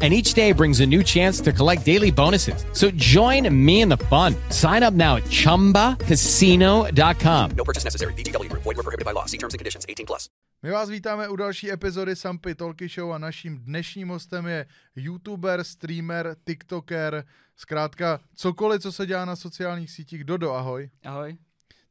and 0.00 0.14
each 0.14 0.34
day 0.34 0.52
brings 0.52 0.78
a 0.80 0.86
new 0.86 1.02
chance 1.02 1.40
to 1.40 1.52
collect 1.52 1.84
daily 1.84 2.12
bonuses. 2.12 2.64
So 2.72 2.90
join 2.94 3.48
me 3.50 3.80
in 3.80 3.88
the 3.88 3.96
fun. 3.96 4.36
Sign 4.50 4.84
up 4.84 4.94
now 4.94 5.16
at 5.16 5.24
ChumbaCasino.com. 5.24 7.50
No 7.56 7.64
purchase 7.64 7.82
necessary. 7.84 8.12
VGW 8.14 8.48
Group. 8.48 8.62
Void 8.62 8.76
were 8.76 8.84
prohibited 8.84 9.04
by 9.04 9.10
law. 9.12 9.24
See 9.26 9.38
terms 9.38 9.54
and 9.54 9.58
conditions. 9.58 9.84
18 9.88 10.06
plus. 10.06 10.28
My 10.62 10.70
vás 10.70 10.90
vítáme 10.90 11.28
u 11.28 11.36
další 11.36 11.72
epizody 11.72 12.16
Sampy 12.16 12.54
Talky 12.54 12.88
Show 12.88 13.12
a 13.12 13.18
naším 13.18 13.58
dnešním 13.58 14.08
hostem 14.08 14.46
je 14.46 14.66
youtuber, 14.96 15.64
streamer, 15.64 16.36
tiktoker, 16.44 17.24
zkrátka 17.56 18.20
cokoliv, 18.34 18.82
co 18.82 18.92
se 18.92 19.06
dělá 19.06 19.24
na 19.24 19.36
sociálních 19.36 19.90
sítích. 19.90 20.24
Dodo, 20.24 20.52
ahoj. 20.52 20.90
Ahoj. 21.04 21.36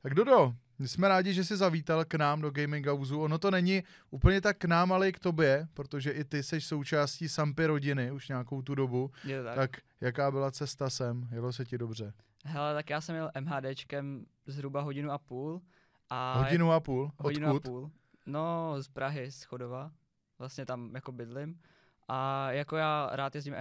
Tak 0.04 0.14
Dodo, 0.14 0.54
my 0.80 0.88
jsme 0.88 1.08
rádi, 1.08 1.34
že 1.34 1.44
jsi 1.44 1.58
zavítal 1.58 2.06
k 2.06 2.14
nám 2.14 2.42
do 2.42 2.52
Gaming 2.52 2.88
House. 2.88 3.16
Ono 3.16 3.38
to 3.38 3.52
není 3.52 3.84
úplně 4.10 4.42
tak 4.42 4.58
k 4.58 4.66
nám, 4.66 4.92
ale 4.92 5.10
i 5.10 5.12
k 5.12 5.20
tobě, 5.20 5.68
protože 5.74 6.12
i 6.12 6.24
ty 6.24 6.44
jsi 6.44 6.62
součástí 6.62 7.30
Sampy 7.30 7.66
rodiny 7.66 8.12
už 8.12 8.28
nějakou 8.28 8.62
tu 8.62 8.76
dobu. 8.76 9.12
Je 9.24 9.40
to 9.40 9.46
tak. 9.46 9.56
Tak 9.56 9.82
jaká 10.02 10.32
byla 10.32 10.52
cesta 10.52 10.90
sem? 10.90 11.28
Jelo 11.32 11.54
se 11.54 11.66
ti 11.66 11.78
dobře? 11.78 12.14
Hele, 12.46 12.74
tak 12.74 12.90
já 12.90 13.02
jsem 13.02 13.16
jel 13.16 13.32
MHDčkem 13.40 14.26
zhruba 14.46 14.82
hodinu 14.82 15.12
a 15.12 15.18
půl. 15.18 15.62
A 16.10 16.38
Hodinu 16.40 16.72
a 16.72 16.80
půl? 16.80 17.12
hodinu 17.18 17.48
Odkud? 17.48 17.68
a 17.68 17.70
půl. 17.70 17.92
No, 18.26 18.76
z 18.82 18.88
Prahy, 18.88 19.32
z 19.32 19.44
Chodova. 19.44 19.92
Vlastně 20.40 20.66
tam 20.66 20.96
jako 20.96 21.12
bydlím. 21.12 21.60
A 22.08 22.52
jako 22.52 22.78
já 22.78 23.10
rád 23.14 23.36
jezdím, 23.36 23.56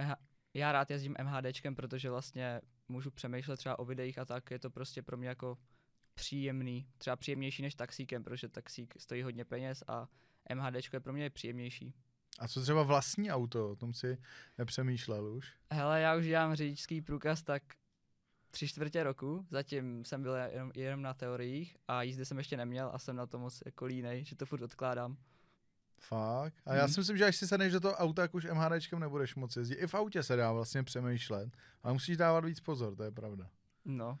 já 0.53 0.71
rád 0.71 0.91
jezdím 0.91 1.15
MHDčkem, 1.23 1.75
protože 1.75 2.09
vlastně 2.09 2.61
můžu 2.87 3.11
přemýšlet 3.11 3.57
třeba 3.57 3.79
o 3.79 3.85
videích 3.85 4.17
a 4.19 4.25
tak. 4.25 4.51
Je 4.51 4.59
to 4.59 4.69
prostě 4.69 5.01
pro 5.01 5.17
mě 5.17 5.27
jako 5.27 5.57
příjemný. 6.17 6.87
Třeba 6.97 7.15
příjemnější 7.15 7.61
než 7.61 7.75
taxíkem, 7.75 8.23
protože 8.23 8.49
taxík 8.49 8.93
stojí 8.97 9.23
hodně 9.23 9.45
peněz 9.45 9.83
a 9.87 10.07
MHDčko 10.55 10.95
je 10.95 10.99
pro 10.99 11.13
mě 11.13 11.29
příjemnější. 11.29 11.93
A 12.39 12.47
co 12.47 12.61
třeba 12.61 12.83
vlastní 12.83 13.31
auto? 13.31 13.69
O 13.71 13.75
tom 13.75 13.93
si 13.93 14.17
nepřemýšlel 14.57 15.27
už? 15.27 15.53
Hele, 15.71 16.01
já 16.01 16.15
už 16.15 16.25
dělám 16.25 16.55
řidičský 16.55 17.01
průkaz 17.01 17.43
tak 17.43 17.63
tři 18.51 18.67
čtvrtě 18.67 19.03
roku, 19.03 19.45
zatím 19.49 20.05
jsem 20.05 20.21
byl 20.21 20.33
jenom, 20.35 20.71
jenom 20.75 21.01
na 21.01 21.13
teoriích 21.13 21.77
a 21.87 22.01
jízdy 22.03 22.25
jsem 22.25 22.37
ještě 22.37 22.57
neměl 22.57 22.89
a 22.93 22.99
jsem 22.99 23.15
na 23.15 23.25
to 23.25 23.39
moc 23.39 23.61
jako 23.65 23.85
línej, 23.85 24.25
že 24.25 24.35
to 24.35 24.45
furt 24.45 24.61
odkládám. 24.61 25.17
Fakt? 25.99 26.53
A 26.65 26.73
já 26.73 26.83
Mhm. 26.85 26.93
si 26.93 26.99
myslím, 26.99 27.17
že 27.17 27.25
až 27.25 27.35
si 27.35 27.47
sedneš 27.47 27.73
do 27.73 27.79
toho 27.79 27.93
auta, 27.95 28.21
tak 28.21 28.33
už 28.35 28.45
MHDčkem 28.45 28.99
nebudeš 28.99 29.35
moc 29.35 29.55
jezdit. 29.55 29.75
I 29.75 29.87
v 29.87 29.93
autě 29.95 30.23
se 30.23 30.35
dá 30.35 30.51
vlastně 30.51 30.83
přemýšlet, 30.83 31.57
ale 31.83 31.93
musíš 31.93 32.17
dávat 32.17 32.45
víc 32.45 32.59
pozor, 32.59 32.95
to 32.95 33.03
je 33.03 33.11
pravda. 33.11 33.49
No, 33.85 34.19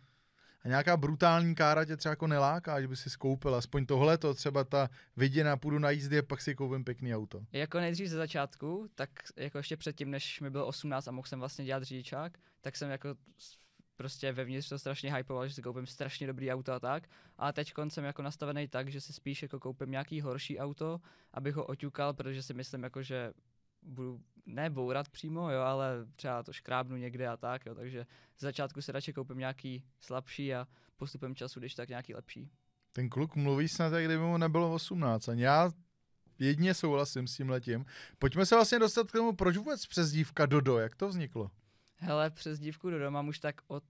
Nějaká 0.67 0.97
brutální 0.97 1.55
kára 1.55 1.85
tě 1.85 1.97
třeba 1.97 2.11
jako 2.11 2.27
neláká, 2.27 2.81
že 2.81 2.87
by 2.87 2.95
si 2.95 3.09
skoupil 3.09 3.55
aspoň 3.55 3.85
tohleto, 3.85 4.33
třeba 4.33 4.63
ta 4.63 4.89
viděna, 5.17 5.57
půjdu 5.57 5.79
na 5.79 5.89
jízdy 5.89 6.19
a 6.19 6.23
pak 6.23 6.41
si 6.41 6.55
koupím 6.55 6.83
pěkný 6.83 7.15
auto. 7.15 7.45
jako 7.51 7.79
nejdřív 7.79 8.07
ze 8.07 8.17
začátku, 8.17 8.87
tak 8.95 9.09
jako 9.35 9.57
ještě 9.57 9.77
předtím, 9.77 10.11
než 10.11 10.41
mi 10.41 10.49
bylo 10.49 10.65
18 10.65 11.07
a 11.07 11.11
mohl 11.11 11.27
jsem 11.27 11.39
vlastně 11.39 11.65
dělat 11.65 11.83
řidičák, 11.83 12.37
tak 12.61 12.75
jsem 12.75 12.89
jako 12.89 13.15
prostě 13.95 14.31
vevnitř 14.31 14.69
to 14.69 14.79
strašně 14.79 15.15
hypoval, 15.15 15.47
že 15.47 15.53
si 15.53 15.61
koupím 15.61 15.85
strašně 15.85 16.27
dobrý 16.27 16.51
auto 16.51 16.73
a 16.73 16.79
tak. 16.79 17.03
A 17.37 17.51
teď 17.51 17.73
jsem 17.89 18.03
jako 18.03 18.21
nastavený 18.21 18.67
tak, 18.67 18.89
že 18.89 19.01
si 19.01 19.13
spíš 19.13 19.41
jako 19.41 19.59
koupím 19.59 19.91
nějaký 19.91 20.21
horší 20.21 20.59
auto, 20.59 21.01
abych 21.33 21.55
ho 21.55 21.65
oťukal, 21.65 22.13
protože 22.13 22.43
si 22.43 22.53
myslím 22.53 22.83
jako, 22.83 23.03
že 23.03 23.33
budu 23.87 24.21
ne 24.45 24.69
bourat 24.69 25.09
přímo, 25.09 25.51
jo, 25.51 25.61
ale 25.61 26.05
třeba 26.15 26.43
to 26.43 26.53
škrábnu 26.53 26.97
někde 26.97 27.27
a 27.27 27.37
tak, 27.37 27.65
jo, 27.65 27.75
takže 27.75 28.05
z 28.37 28.41
začátku 28.41 28.81
si 28.81 28.91
radši 28.91 29.13
koupím 29.13 29.37
nějaký 29.37 29.83
slabší 29.99 30.53
a 30.53 30.67
postupem 30.97 31.35
času, 31.35 31.59
když 31.59 31.75
tak 31.75 31.89
nějaký 31.89 32.15
lepší. 32.15 32.49
Ten 32.91 33.09
kluk 33.09 33.35
mluví 33.35 33.67
snad, 33.67 33.93
jak 33.93 34.05
kdyby 34.05 34.23
mu 34.23 34.37
nebylo 34.37 34.73
18. 34.73 35.29
A 35.29 35.33
já 35.33 35.71
jedně 36.39 36.73
souhlasím 36.73 37.27
s 37.27 37.37
tím 37.37 37.49
letím. 37.49 37.85
Pojďme 38.19 38.45
se 38.45 38.55
vlastně 38.55 38.79
dostat 38.79 39.09
k 39.09 39.11
tomu, 39.11 39.33
proč 39.35 39.57
vůbec 39.57 39.85
přezdívka 39.85 40.45
Dodo, 40.45 40.77
jak 40.77 40.95
to 40.95 41.07
vzniklo? 41.07 41.51
Hele, 41.95 42.29
přes 42.29 42.59
dívku 42.59 42.89
do 42.89 42.99
doma 42.99 43.21
už 43.21 43.39
tak 43.39 43.55
od 43.67 43.83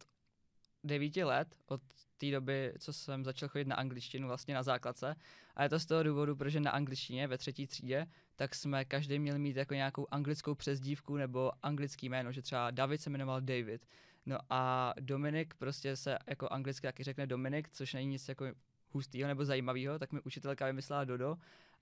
devíti 0.84 1.24
let, 1.24 1.56
od 1.66 1.81
té 2.18 2.31
doby, 2.31 2.74
co 2.80 2.94
jsem 2.94 3.25
začal 3.25 3.50
chodit 3.50 3.68
na 3.68 3.75
angličtinu 3.75 4.28
vlastně 4.28 4.53
na 4.53 4.63
základce. 4.63 5.16
A 5.56 5.63
je 5.63 5.69
to 5.69 5.80
z 5.80 5.86
toho 5.86 6.03
důvodu, 6.03 6.36
protože 6.36 6.59
na 6.59 6.72
angličtině 6.72 7.28
ve 7.28 7.38
třetí 7.38 7.68
třídě, 7.68 8.07
tak 8.38 8.56
jsme 8.56 8.86
každý 8.86 9.20
měli 9.20 9.40
mít 9.40 9.56
jako 9.56 9.74
nějakou 9.74 10.08
anglickou 10.12 10.56
přezdívku 10.56 11.18
nebo 11.18 11.52
anglický 11.64 12.09
jméno, 12.09 12.31
že 12.31 12.42
třeba 12.42 12.72
David 12.72 13.02
se 13.02 13.09
jmenoval 13.09 13.42
David. 13.42 13.86
No 14.25 14.38
a 14.50 14.94
Dominik 15.00 15.53
prostě 15.53 15.96
se 15.96 16.18
jako 16.28 16.48
anglicky 16.50 16.88
taky 16.88 17.03
řekne 17.03 17.28
Dominik, 17.28 17.70
což 17.70 17.94
není 17.94 18.08
nic 18.08 18.28
jako 18.28 18.46
hustýho 18.90 19.28
nebo 19.28 19.46
zajímavého, 19.46 20.00
tak 20.00 20.12
mi 20.12 20.22
učitelka 20.22 20.66
vymyslela 20.66 21.03
Dodo 21.03 21.38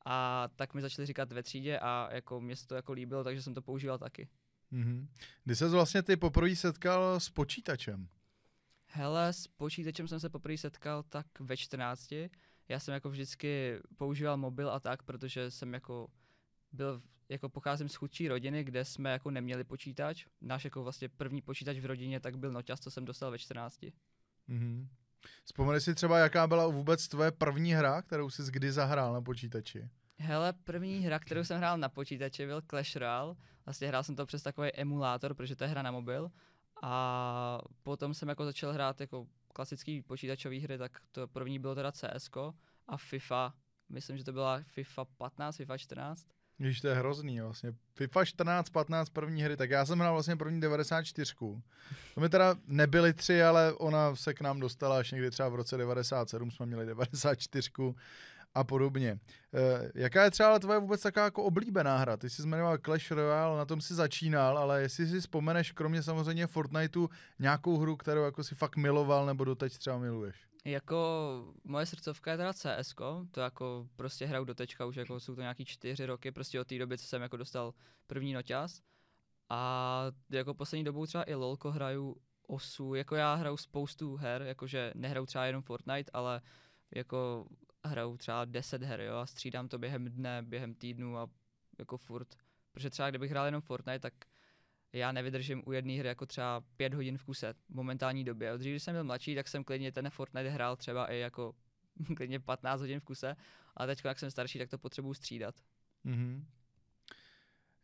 a 0.05 0.47
tak 0.55 0.73
mi 0.73 0.81
začali 0.81 1.05
říkat 1.05 1.31
ve 1.31 1.43
třídě 1.43 1.79
a 1.79 2.09
jako 2.11 2.41
mě 2.41 2.55
se 2.55 2.67
to 2.67 2.75
jako 2.75 2.93
líbilo, 2.93 3.23
takže 3.23 3.41
jsem 3.41 3.53
to 3.53 3.61
používal 3.61 3.97
taky. 3.97 4.27
Mhm. 4.71 5.07
Kdy 5.43 5.55
se 5.55 5.69
vlastně 5.69 6.03
ty 6.03 6.17
poprvé 6.17 6.55
setkal 6.55 7.19
s 7.19 7.29
počítačem? 7.29 8.07
Hele, 8.87 9.33
s 9.33 9.47
počítačem 9.47 10.07
jsem 10.07 10.19
se 10.19 10.29
poprvé 10.29 10.57
setkal 10.57 11.03
tak 11.03 11.39
ve 11.39 11.57
14. 11.57 12.13
Já 12.69 12.79
jsem 12.79 12.93
jako 12.93 13.09
vždycky 13.09 13.79
používal 13.97 14.37
mobil 14.37 14.69
a 14.69 14.79
tak, 14.79 15.03
protože 15.03 15.51
jsem 15.51 15.73
jako 15.73 16.07
byl, 16.75 17.01
jako 17.29 17.49
pocházím 17.49 17.89
z 17.89 17.95
chudší 17.95 18.27
rodiny, 18.27 18.63
kde 18.63 18.85
jsme 18.85 19.11
jako 19.11 19.31
neměli 19.31 19.63
počítač. 19.63 20.25
Náš 20.41 20.63
jako 20.65 20.83
vlastně 20.83 21.09
první 21.09 21.41
počítač 21.41 21.77
v 21.77 21.85
rodině 21.85 22.19
tak 22.19 22.37
byl 22.37 22.51
Noťas, 22.51 22.79
co 22.79 22.91
jsem 22.91 23.05
dostal 23.05 23.31
ve 23.31 23.37
14. 23.37 23.85
Mhm. 24.47 24.87
Vzpomeneš 25.43 25.83
si 25.83 25.95
třeba, 25.95 26.19
jaká 26.19 26.47
byla 26.47 26.67
vůbec 26.67 27.07
tvoje 27.07 27.31
první 27.31 27.73
hra, 27.73 28.01
kterou 28.01 28.29
jsi 28.29 28.41
kdy 28.51 28.71
zahrál 28.71 29.13
na 29.13 29.21
počítači? 29.21 29.89
Hele, 30.17 30.53
první 30.53 30.99
hra, 30.99 31.19
kterou 31.19 31.43
jsem 31.43 31.57
hrál 31.57 31.77
na 31.77 31.89
počítači, 31.89 32.45
byl 32.45 32.61
Clash 32.61 32.95
Royale. 32.95 33.35
Vlastně 33.65 33.87
hrál 33.87 34.03
jsem 34.03 34.15
to 34.15 34.25
přes 34.25 34.43
takový 34.43 34.73
emulátor, 34.73 35.33
protože 35.33 35.55
to 35.55 35.63
je 35.63 35.67
hra 35.67 35.81
na 35.81 35.91
mobil. 35.91 36.31
A 36.83 37.61
potom 37.83 38.13
jsem 38.13 38.29
jako 38.29 38.45
začal 38.45 38.73
hrát 38.73 39.01
jako 39.01 39.27
klasický 39.53 40.01
počítačové 40.01 40.59
hry, 40.59 40.77
tak 40.77 41.01
to 41.11 41.27
první 41.27 41.59
bylo 41.59 41.75
teda 41.75 41.91
CS 41.91 42.29
a 42.87 42.97
FIFA. 42.97 43.53
Myslím, 43.89 44.17
že 44.17 44.23
to 44.23 44.33
byla 44.33 44.61
FIFA 44.63 45.05
15, 45.05 45.55
FIFA 45.55 45.77
14. 45.77 46.27
Když 46.57 46.81
to 46.81 46.87
je 46.87 46.95
hrozný 46.95 47.41
vlastně. 47.41 47.73
FIFA 47.95 48.25
14, 48.25 48.69
15 48.69 49.09
první 49.09 49.43
hry, 49.43 49.57
tak 49.57 49.69
já 49.69 49.85
jsem 49.85 49.99
hrál 49.99 50.13
vlastně 50.13 50.35
první 50.35 50.61
94. 50.61 51.33
To 52.15 52.21
mi 52.21 52.29
teda 52.29 52.55
nebyly 52.67 53.13
tři, 53.13 53.43
ale 53.43 53.73
ona 53.73 54.15
se 54.15 54.33
k 54.33 54.41
nám 54.41 54.59
dostala 54.59 54.97
až 54.97 55.11
někdy 55.11 55.31
třeba 55.31 55.49
v 55.49 55.55
roce 55.55 55.77
97, 55.77 56.51
jsme 56.51 56.65
měli 56.65 56.85
94 56.85 57.69
a 58.55 58.63
podobně. 58.63 59.19
E, 59.53 59.91
jaká 59.95 60.23
je 60.23 60.31
třeba 60.31 60.59
tvoje 60.59 60.79
vůbec 60.79 61.01
taková 61.01 61.25
jako 61.25 61.43
oblíbená 61.43 61.97
hra? 61.97 62.17
Ty 62.17 62.29
jsi 62.29 62.41
zmiňoval 62.41 62.77
Clash 62.77 63.11
Royale, 63.11 63.57
na 63.57 63.65
tom 63.65 63.81
si 63.81 63.93
začínal, 63.93 64.57
ale 64.57 64.81
jestli 64.81 65.07
si 65.07 65.19
vzpomeneš, 65.19 65.71
kromě 65.71 66.03
samozřejmě 66.03 66.47
Fortniteu, 66.47 67.09
nějakou 67.39 67.77
hru, 67.77 67.95
kterou 67.95 68.23
jako 68.23 68.43
si 68.43 68.55
fakt 68.55 68.75
miloval 68.75 69.25
nebo 69.25 69.43
doteď 69.43 69.77
třeba 69.77 69.97
miluješ? 69.97 70.35
Jako 70.65 71.53
moje 71.63 71.85
srdcovka 71.85 72.31
je 72.31 72.37
teda 72.37 72.53
CS, 72.53 72.95
to 73.31 73.39
jako 73.39 73.89
prostě 73.95 74.25
hraju 74.25 74.45
do 74.45 74.55
tečka, 74.55 74.85
už 74.85 74.95
jako 74.95 75.19
jsou 75.19 75.35
to 75.35 75.41
nějaký 75.41 75.65
čtyři 75.65 76.05
roky, 76.05 76.31
prostě 76.31 76.61
od 76.61 76.67
té 76.67 76.77
doby, 76.77 76.97
co 76.97 77.05
jsem 77.05 77.21
jako 77.21 77.37
dostal 77.37 77.73
první 78.07 78.33
noťas. 78.33 78.81
A 79.49 80.11
jako 80.29 80.53
poslední 80.53 80.83
dobou 80.83 81.05
třeba 81.05 81.23
i 81.23 81.33
LOLko 81.33 81.71
hraju 81.71 82.15
osu, 82.47 82.95
jako 82.95 83.15
já 83.15 83.35
hraju 83.35 83.57
spoustu 83.57 84.15
her, 84.15 84.41
jakože 84.41 84.91
nehraju 84.95 85.25
třeba 85.25 85.45
jenom 85.45 85.61
Fortnite, 85.61 86.11
ale 86.13 86.41
jako 86.95 87.47
hraju 87.85 88.17
třeba 88.17 88.45
10 88.45 88.83
her, 88.83 89.01
jo, 89.01 89.15
a 89.15 89.25
střídám 89.25 89.67
to 89.67 89.77
během 89.77 90.05
dne, 90.05 90.41
během 90.41 90.75
týdnu 90.75 91.17
a 91.17 91.27
jako 91.79 91.97
furt. 91.97 92.35
Protože 92.71 92.89
třeba 92.89 93.09
kdybych 93.09 93.31
hrál 93.31 93.45
jenom 93.45 93.61
Fortnite, 93.61 93.99
tak 93.99 94.13
já 94.99 95.11
nevydržím 95.11 95.63
u 95.65 95.71
jedné 95.71 95.93
hry 95.93 96.07
jako 96.07 96.25
třeba 96.25 96.63
pět 96.77 96.93
hodin 96.93 97.17
v 97.17 97.23
kuse 97.23 97.53
v 97.53 97.75
momentální 97.75 98.23
době. 98.23 98.57
Dřív, 98.57 98.71
když 98.71 98.83
jsem 98.83 98.95
byl 98.95 99.03
mladší, 99.03 99.35
tak 99.35 99.47
jsem 99.47 99.63
klidně 99.63 99.91
ten 99.91 100.09
Fortnite 100.09 100.49
hrál 100.49 100.75
třeba 100.75 101.11
i 101.11 101.19
jako 101.19 101.53
klidně 102.15 102.39
15 102.39 102.79
hodin 102.81 102.99
v 102.99 103.03
kuse, 103.03 103.35
a 103.77 103.85
teď, 103.85 104.01
jak 104.05 104.19
jsem 104.19 104.31
starší, 104.31 104.59
tak 104.59 104.69
to 104.69 104.77
potřebuju 104.77 105.13
střídat. 105.13 105.55
Mhm. 106.03 106.45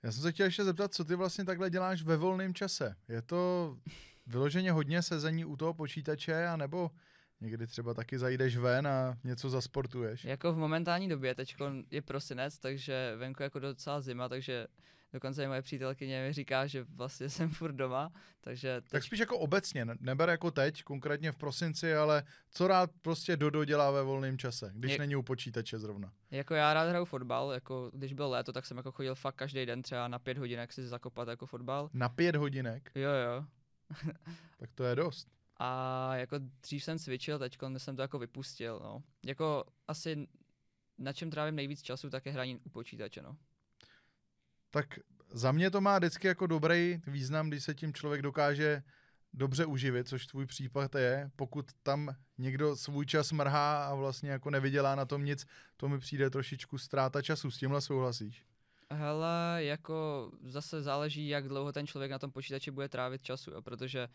Já 0.03 0.11
jsem 0.11 0.21
se 0.21 0.31
chtěl 0.31 0.45
ještě 0.45 0.63
zeptat, 0.63 0.93
co 0.93 1.05
ty 1.05 1.15
vlastně 1.15 1.45
takhle 1.45 1.69
děláš 1.69 2.01
ve 2.01 2.17
volném 2.17 2.53
čase. 2.53 2.95
Je 3.07 3.21
to 3.21 3.77
vyloženě 4.27 4.71
hodně 4.71 5.01
sezení 5.01 5.45
u 5.45 5.55
toho 5.55 5.73
počítače, 5.73 6.47
anebo 6.47 6.91
někdy 7.41 7.67
třeba 7.67 7.93
taky 7.93 8.19
zajdeš 8.19 8.57
ven 8.57 8.87
a 8.87 9.17
něco 9.23 9.49
zasportuješ? 9.49 10.23
Jako 10.23 10.53
v 10.53 10.57
momentální 10.57 11.09
době, 11.09 11.35
teď 11.35 11.55
je 11.91 12.01
prosinec, 12.01 12.59
takže 12.59 13.15
venku 13.17 13.43
je 13.43 13.45
jako 13.45 13.59
docela 13.59 14.01
zima, 14.01 14.29
takže 14.29 14.67
Dokonce 15.13 15.43
i 15.43 15.47
moje 15.47 15.61
přítelkyně 15.61 16.23
mi 16.27 16.33
říká, 16.33 16.67
že 16.67 16.83
vlastně 16.83 17.29
jsem 17.29 17.49
furt 17.49 17.71
doma, 17.73 18.11
takže 18.41 18.81
teď, 18.81 18.89
Tak 18.91 19.03
spíš 19.03 19.19
jako 19.19 19.39
obecně, 19.39 19.85
ne- 19.85 19.95
neber 19.99 20.29
jako 20.29 20.51
teď, 20.51 20.83
konkrétně 20.83 21.31
v 21.31 21.35
prosinci, 21.37 21.95
ale 21.95 22.23
co 22.51 22.67
rád 22.67 22.91
prostě 23.01 23.37
Dodo 23.37 23.65
dělá 23.65 23.91
ve 23.91 24.03
volném 24.03 24.37
čase, 24.37 24.71
když 24.75 24.91
Je- 24.91 24.97
není 24.97 25.15
u 25.15 25.21
počítače 25.23 25.79
zrovna. 25.79 26.13
jako 26.31 26.53
já 26.53 26.73
rád 26.73 26.89
hraju 26.89 27.05
fotbal, 27.05 27.51
jako 27.51 27.91
když 27.93 28.13
bylo 28.13 28.29
léto, 28.29 28.51
tak 28.53 28.65
jsem 28.65 28.77
jako 28.77 28.91
chodil 28.91 29.15
fakt 29.15 29.35
každý 29.35 29.65
den 29.65 29.81
třeba 29.81 30.07
na 30.07 30.19
pět 30.19 30.37
hodinek 30.37 30.73
si 30.73 30.87
zakopat 30.87 31.27
jako 31.27 31.45
fotbal. 31.45 31.89
Na 31.93 32.09
pět 32.09 32.35
hodinek, 32.35 32.91
Jo, 32.95 33.09
jo. 33.11 33.45
tak 34.59 34.71
to 34.75 34.83
je 34.83 34.95
dost. 34.95 35.27
A 35.57 36.15
jako 36.15 36.35
dřív 36.63 36.83
jsem 36.83 36.99
cvičil, 36.99 37.39
teď 37.39 37.57
jsem 37.77 37.95
to 37.95 38.01
jako 38.01 38.19
vypustil, 38.19 38.79
no. 38.83 39.03
Jako 39.25 39.63
asi 39.87 40.27
na 40.97 41.13
čem 41.13 41.29
trávím 41.31 41.55
nejvíc 41.55 41.81
času, 41.81 42.09
tak 42.09 42.25
je 42.25 42.31
hraní 42.31 42.57
u 42.63 42.69
počítače, 42.69 43.21
no. 43.21 43.37
Tak 44.71 45.00
za 45.29 45.51
mě 45.51 45.71
to 45.71 45.81
má 45.81 45.97
vždycky 45.97 46.27
jako 46.27 46.47
dobrý 46.47 47.01
význam, 47.07 47.50
když 47.50 47.63
se 47.63 47.75
tím 47.75 47.94
člověk 47.94 48.21
dokáže 48.21 48.83
dobře 49.33 49.65
uživit, 49.65 50.07
což 50.07 50.27
tvůj 50.27 50.45
případ 50.45 50.95
je. 50.95 51.31
Pokud 51.35 51.65
tam 51.83 52.15
někdo 52.38 52.75
svůj 52.75 53.06
čas 53.06 53.31
mrhá 53.31 53.85
a 53.85 53.95
vlastně 53.95 54.31
jako 54.31 54.50
nevydělá 54.50 54.95
na 54.95 55.06
tom 55.06 55.25
nic, 55.25 55.45
to 55.77 55.89
mi 55.89 56.00
přijde 56.00 56.29
trošičku 56.29 56.77
ztráta 56.77 57.21
času. 57.21 57.51
S 57.51 57.57
tímhle 57.57 57.81
souhlasíš? 57.81 58.45
Hele, 58.91 59.57
jako 59.57 60.31
zase 60.44 60.81
záleží, 60.81 61.27
jak 61.27 61.47
dlouho 61.47 61.71
ten 61.71 61.88
člověk 61.88 62.12
na 62.12 62.19
tom 62.19 62.31
počítači 62.31 62.71
bude 62.71 62.89
trávit 62.89 63.23
času, 63.23 63.51
jo, 63.51 63.62
protože 63.62 64.07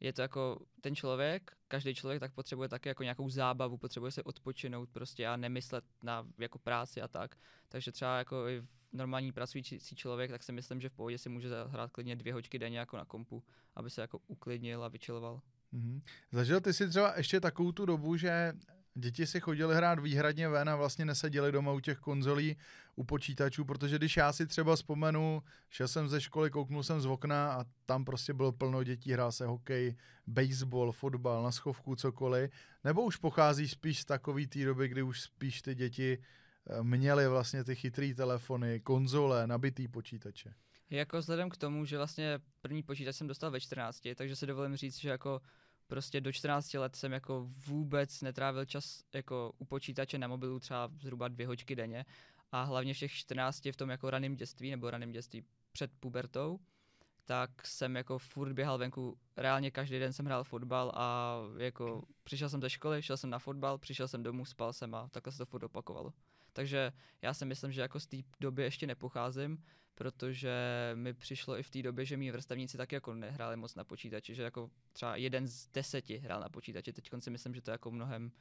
je 0.00 0.12
to 0.12 0.22
jako 0.22 0.58
ten 0.80 0.96
člověk, 0.96 1.52
každý 1.68 1.94
člověk 1.94 2.20
tak 2.20 2.32
potřebuje 2.32 2.68
taky 2.68 2.88
jako 2.88 3.02
nějakou 3.02 3.28
zábavu, 3.28 3.78
potřebuje 3.78 4.12
se 4.12 4.22
odpočinout 4.22 4.90
prostě 4.90 5.26
a 5.26 5.36
nemyslet 5.36 5.84
na 6.02 6.26
jako 6.38 6.58
práci 6.58 7.02
a 7.02 7.08
tak. 7.08 7.36
Takže 7.68 7.92
třeba 7.92 8.18
jako 8.18 8.48
i 8.48 8.62
normální 8.92 9.32
pracující 9.32 9.96
člověk, 9.96 10.30
tak 10.30 10.42
si 10.42 10.52
myslím, 10.52 10.80
že 10.80 10.88
v 10.88 10.92
pohodě 10.92 11.18
si 11.18 11.28
může 11.28 11.48
zahrát 11.48 11.90
klidně 11.90 12.16
dvě 12.16 12.32
hoďky 12.32 12.58
denně 12.58 12.78
jako 12.78 12.96
na 12.96 13.04
kompu, 13.04 13.42
aby 13.74 13.90
se 13.90 14.00
jako 14.00 14.20
uklidnil 14.26 14.84
a 14.84 14.88
vyčiloval. 14.88 15.40
Mhm. 15.72 16.02
Zažil 16.32 16.60
ty 16.60 16.72
si 16.72 16.88
třeba 16.88 17.16
ještě 17.16 17.40
takovou 17.40 17.72
tu 17.72 17.86
dobu, 17.86 18.16
že 18.16 18.52
děti 18.94 19.26
si 19.26 19.40
chodili 19.40 19.74
hrát 19.74 19.98
výhradně 19.98 20.48
ven 20.48 20.68
a 20.68 20.76
vlastně 20.76 21.04
neseděli 21.04 21.52
doma 21.52 21.72
u 21.72 21.80
těch 21.80 21.98
konzolí, 21.98 22.56
u 22.94 23.04
počítačů, 23.04 23.64
protože 23.64 23.98
když 23.98 24.16
já 24.16 24.32
si 24.32 24.46
třeba 24.46 24.76
vzpomenu, 24.76 25.42
šel 25.70 25.88
jsem 25.88 26.08
ze 26.08 26.20
školy, 26.20 26.50
kouknul 26.50 26.82
jsem 26.82 27.00
z 27.00 27.06
okna 27.06 27.52
a 27.52 27.64
tam 27.86 28.04
prostě 28.04 28.34
bylo 28.34 28.52
plno 28.52 28.84
dětí, 28.84 29.12
hrál 29.12 29.32
se 29.32 29.46
hokej, 29.46 29.96
baseball, 30.26 30.92
fotbal, 30.92 31.42
na 31.42 31.52
schovku, 31.52 31.96
cokoliv, 31.96 32.50
nebo 32.84 33.02
už 33.02 33.16
pochází 33.16 33.68
spíš 33.68 34.00
z 34.00 34.04
takový 34.04 34.46
té 34.46 34.64
doby, 34.64 34.88
kdy 34.88 35.02
už 35.02 35.20
spíš 35.20 35.62
ty 35.62 35.74
děti 35.74 36.18
měly 36.82 37.28
vlastně 37.28 37.64
ty 37.64 37.76
chytrý 37.76 38.14
telefony, 38.14 38.80
konzole, 38.80 39.46
nabitý 39.46 39.88
počítače. 39.88 40.54
Jako 40.90 41.18
vzhledem 41.18 41.50
k 41.50 41.56
tomu, 41.56 41.84
že 41.84 41.96
vlastně 41.96 42.40
první 42.60 42.82
počítač 42.82 43.16
jsem 43.16 43.26
dostal 43.26 43.50
ve 43.50 43.60
14, 43.60 44.08
takže 44.14 44.36
si 44.36 44.46
dovolím 44.46 44.76
říct, 44.76 44.98
že 44.98 45.08
jako 45.08 45.40
prostě 45.86 46.20
do 46.20 46.32
14 46.32 46.74
let 46.74 46.96
jsem 46.96 47.12
jako 47.12 47.48
vůbec 47.66 48.20
netrávil 48.20 48.64
čas 48.64 49.04
jako 49.14 49.52
u 49.58 49.64
počítače 49.64 50.18
na 50.18 50.28
mobilu 50.28 50.60
třeba 50.60 50.90
zhruba 51.00 51.28
dvě 51.28 51.46
hoďky 51.46 51.76
denně 51.76 52.04
a 52.52 52.62
hlavně 52.62 52.94
v 52.94 52.98
těch 52.98 53.12
14 53.12 53.64
v 53.64 53.76
tom 53.76 53.90
jako 53.90 54.10
raném 54.10 54.36
dětství 54.36 54.70
nebo 54.70 54.90
raném 54.90 55.12
dětství 55.12 55.44
před 55.72 55.90
pubertou, 56.00 56.60
tak 57.24 57.66
jsem 57.66 57.96
jako 57.96 58.18
furt 58.18 58.52
běhal 58.52 58.78
venku, 58.78 59.18
reálně 59.36 59.70
každý 59.70 59.98
den 59.98 60.12
jsem 60.12 60.26
hrál 60.26 60.44
fotbal 60.44 60.92
a 60.94 61.38
jako 61.58 62.02
přišel 62.24 62.48
jsem 62.48 62.60
ze 62.62 62.70
školy, 62.70 63.02
šel 63.02 63.16
jsem 63.16 63.30
na 63.30 63.38
fotbal, 63.38 63.78
přišel 63.78 64.08
jsem 64.08 64.22
domů, 64.22 64.44
spal 64.44 64.72
jsem 64.72 64.94
a 64.94 65.08
takhle 65.08 65.32
se 65.32 65.38
to 65.38 65.46
furt 65.46 65.64
opakovalo. 65.64 66.12
Takže 66.52 66.92
já 67.22 67.34
si 67.34 67.44
myslím, 67.44 67.72
že 67.72 67.80
jako 67.80 68.00
z 68.00 68.06
té 68.06 68.16
doby 68.40 68.62
ještě 68.62 68.86
nepocházím, 68.86 69.64
protože 69.94 70.52
mi 70.94 71.14
přišlo 71.14 71.58
i 71.58 71.62
v 71.62 71.70
té 71.70 71.82
době, 71.82 72.04
že 72.04 72.16
mý 72.16 72.30
vrstevníci 72.30 72.76
taky 72.76 72.94
jako 72.94 73.14
nehráli 73.14 73.56
moc 73.56 73.74
na 73.74 73.84
počítači, 73.84 74.34
že 74.34 74.42
jako 74.42 74.70
třeba 74.92 75.16
jeden 75.16 75.46
z 75.46 75.66
deseti 75.66 76.16
hrál 76.16 76.40
na 76.40 76.48
počítači, 76.48 76.92
teď 76.92 77.10
si 77.18 77.30
myslím, 77.30 77.54
že 77.54 77.62
to 77.62 77.70
je 77.70 77.72
jako 77.72 77.90
mnohem, 77.90 78.32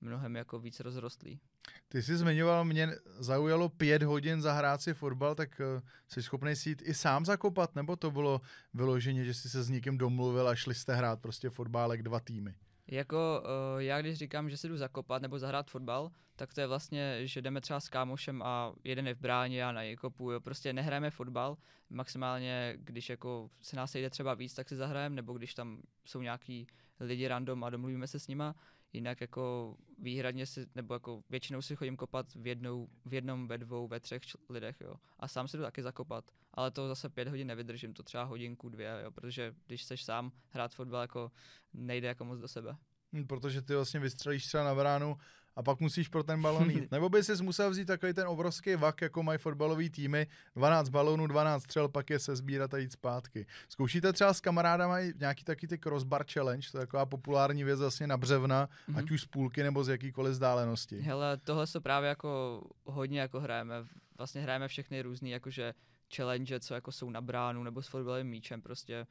mnohem 0.00 0.36
jako 0.36 0.58
víc 0.58 0.80
rozrostlý. 0.80 1.40
Ty 1.88 2.02
jsi 2.02 2.16
zmiňoval, 2.16 2.64
mě 2.64 2.88
zaujalo 3.18 3.68
pět 3.68 4.02
hodin 4.02 4.40
zahrát 4.40 4.82
si 4.82 4.94
fotbal, 4.94 5.34
tak 5.34 5.60
uh, 5.60 5.82
jsi 6.08 6.22
schopný 6.22 6.56
si 6.56 6.68
jít 6.68 6.82
i 6.84 6.94
sám 6.94 7.24
zakopat, 7.24 7.74
nebo 7.74 7.96
to 7.96 8.10
bylo 8.10 8.40
vyloženě, 8.74 9.24
že 9.24 9.34
jsi 9.34 9.50
se 9.50 9.62
s 9.62 9.68
někým 9.68 9.98
domluvil 9.98 10.48
a 10.48 10.54
šli 10.54 10.74
jste 10.74 10.94
hrát 10.94 11.20
prostě 11.20 11.50
fotbálek 11.50 12.02
dva 12.02 12.20
týmy? 12.20 12.54
Jako 12.92 13.42
uh, 13.44 13.80
já 13.80 14.00
když 14.00 14.18
říkám, 14.18 14.50
že 14.50 14.56
si 14.56 14.68
jdu 14.68 14.76
zakopat 14.76 15.22
nebo 15.22 15.38
zahrát 15.38 15.70
fotbal, 15.70 16.10
tak 16.36 16.54
to 16.54 16.60
je 16.60 16.66
vlastně, 16.66 17.26
že 17.26 17.42
jdeme 17.42 17.60
třeba 17.60 17.80
s 17.80 17.88
kámošem 17.88 18.42
a 18.42 18.72
jeden 18.84 19.06
je 19.06 19.14
v 19.14 19.20
bráně, 19.20 19.60
já 19.60 19.72
na 19.72 19.82
Jekopu, 19.82 20.30
jo. 20.30 20.40
prostě 20.40 20.72
nehrajeme 20.72 21.10
fotbal, 21.10 21.56
maximálně 21.90 22.74
když 22.76 23.10
jako 23.10 23.50
se 23.62 23.76
nás 23.76 23.90
sejde 23.90 24.10
třeba 24.10 24.34
víc, 24.34 24.54
tak 24.54 24.68
si 24.68 24.76
zahrajeme, 24.76 25.16
nebo 25.16 25.32
když 25.32 25.54
tam 25.54 25.82
jsou 26.04 26.22
nějaký 26.22 26.66
lidi 27.00 27.28
random 27.28 27.64
a 27.64 27.70
domluvíme 27.70 28.06
se 28.06 28.18
s 28.18 28.28
nima, 28.28 28.54
jinak 28.92 29.20
jako 29.20 29.76
výhradně 29.98 30.46
si, 30.46 30.66
nebo 30.74 30.94
jako 30.94 31.22
většinou 31.30 31.62
si 31.62 31.76
chodím 31.76 31.96
kopat 31.96 32.34
v, 32.34 32.46
jednou, 32.46 32.88
v 33.04 33.14
jednom, 33.14 33.48
ve 33.48 33.58
dvou, 33.58 33.88
ve 33.88 34.00
třech 34.00 34.22
lidech, 34.48 34.80
jo. 34.80 34.94
A 35.18 35.28
sám 35.28 35.48
si 35.48 35.56
jdu 35.56 35.62
taky 35.62 35.82
zakopat, 35.82 36.30
ale 36.54 36.70
to 36.70 36.88
zase 36.88 37.08
pět 37.08 37.28
hodin 37.28 37.46
nevydržím, 37.46 37.94
to 37.94 38.02
třeba 38.02 38.24
hodinku, 38.24 38.68
dvě, 38.68 39.00
jo, 39.04 39.10
protože 39.10 39.54
když 39.66 39.84
seš 39.84 40.04
sám 40.04 40.32
hrát 40.50 40.74
fotbal, 40.74 41.00
jako 41.00 41.32
nejde 41.74 42.08
jako 42.08 42.24
moc 42.24 42.38
do 42.38 42.48
sebe. 42.48 42.76
Hm, 43.12 43.26
protože 43.26 43.62
ty 43.62 43.74
vlastně 43.74 44.00
vystřelíš 44.00 44.46
třeba 44.46 44.64
na 44.64 44.74
bránu 44.74 45.16
a 45.56 45.62
pak 45.62 45.80
musíš 45.80 46.08
pro 46.08 46.22
ten 46.22 46.42
balon 46.42 46.70
jít. 46.70 46.90
Nebo 46.92 47.08
by 47.08 47.24
si 47.24 47.42
musel 47.42 47.70
vzít 47.70 47.84
takový 47.84 48.12
ten 48.12 48.26
obrovský 48.26 48.76
vak, 48.76 49.00
jako 49.00 49.22
mají 49.22 49.38
fotbalový 49.38 49.90
týmy, 49.90 50.26
12 50.56 50.88
balonů, 50.88 51.26
12 51.26 51.62
střel, 51.62 51.88
pak 51.88 52.10
je 52.10 52.18
se 52.18 52.36
sbírat 52.36 52.74
a 52.74 52.78
jít 52.78 52.92
zpátky. 52.92 53.46
Zkoušíte 53.68 54.12
třeba 54.12 54.34
s 54.34 54.40
kamarádama 54.40 55.00
nějaký 55.00 55.44
taky 55.44 55.68
ty 55.68 55.78
crossbar 55.78 56.24
challenge, 56.32 56.68
to 56.72 56.78
je 56.78 56.86
taková 56.86 57.06
populární 57.06 57.64
věc 57.64 57.80
vlastně 57.80 58.06
na 58.06 58.16
břevna, 58.16 58.66
mm-hmm. 58.66 58.98
ať 58.98 59.10
už 59.10 59.22
z 59.22 59.26
půlky 59.26 59.62
nebo 59.62 59.84
z 59.84 59.88
jakýkoliv 59.88 60.32
vzdálenosti. 60.32 61.00
Hele, 61.00 61.36
tohle 61.36 61.66
se 61.66 61.80
právě 61.80 62.08
jako 62.08 62.62
hodně 62.84 63.20
jako 63.20 63.40
hrajeme, 63.40 63.74
vlastně 64.18 64.42
hrajeme 64.42 64.68
všechny 64.68 65.02
různý 65.02 65.30
jakože 65.30 65.74
challenge, 66.16 66.60
co 66.60 66.74
jako 66.74 66.92
jsou 66.92 67.10
na 67.10 67.20
bránu 67.20 67.62
nebo 67.62 67.82
s 67.82 67.88
fotbalovým 67.88 68.26
míčem, 68.26 68.62
prostě 68.62 69.06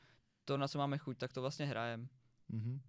to, 0.45 0.57
na 0.57 0.67
co 0.67 0.77
máme 0.77 0.97
chuť, 0.97 1.17
tak 1.17 1.33
to 1.33 1.41
vlastně 1.41 1.65
hrajeme. 1.65 2.07
Mm-hmm. 2.53 2.79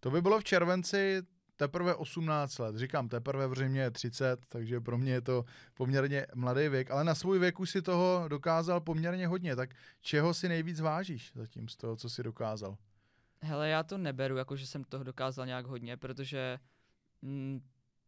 To 0.00 0.10
by 0.10 0.22
bylo 0.22 0.40
v 0.40 0.44
červenci 0.44 1.22
teprve 1.56 1.94
18 1.94 2.58
let. 2.58 2.76
Říkám, 2.76 3.08
teprve 3.08 3.48
v 3.48 3.52
Římě 3.52 3.80
je 3.80 3.90
30, 3.90 4.46
takže 4.48 4.80
pro 4.80 4.98
mě 4.98 5.12
je 5.12 5.20
to 5.20 5.44
poměrně 5.74 6.26
mladý 6.34 6.68
věk, 6.68 6.90
ale 6.90 7.04
na 7.04 7.14
svůj 7.14 7.38
věk 7.38 7.60
už 7.60 7.70
si 7.70 7.82
toho 7.82 8.24
dokázal 8.28 8.80
poměrně 8.80 9.26
hodně. 9.26 9.56
Tak 9.56 9.70
čeho 10.00 10.34
si 10.34 10.48
nejvíc 10.48 10.80
vážíš 10.80 11.32
zatím 11.34 11.68
z 11.68 11.76
toho, 11.76 11.96
co 11.96 12.10
si 12.10 12.22
dokázal? 12.22 12.76
Hele, 13.42 13.68
já 13.68 13.82
to 13.82 13.98
neberu, 13.98 14.36
jako 14.36 14.56
že 14.56 14.66
jsem 14.66 14.84
toho 14.84 15.04
dokázal 15.04 15.46
nějak 15.46 15.66
hodně, 15.66 15.96
protože 15.96 16.58
mm, 17.22 17.60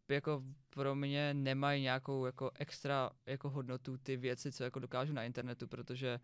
jako 0.08 0.42
pro 0.70 0.94
mě 0.94 1.34
nemají 1.34 1.82
nějakou 1.82 2.26
jako 2.26 2.50
extra 2.54 3.10
jako 3.26 3.50
hodnotu 3.50 3.98
ty 3.98 4.16
věci, 4.16 4.52
co 4.52 4.64
jako 4.64 4.78
dokážu 4.78 5.12
na 5.12 5.24
internetu, 5.24 5.69
protože 5.69 6.20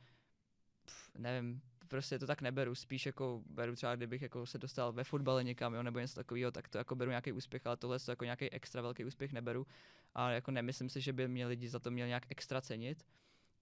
pff, 0.84 1.10
nevím, 1.18 1.60
prostě 1.94 2.18
to 2.18 2.26
tak 2.26 2.42
neberu, 2.42 2.74
spíš 2.74 3.06
jako 3.06 3.42
beru 3.46 3.74
třeba, 3.74 3.96
kdybych 3.96 4.22
jako 4.22 4.46
se 4.46 4.58
dostal 4.58 4.92
ve 4.92 5.04
fotbale 5.04 5.44
někam, 5.44 5.74
jo, 5.74 5.82
nebo 5.82 5.98
něco 5.98 6.14
takového, 6.14 6.50
tak 6.50 6.68
to 6.68 6.78
jako 6.78 6.94
beru 6.94 7.10
nějaký 7.10 7.32
úspěch, 7.32 7.66
ale 7.66 7.76
tohle 7.76 7.98
to 7.98 8.10
jako 8.12 8.24
nějaký 8.24 8.50
extra 8.50 8.82
velký 8.82 9.04
úspěch 9.04 9.32
neberu 9.32 9.66
a 10.14 10.30
jako 10.30 10.50
nemyslím 10.50 10.88
si, 10.88 11.00
že 11.00 11.12
by 11.12 11.28
mě 11.28 11.46
lidi 11.46 11.68
za 11.68 11.78
to 11.78 11.90
měli 11.90 12.08
nějak 12.08 12.22
extra 12.28 12.60
cenit, 12.60 13.06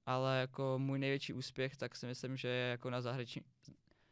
ale 0.06 0.40
jako 0.40 0.78
můj 0.78 0.98
největší 0.98 1.32
úspěch, 1.32 1.76
tak 1.76 1.96
si 1.96 2.06
myslím, 2.06 2.36
že 2.36 2.48
je 2.48 2.70
jako 2.70 2.90
na 2.90 3.00
zahraniční, 3.00 3.42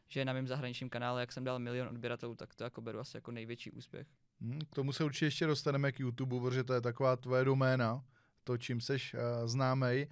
že 0.07 0.25
na 0.25 0.33
mém 0.33 0.47
zahraničním 0.47 0.89
kanále, 0.89 1.21
jak 1.21 1.31
jsem 1.31 1.43
dal 1.43 1.59
milion 1.59 1.87
odběratelů, 1.87 2.35
tak 2.35 2.55
to 2.55 2.63
jako 2.63 2.81
beru 2.81 2.99
asi 2.99 3.17
jako 3.17 3.31
největší 3.31 3.71
úspěch. 3.71 4.07
Hmm, 4.41 4.61
k 4.71 4.75
tomu 4.75 4.93
se 4.93 5.03
určitě 5.03 5.25
ještě 5.25 5.45
dostaneme 5.45 5.91
k 5.91 5.99
YouTube, 5.99 6.39
protože 6.39 6.63
to 6.63 6.73
je 6.73 6.81
taková 6.81 7.15
tvoje 7.15 7.45
doména, 7.45 8.05
to, 8.43 8.57
čím 8.57 8.81
seš 8.81 9.13
uh, 9.13 9.47
známej. 9.47 10.07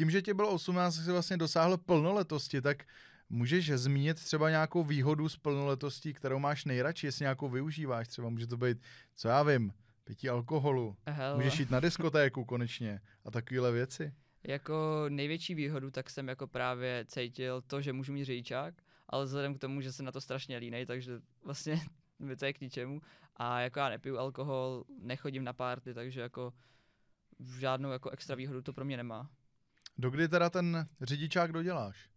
Tím, 0.00 0.10
že 0.10 0.22
ti 0.22 0.34
bylo 0.34 0.52
18, 0.52 0.94
jsi 0.94 1.12
vlastně 1.12 1.36
dosáhl 1.36 1.78
plnoletosti, 1.78 2.60
tak 2.60 2.84
můžeš 3.30 3.70
zmínit 3.70 4.14
třeba 4.14 4.50
nějakou 4.50 4.84
výhodu 4.84 5.28
z 5.28 5.36
plnoletostí, 5.36 6.14
kterou 6.14 6.38
máš 6.38 6.64
nejradši, 6.64 7.06
jestli 7.06 7.22
nějakou 7.22 7.48
využíváš, 7.48 8.08
třeba 8.08 8.28
může 8.28 8.46
to 8.46 8.56
být, 8.56 8.78
co 9.14 9.28
já 9.28 9.42
vím, 9.42 9.72
pití 10.04 10.28
alkoholu, 10.28 10.96
Hele. 11.06 11.36
můžeš 11.36 11.58
jít 11.58 11.70
na 11.70 11.80
diskotéku 11.80 12.44
konečně 12.44 13.00
a 13.24 13.30
takovéhle 13.30 13.72
věci. 13.72 14.14
Jako 14.44 15.04
největší 15.08 15.54
výhodu 15.54 15.90
tak 15.90 16.10
jsem 16.10 16.28
jako 16.28 16.46
právě 16.46 17.04
cítil 17.08 17.62
to, 17.62 17.80
že 17.80 17.92
můžu 17.92 18.12
mít 18.12 18.24
řidičák, 18.24 18.74
ale 19.08 19.24
vzhledem 19.24 19.54
k 19.54 19.58
tomu, 19.58 19.80
že 19.80 19.92
jsem 19.92 20.06
na 20.06 20.12
to 20.12 20.20
strašně 20.20 20.58
línej, 20.58 20.86
takže 20.86 21.20
vlastně 21.44 21.80
mi 22.18 22.36
to 22.36 22.44
je 22.44 22.52
k 22.52 22.60
ničemu. 22.60 23.00
A 23.36 23.60
jako 23.60 23.78
já 23.78 23.88
nepiju 23.88 24.18
alkohol, 24.18 24.84
nechodím 25.02 25.44
na 25.44 25.52
párty, 25.52 25.94
takže 25.94 26.20
jako 26.20 26.52
žádnou 27.58 27.90
jako 27.90 28.10
extra 28.10 28.36
výhodu 28.36 28.62
to 28.62 28.72
pro 28.72 28.84
mě 28.84 28.96
nemá. 28.96 29.30
Dokdy 29.98 30.28
teda 30.28 30.50
ten 30.50 30.86
řidičák 31.00 31.52
doděláš? 31.52 32.08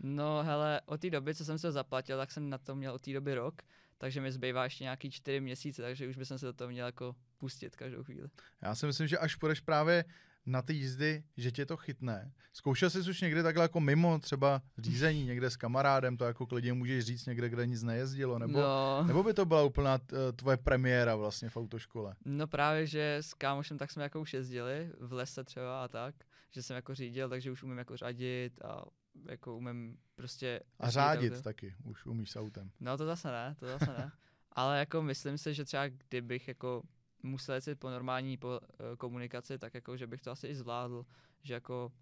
No 0.00 0.42
hele, 0.42 0.80
od 0.86 1.00
té 1.00 1.10
doby, 1.10 1.34
co 1.34 1.44
jsem 1.44 1.58
se 1.58 1.72
zaplatil, 1.72 2.16
tak 2.18 2.30
jsem 2.30 2.50
na 2.50 2.58
to 2.58 2.74
měl 2.74 2.92
od 2.94 3.02
té 3.02 3.12
doby 3.12 3.34
rok, 3.34 3.62
takže 3.98 4.20
mi 4.20 4.32
zbývá 4.32 4.64
ještě 4.64 4.84
nějaký 4.84 5.10
čtyři 5.10 5.40
měsíce, 5.40 5.82
takže 5.82 6.08
už 6.08 6.16
bych 6.16 6.28
se 6.28 6.46
do 6.46 6.52
toho 6.52 6.70
měl 6.70 6.86
jako 6.86 7.16
pustit 7.38 7.76
každou 7.76 8.04
chvíli. 8.04 8.28
Já 8.62 8.74
si 8.74 8.86
myslím, 8.86 9.06
že 9.06 9.18
až 9.18 9.36
půjdeš 9.36 9.60
právě 9.60 10.04
na 10.46 10.62
ty 10.62 10.74
jízdy, 10.74 11.24
že 11.36 11.50
tě 11.50 11.66
to 11.66 11.76
chytne. 11.76 12.32
Zkoušel 12.52 12.90
jsi 12.90 13.10
už 13.10 13.20
někdy 13.20 13.42
takhle 13.42 13.64
jako 13.64 13.80
mimo 13.80 14.18
třeba 14.18 14.62
řízení 14.78 15.24
někde 15.26 15.50
s 15.50 15.56
kamarádem, 15.56 16.16
to 16.16 16.24
jako 16.24 16.46
klidně 16.46 16.72
můžeš 16.72 17.04
říct 17.04 17.26
někde, 17.26 17.48
kde 17.48 17.66
nic 17.66 17.82
nejezdilo, 17.82 18.38
nebo, 18.38 18.60
no, 18.60 19.04
nebo 19.06 19.22
by 19.22 19.34
to 19.34 19.44
byla 19.44 19.62
úplná 19.62 19.98
t- 19.98 20.32
tvoje 20.32 20.56
premiéra 20.56 21.16
vlastně 21.16 21.50
v 21.50 21.56
autoškole? 21.56 22.14
no 22.24 22.46
právě, 22.46 22.86
že 22.86 23.16
s 23.16 23.34
kámošem 23.34 23.78
tak 23.78 23.90
jsme 23.90 24.02
jako 24.02 24.20
už 24.20 24.34
jezdili 24.34 24.92
v 25.00 25.12
lese 25.12 25.44
třeba 25.44 25.84
a 25.84 25.88
tak, 25.88 26.14
že 26.50 26.62
jsem 26.62 26.76
jako 26.76 26.94
řídil, 26.94 27.28
takže 27.28 27.50
už 27.50 27.62
umím 27.62 27.78
jako 27.78 27.96
řadit 27.96 28.62
a 28.64 28.84
jako 29.28 29.56
umím 29.56 29.98
prostě... 30.14 30.60
A 30.78 30.90
řídit 30.90 30.94
řádit 30.94 31.32
auto. 31.32 31.42
taky, 31.42 31.74
už 31.84 32.06
umíš 32.06 32.30
s 32.30 32.36
autem. 32.36 32.70
No 32.80 32.96
to 32.96 33.06
zase 33.06 33.32
ne, 33.32 33.56
to 33.60 33.66
zase 33.66 33.86
ne. 33.86 34.12
Ale 34.52 34.78
jako 34.78 35.02
myslím 35.02 35.38
si, 35.38 35.54
že 35.54 35.64
třeba 35.64 35.88
kdybych 35.88 36.48
jako 36.48 36.82
musel 37.22 37.54
jezdit 37.54 37.74
po 37.74 37.90
normální 37.90 38.36
po, 38.36 38.60
eh, 38.62 38.96
komunikaci, 38.96 39.58
tak 39.58 39.74
jako, 39.74 39.96
že 39.96 40.06
bych 40.06 40.22
to 40.22 40.30
asi 40.30 40.46
i 40.46 40.54
zvládl, 40.54 41.06
že 41.42 41.54
jako 41.54 41.92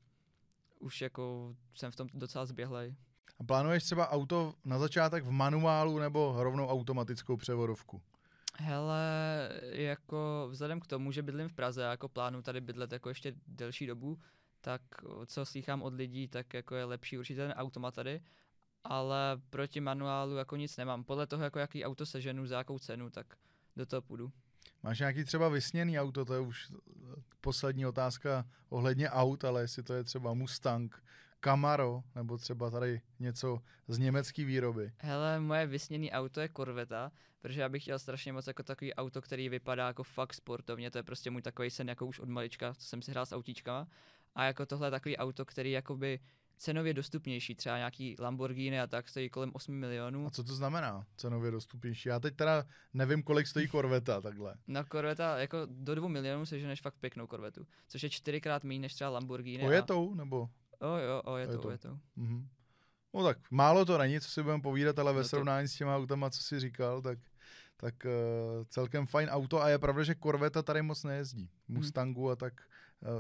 už 0.81 1.01
jako 1.01 1.57
jsem 1.75 1.91
v 1.91 1.97
tom 1.97 2.09
docela 2.15 2.47
zběhlej. 2.47 2.95
A 3.39 3.45
plánuješ 3.45 3.85
třeba 3.85 4.11
auto 4.11 4.55
na 4.65 4.79
začátek 4.79 5.25
v 5.25 5.31
manuálu 5.31 5.99
nebo 5.99 6.35
rovnou 6.39 6.69
automatickou 6.69 7.37
převodovku? 7.37 8.03
Hele, 8.59 9.51
jako 9.63 10.49
vzhledem 10.51 10.81
k 10.81 10.87
tomu, 10.87 11.13
že 11.13 11.23
bydlím 11.23 11.49
v 11.49 11.53
Praze 11.53 11.87
a 11.87 11.91
jako 11.91 12.09
plánu 12.09 12.43
tady 12.43 12.61
bydlet 12.61 12.93
jako 12.93 13.09
ještě 13.09 13.35
delší 13.47 13.87
dobu, 13.87 14.19
tak 14.61 14.83
co 15.27 15.45
slychám 15.45 15.83
od 15.83 15.95
lidí, 15.95 16.29
tak 16.29 16.55
jako 16.55 16.75
je 16.75 16.85
lepší 16.85 17.19
určitě 17.19 17.41
ten 17.41 17.53
automat 17.53 17.95
tady, 17.95 18.21
ale 18.85 19.41
proti 19.51 19.81
manuálu 19.81 20.37
jako 20.37 20.57
nic 20.57 20.77
nemám. 20.77 21.05
Podle 21.05 21.27
toho, 21.27 21.45
jako 21.45 21.59
jaký 21.59 21.85
auto 21.85 22.07
seženu, 22.07 22.47
za 22.47 22.59
jakou 22.59 22.79
cenu, 22.79 23.11
tak 23.11 23.37
do 23.77 23.87
toho 23.87 24.03
půjdu. 24.03 24.33
Máš 24.83 24.99
nějaký 24.99 25.25
třeba 25.25 25.49
vysněný 25.49 26.01
auto, 26.01 26.25
to 26.25 26.35
je 26.35 26.41
už 26.41 26.73
poslední 27.41 27.87
otázka 27.87 28.47
ohledně 28.69 29.11
aut, 29.11 29.45
ale 29.45 29.61
jestli 29.61 29.83
to 29.83 29.95
je 29.95 30.05
třeba 30.05 30.35
Mustang, 30.35 31.03
Camaro, 31.45 32.03
nebo 32.15 32.39
třeba 32.39 32.71
tady 32.71 33.01
něco 33.19 33.59
z 33.89 33.99
německé 33.99 34.45
výroby. 34.45 34.93
Hele, 34.99 35.41
moje 35.41 35.67
vysněný 35.67 36.13
auto 36.13 36.41
je 36.41 36.49
Corvetta, 36.57 37.13
protože 37.41 37.61
já 37.61 37.69
bych 37.69 37.83
chtěl 37.83 37.99
strašně 37.99 38.33
moc 38.33 38.47
jako 38.47 38.63
takový 38.63 38.95
auto, 38.95 39.23
který 39.23 39.49
vypadá 39.49 39.87
jako 39.87 40.03
fakt 40.03 40.35
sportovně, 40.35 40.91
to 40.91 40.99
je 40.99 41.03
prostě 41.03 41.31
můj 41.31 41.43
takový 41.43 41.71
sen 41.71 41.89
jako 41.89 42.07
už 42.07 42.19
od 42.19 42.29
malička, 42.29 42.75
co 42.75 42.87
jsem 42.87 43.03
si 43.03 43.11
hrál 43.11 43.27
s 43.27 43.33
autíčkama. 43.33 43.87
A 44.35 44.45
jako 44.45 44.67
tohle 44.67 44.87
je 44.87 44.91
takový 44.91 45.17
auto, 45.17 45.45
který 45.45 45.71
jakoby 45.71 46.21
cenově 46.57 46.95
dostupnější, 46.95 47.55
třeba 47.55 47.77
nějaký 47.77 48.17
Lamborghini 48.19 48.81
a 48.81 48.87
tak 48.87 49.09
stojí 49.09 49.31
kolem 49.31 49.51
8 49.55 49.75
milionů. 49.75 50.27
A 50.27 50.31
co 50.31 50.45
to 50.45 50.55
znamená 50.55 51.07
cenově 51.17 51.51
dostupnější? 51.51 52.09
Já 52.09 52.21
teď 52.21 52.37
teda 52.37 52.65
nevím, 52.95 53.23
kolik 53.23 53.47
stojí 53.47 53.69
Corvetta 53.69 54.21
takhle. 54.21 54.55
No 54.67 54.85
Corvetta, 54.85 55.39
jako 55.39 55.59
do 55.67 55.95
2 55.95 56.09
milionů 56.09 56.47
seženeš 56.47 56.81
fakt 56.81 56.95
pěknou 57.01 57.27
Corvetu, 57.27 57.67
což 57.89 58.03
je 58.03 58.11
čtyřikrát 58.11 58.65
méně 58.65 58.81
než 58.81 58.95
třeba 58.95 59.11
Lamborghini. 59.11 59.65
Ojetou, 59.65 60.15
nebo? 60.15 60.49
O 60.81 60.97
jo, 60.99 61.23
o 61.25 61.37
je 61.37 61.47
to, 61.47 61.53
Ojetou. 61.53 61.69
o 61.69 61.71
je 61.71 61.79
to. 61.79 61.99
Mhm. 62.17 62.49
No 63.15 63.25
tak 63.25 63.39
málo 63.51 63.85
to 63.85 63.99
není, 63.99 64.21
co 64.21 64.29
si 64.29 64.43
budeme 64.43 64.63
povídat, 64.63 64.99
ale 64.99 65.13
ve 65.13 65.19
No 65.19 65.25
to- 65.25 65.29
srovnání 65.29 65.69
s 65.69 65.75
těma 65.77 65.97
autama, 65.97 66.31
co 66.31 66.43
jsi 66.43 66.61
říkal, 66.61 67.03
tak, 67.03 67.19
tak 67.77 67.95
uh, 68.05 68.65
celkem 68.69 69.07
fajn 69.07 69.29
auto 69.29 69.63
a 69.63 69.69
je 69.69 69.79
pravda, 69.79 70.03
že 70.03 70.15
Corvetta 70.15 70.63
tady 70.63 70.83
moc 70.83 71.05
nejezdí. 71.05 71.51
Mhm. 71.69 71.79
Mustangu 71.79 72.31
a 72.31 72.37
tak 72.37 72.55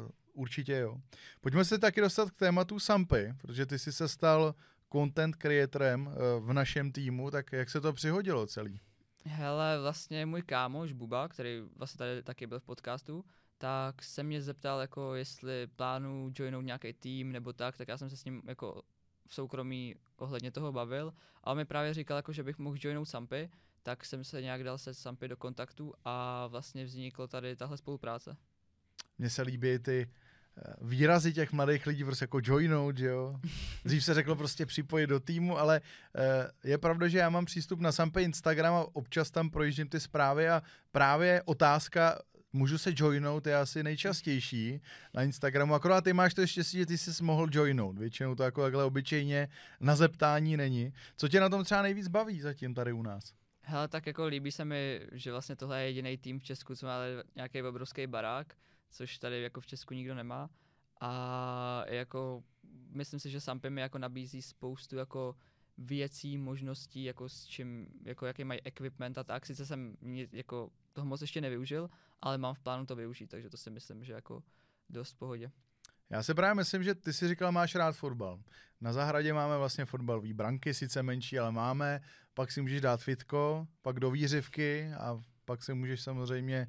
uh, 0.02 0.08
určitě 0.32 0.72
jo. 0.76 0.96
Pojďme 1.40 1.64
se 1.64 1.78
taky 1.78 2.00
dostat 2.00 2.30
k 2.30 2.34
tématu 2.36 2.78
Sampy, 2.78 3.34
protože 3.40 3.66
ty 3.66 3.78
jsi 3.78 3.92
se 3.92 4.08
stal 4.08 4.54
content 4.92 5.36
creatorem 5.36 6.06
uh, 6.06 6.12
v 6.48 6.52
našem 6.52 6.92
týmu, 6.92 7.30
tak 7.30 7.52
jak 7.52 7.70
se 7.70 7.80
to 7.80 7.92
přihodilo 7.92 8.46
celý? 8.46 8.80
Hele, 9.26 9.80
vlastně 9.80 10.26
můj 10.26 10.42
kámoš 10.42 10.92
Buba, 10.92 11.28
který 11.28 11.62
vlastně 11.76 11.98
tady 11.98 12.22
taky 12.22 12.46
byl 12.46 12.60
v 12.60 12.64
podcastu, 12.64 13.24
tak 13.64 14.02
se 14.02 14.22
mě 14.22 14.42
zeptal, 14.42 14.80
jako 14.80 15.14
jestli 15.14 15.66
plánu 15.66 16.32
joinout 16.38 16.60
nějaký 16.60 16.92
tým 16.92 17.32
nebo 17.32 17.52
tak, 17.52 17.76
tak 17.76 17.88
já 17.88 17.98
jsem 17.98 18.10
se 18.10 18.16
s 18.16 18.24
ním 18.24 18.42
jako 18.46 18.82
v 19.26 19.34
soukromí 19.34 19.94
ohledně 20.16 20.50
toho 20.50 20.72
bavil 20.72 21.14
a 21.44 21.50
on 21.50 21.56
mi 21.56 21.64
právě 21.64 21.94
říkal, 21.94 22.16
jako, 22.16 22.32
že 22.32 22.42
bych 22.42 22.58
mohl 22.58 22.76
joinout 22.80 23.04
Sampy, 23.04 23.50
tak 23.82 24.04
jsem 24.04 24.24
se 24.24 24.42
nějak 24.42 24.64
dal 24.64 24.78
se 24.78 24.94
Sampy 24.94 25.28
do 25.28 25.36
kontaktu 25.36 25.94
a 26.04 26.46
vlastně 26.46 26.84
vzniklo 26.84 27.26
tady 27.26 27.56
tahle 27.56 27.76
spolupráce. 27.76 28.36
Mně 29.18 29.30
se 29.30 29.42
líbí 29.42 29.78
ty 29.78 30.10
eh, 30.56 30.74
výrazy 30.80 31.32
těch 31.32 31.52
mladých 31.52 31.86
lidí, 31.86 32.04
prostě 32.04 32.24
jako 32.24 32.40
joinout, 32.42 32.98
že 32.98 33.06
jo. 33.06 33.40
Dřív 33.84 34.04
se 34.04 34.14
řeklo 34.14 34.36
prostě 34.36 34.66
připojit 34.66 35.06
do 35.06 35.20
týmu, 35.20 35.58
ale 35.58 35.80
eh, 36.16 36.50
je 36.64 36.78
pravda, 36.78 37.08
že 37.08 37.18
já 37.18 37.30
mám 37.30 37.44
přístup 37.44 37.80
na 37.80 37.92
Sampe 37.92 38.22
Instagram 38.22 38.74
a 38.74 38.96
občas 38.96 39.30
tam 39.30 39.50
projíždím 39.50 39.88
ty 39.88 40.00
zprávy 40.00 40.48
a 40.48 40.62
právě 40.92 41.42
otázka, 41.44 42.18
můžu 42.54 42.78
se 42.78 42.92
joinout, 42.96 43.46
je 43.46 43.56
asi 43.56 43.82
nejčastější 43.82 44.80
na 45.14 45.22
Instagramu, 45.22 45.74
akorát 45.74 46.04
ty 46.04 46.12
máš 46.12 46.34
to 46.34 46.46
štěstí, 46.46 46.78
že 46.78 46.86
ty 46.86 46.98
jsi 46.98 47.24
mohl 47.24 47.48
joinout, 47.50 47.98
většinou 47.98 48.34
to 48.34 48.42
jako 48.42 48.62
takhle 48.62 48.84
obyčejně 48.84 49.48
na 49.80 49.96
zeptání 49.96 50.56
není. 50.56 50.92
Co 51.16 51.28
tě 51.28 51.40
na 51.40 51.48
tom 51.48 51.64
třeba 51.64 51.82
nejvíc 51.82 52.08
baví 52.08 52.40
zatím 52.40 52.74
tady 52.74 52.92
u 52.92 53.02
nás? 53.02 53.34
Hele, 53.62 53.88
tak 53.88 54.06
jako 54.06 54.26
líbí 54.26 54.52
se 54.52 54.64
mi, 54.64 55.00
že 55.12 55.30
vlastně 55.30 55.56
tohle 55.56 55.80
je 55.80 55.86
jediný 55.86 56.18
tým 56.18 56.38
v 56.38 56.42
Česku, 56.42 56.74
co 56.74 56.86
má 56.86 56.98
nějaký 57.36 57.62
obrovský 57.62 58.06
barák, 58.06 58.54
což 58.90 59.18
tady 59.18 59.42
jako 59.42 59.60
v 59.60 59.66
Česku 59.66 59.94
nikdo 59.94 60.14
nemá. 60.14 60.50
A 61.00 61.84
jako 61.88 62.42
myslím 62.90 63.20
si, 63.20 63.30
že 63.30 63.40
Sampy 63.40 63.70
mi 63.70 63.80
jako 63.80 63.98
nabízí 63.98 64.42
spoustu 64.42 64.96
jako 64.96 65.36
věcí, 65.78 66.38
možností, 66.38 67.04
jako 67.04 67.28
s 67.28 67.46
čím, 67.46 67.86
jako 68.04 68.26
jaký 68.26 68.44
mají 68.44 68.60
equipment 68.64 69.18
a 69.18 69.24
tak. 69.24 69.46
Sice 69.46 69.66
jsem 69.66 69.96
jako 70.32 70.70
toho 70.92 71.06
moc 71.06 71.20
ještě 71.20 71.40
nevyužil, 71.40 71.90
ale 72.22 72.38
mám 72.38 72.54
v 72.54 72.60
plánu 72.60 72.86
to 72.86 72.96
využít, 72.96 73.26
takže 73.26 73.50
to 73.50 73.56
si 73.56 73.70
myslím, 73.70 74.04
že 74.04 74.12
jako 74.12 74.42
dost 74.90 75.12
v 75.12 75.16
pohodě. 75.16 75.50
Já 76.10 76.22
si 76.22 76.34
právě 76.34 76.54
myslím, 76.54 76.82
že 76.82 76.94
ty 76.94 77.12
si 77.12 77.28
říkal, 77.28 77.52
máš 77.52 77.74
rád 77.74 77.96
fotbal. 77.96 78.40
Na 78.80 78.92
zahradě 78.92 79.32
máme 79.32 79.58
vlastně 79.58 79.84
fotbalový 79.84 80.32
branky, 80.32 80.74
sice 80.74 81.02
menší, 81.02 81.38
ale 81.38 81.52
máme. 81.52 82.00
Pak 82.34 82.52
si 82.52 82.62
můžeš 82.62 82.80
dát 82.80 83.00
fitko, 83.02 83.66
pak 83.82 84.00
do 84.00 84.10
výřivky 84.10 84.92
a 84.98 85.20
pak 85.44 85.62
si 85.62 85.74
můžeš 85.74 86.02
samozřejmě 86.02 86.68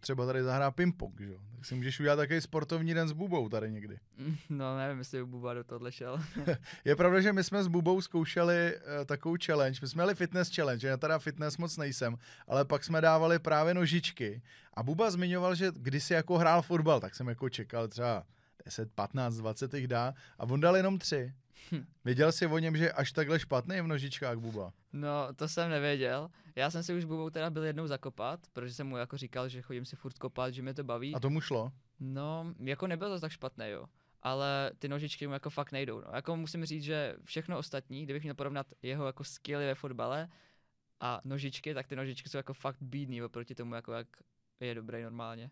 třeba 0.00 0.26
tady 0.26 0.42
zahrát 0.42 0.74
ping-pong, 0.74 1.20
že? 1.20 1.32
jo? 1.32 1.38
Tak 1.56 1.64
si 1.66 1.74
můžeš 1.74 2.00
udělat 2.00 2.16
takový 2.16 2.40
sportovní 2.40 2.94
den 2.94 3.08
s 3.08 3.12
Bubou 3.12 3.48
tady 3.48 3.70
někdy. 3.70 3.98
No 4.50 4.76
nevím, 4.78 4.98
jestli 4.98 5.24
Buba 5.24 5.54
do 5.54 5.64
tohle 5.64 5.92
šel. 5.92 6.20
Je 6.84 6.96
pravda, 6.96 7.20
že 7.20 7.32
my 7.32 7.44
jsme 7.44 7.64
s 7.64 7.68
Bubou 7.68 8.00
zkoušeli 8.00 8.76
uh, 8.76 9.04
takovou 9.04 9.36
challenge. 9.44 9.78
My 9.82 9.88
jsme 9.88 10.02
měli 10.02 10.14
fitness 10.14 10.54
challenge, 10.54 10.88
já 10.88 10.96
teda 10.96 11.18
fitness 11.18 11.56
moc 11.56 11.76
nejsem, 11.76 12.16
ale 12.48 12.64
pak 12.64 12.84
jsme 12.84 13.00
dávali 13.00 13.38
právě 13.38 13.74
nožičky. 13.74 14.42
A 14.74 14.82
Buba 14.82 15.10
zmiňoval, 15.10 15.54
že 15.54 15.72
kdysi 15.76 16.14
jako 16.14 16.38
hrál 16.38 16.62
fotbal, 16.62 17.00
tak 17.00 17.14
jsem 17.14 17.28
jako 17.28 17.48
čekal 17.48 17.88
třeba 17.88 18.26
10, 18.64 18.92
15, 18.92 19.36
20 19.36 19.74
jich 19.74 19.88
dá 19.88 20.14
a 20.38 20.44
on 20.44 20.60
dal 20.60 20.76
jenom 20.76 20.98
tři. 20.98 21.32
Hm. 21.72 21.84
Věděl 22.04 22.32
jsi 22.32 22.46
o 22.46 22.58
něm, 22.58 22.76
že 22.76 22.92
až 22.92 23.12
takhle 23.12 23.40
špatný 23.40 23.80
v 23.80 23.86
nožičkách 23.86 24.38
Buba? 24.38 24.72
No, 24.92 25.28
to 25.36 25.48
jsem 25.48 25.70
nevěděl. 25.70 26.30
Já 26.56 26.70
jsem 26.70 26.82
si 26.82 26.94
už 26.94 27.02
s 27.02 27.06
Bubou 27.06 27.30
teda 27.30 27.50
byl 27.50 27.64
jednou 27.64 27.86
zakopat, 27.86 28.40
protože 28.52 28.74
jsem 28.74 28.86
mu 28.86 28.96
jako 28.96 29.16
říkal, 29.16 29.48
že 29.48 29.62
chodím 29.62 29.84
si 29.84 29.96
furt 29.96 30.18
kopat, 30.18 30.54
že 30.54 30.62
mě 30.62 30.74
to 30.74 30.84
baví. 30.84 31.14
A 31.14 31.20
tomu 31.20 31.40
šlo? 31.40 31.72
No, 32.00 32.54
jako 32.58 32.86
nebylo 32.86 33.10
to 33.10 33.20
tak 33.20 33.32
špatné, 33.32 33.70
jo. 33.70 33.86
Ale 34.22 34.70
ty 34.78 34.88
nožičky 34.88 35.26
mu 35.26 35.32
jako 35.32 35.50
fakt 35.50 35.72
nejdou. 35.72 36.00
No. 36.00 36.06
Jako 36.14 36.36
musím 36.36 36.64
říct, 36.64 36.82
že 36.82 37.14
všechno 37.24 37.58
ostatní, 37.58 38.04
kdybych 38.04 38.22
měl 38.22 38.34
porovnat 38.34 38.66
jeho 38.82 39.06
jako 39.06 39.24
skilly 39.24 39.66
ve 39.66 39.74
fotbale 39.74 40.28
a 41.00 41.20
nožičky, 41.24 41.74
tak 41.74 41.86
ty 41.86 41.96
nožičky 41.96 42.28
jsou 42.28 42.36
jako 42.36 42.54
fakt 42.54 42.78
bídný 42.80 43.22
oproti 43.22 43.54
tomu, 43.54 43.74
jako 43.74 43.92
jak 43.92 44.06
je 44.60 44.74
dobrý 44.74 45.02
normálně. 45.02 45.50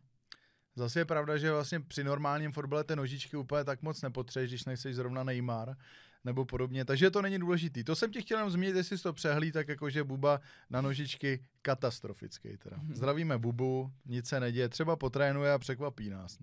Zase 0.80 1.00
je 1.00 1.04
pravda, 1.04 1.36
že 1.36 1.52
vlastně 1.52 1.80
při 1.80 2.04
normálním 2.04 2.52
fotbale 2.52 2.84
ty 2.84 2.96
nožičky 2.96 3.36
úplně 3.36 3.64
tak 3.64 3.82
moc 3.82 4.02
nepotřebuješ, 4.02 4.50
když 4.50 4.64
nejsi 4.64 4.94
zrovna 4.94 5.24
Neymar 5.24 5.76
nebo 6.24 6.44
podobně, 6.44 6.84
takže 6.84 7.10
to 7.10 7.22
není 7.22 7.38
důležitý. 7.38 7.84
To 7.84 7.96
jsem 7.96 8.10
ti 8.10 8.22
chtěl 8.22 8.38
jenom 8.38 8.50
zmínit, 8.50 8.76
jestli 8.76 8.98
jsi 8.98 9.02
to 9.02 9.12
přehlí, 9.12 9.52
tak 9.52 9.68
jakože 9.68 10.04
Buba 10.04 10.40
na 10.70 10.80
nožičky 10.80 11.44
katastrofický 11.62 12.56
teda. 12.56 12.76
Zdravíme 12.92 13.38
Bubu, 13.38 13.92
nic 14.06 14.28
se 14.28 14.40
neděje, 14.40 14.68
třeba 14.68 14.96
potrénuje 14.96 15.52
a 15.52 15.58
překvapí 15.58 16.10
nás. 16.10 16.38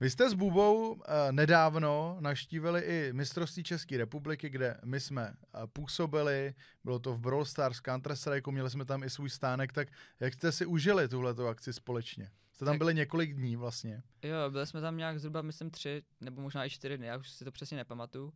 Vy 0.00 0.10
jste 0.10 0.30
s 0.30 0.34
Bubou 0.34 0.92
uh, 0.92 1.02
nedávno 1.30 2.16
naštívili 2.20 2.80
i 2.80 3.12
mistrovství 3.12 3.62
České 3.62 3.98
republiky, 3.98 4.48
kde 4.48 4.76
my 4.84 5.00
jsme 5.00 5.28
uh, 5.30 5.66
působili, 5.66 6.54
bylo 6.84 6.98
to 6.98 7.14
v 7.14 7.20
Brawl 7.20 7.44
Stars, 7.44 7.80
Counter 7.80 8.16
Strike, 8.16 8.50
měli 8.50 8.70
jsme 8.70 8.84
tam 8.84 9.02
i 9.02 9.10
svůj 9.10 9.30
stánek, 9.30 9.72
tak 9.72 9.88
jak 10.20 10.34
jste 10.34 10.52
si 10.52 10.66
užili 10.66 11.08
tuhleto 11.08 11.46
akci 11.46 11.72
společně? 11.72 12.30
Jste 12.58 12.64
tam 12.64 12.74
Tak- 12.74 12.78
byli 12.78 12.94
několik 12.94 13.34
dní 13.34 13.56
vlastně. 13.56 14.02
Jo, 14.22 14.50
byli 14.50 14.66
jsme 14.66 14.80
tam 14.80 14.96
nějak 14.96 15.18
zhruba, 15.20 15.42
myslím, 15.42 15.70
tři, 15.70 16.02
nebo 16.20 16.42
možná 16.42 16.64
i 16.64 16.70
čtyři 16.70 16.98
dny, 16.98 17.06
já 17.06 17.16
už 17.16 17.30
si 17.30 17.44
to 17.44 17.52
přesně 17.52 17.76
nepamatuju. 17.76 18.32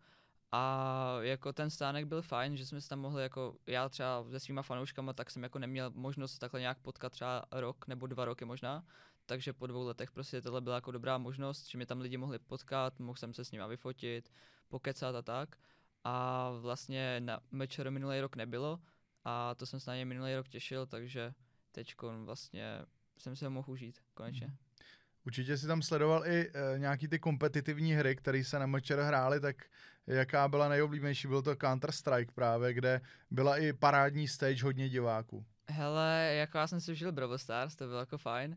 A 0.53 1.17
jako 1.21 1.53
ten 1.53 1.71
stánek 1.71 2.07
byl 2.07 2.23
fajn, 2.23 2.57
že 2.57 2.67
jsme 2.67 2.81
se 2.81 2.89
tam 2.89 3.01
mohli 3.01 3.23
jako, 3.23 3.57
já 3.67 3.89
třeba 3.89 4.25
se 4.31 4.41
svýma 4.41 4.63
fanouškama, 4.63 5.13
tak 5.13 5.31
jsem 5.31 5.43
jako 5.43 5.59
neměl 5.59 5.91
možnost 5.95 6.39
takhle 6.39 6.61
nějak 6.61 6.79
potkat 6.79 7.13
třeba 7.13 7.45
rok 7.53 7.87
nebo 7.89 8.07
dva 8.07 8.25
roky 8.25 8.45
možná. 8.45 8.85
Takže 9.27 9.53
po 9.53 9.67
dvou 9.67 9.87
letech 9.87 10.11
prostě 10.11 10.43
tohle 10.43 10.61
byla 10.61 10.75
jako 10.75 10.91
dobrá 10.91 11.19
možnost, 11.19 11.67
že 11.71 11.79
mě 11.79 11.87
tam 11.87 12.01
lidi 12.01 12.17
mohli 12.17 12.39
potkat, 12.39 12.99
mohl 13.01 13.17
jsem 13.19 13.35
se 13.35 13.45
s 13.45 13.53
nima 13.53 13.67
vyfotit, 13.67 14.33
pokecat 14.69 15.15
a 15.15 15.23
tak. 15.23 15.57
A 16.05 16.51
vlastně 16.61 17.21
na 17.21 17.41
mečer 17.51 17.91
minulý 17.91 18.21
rok 18.21 18.37
nebylo 18.37 18.81
a 19.25 19.55
to 19.55 19.67
jsem 19.67 19.81
se 19.81 19.91
na 19.91 19.95
něj 19.95 20.05
minulý 20.05 20.35
rok 20.35 20.49
těšil, 20.49 20.87
takže 20.87 21.35
teď 21.73 21.95
vlastně 22.25 22.85
jsem 23.23 23.37
se 23.37 23.45
ho 23.45 23.51
mohl 23.51 23.71
užít 23.71 23.99
konečně. 24.15 24.51
Určitě 25.27 25.57
si 25.57 25.67
tam 25.67 25.83
sledoval 25.83 26.27
i 26.27 26.51
e, 26.55 26.79
nějaký 26.79 27.09
ty 27.09 27.19
kompetitivní 27.19 27.95
hry, 27.95 28.17
které 28.17 28.45
se 28.45 28.59
na 28.59 28.67
Mčer 28.67 29.01
hrály, 29.01 29.41
tak 29.41 29.57
jaká 30.07 30.49
byla 30.49 30.69
nejoblíbenější? 30.69 31.29
Byl 31.29 31.43
to 31.43 31.55
Counter-Strike 31.55 32.31
právě, 32.35 32.73
kde 32.73 33.01
byla 33.31 33.57
i 33.57 33.73
parádní 33.73 34.29
stage 34.29 34.65
hodně 34.65 34.89
diváků. 34.89 35.45
Hele, 35.69 36.35
jako 36.35 36.59
já 36.59 36.67
jsem 36.67 36.81
si 36.81 36.93
užil 36.93 37.13
Brawl 37.13 37.39
Stars, 37.39 37.77
to 37.77 37.87
bylo 37.87 37.99
jako 38.01 38.19
fajn. 38.19 38.57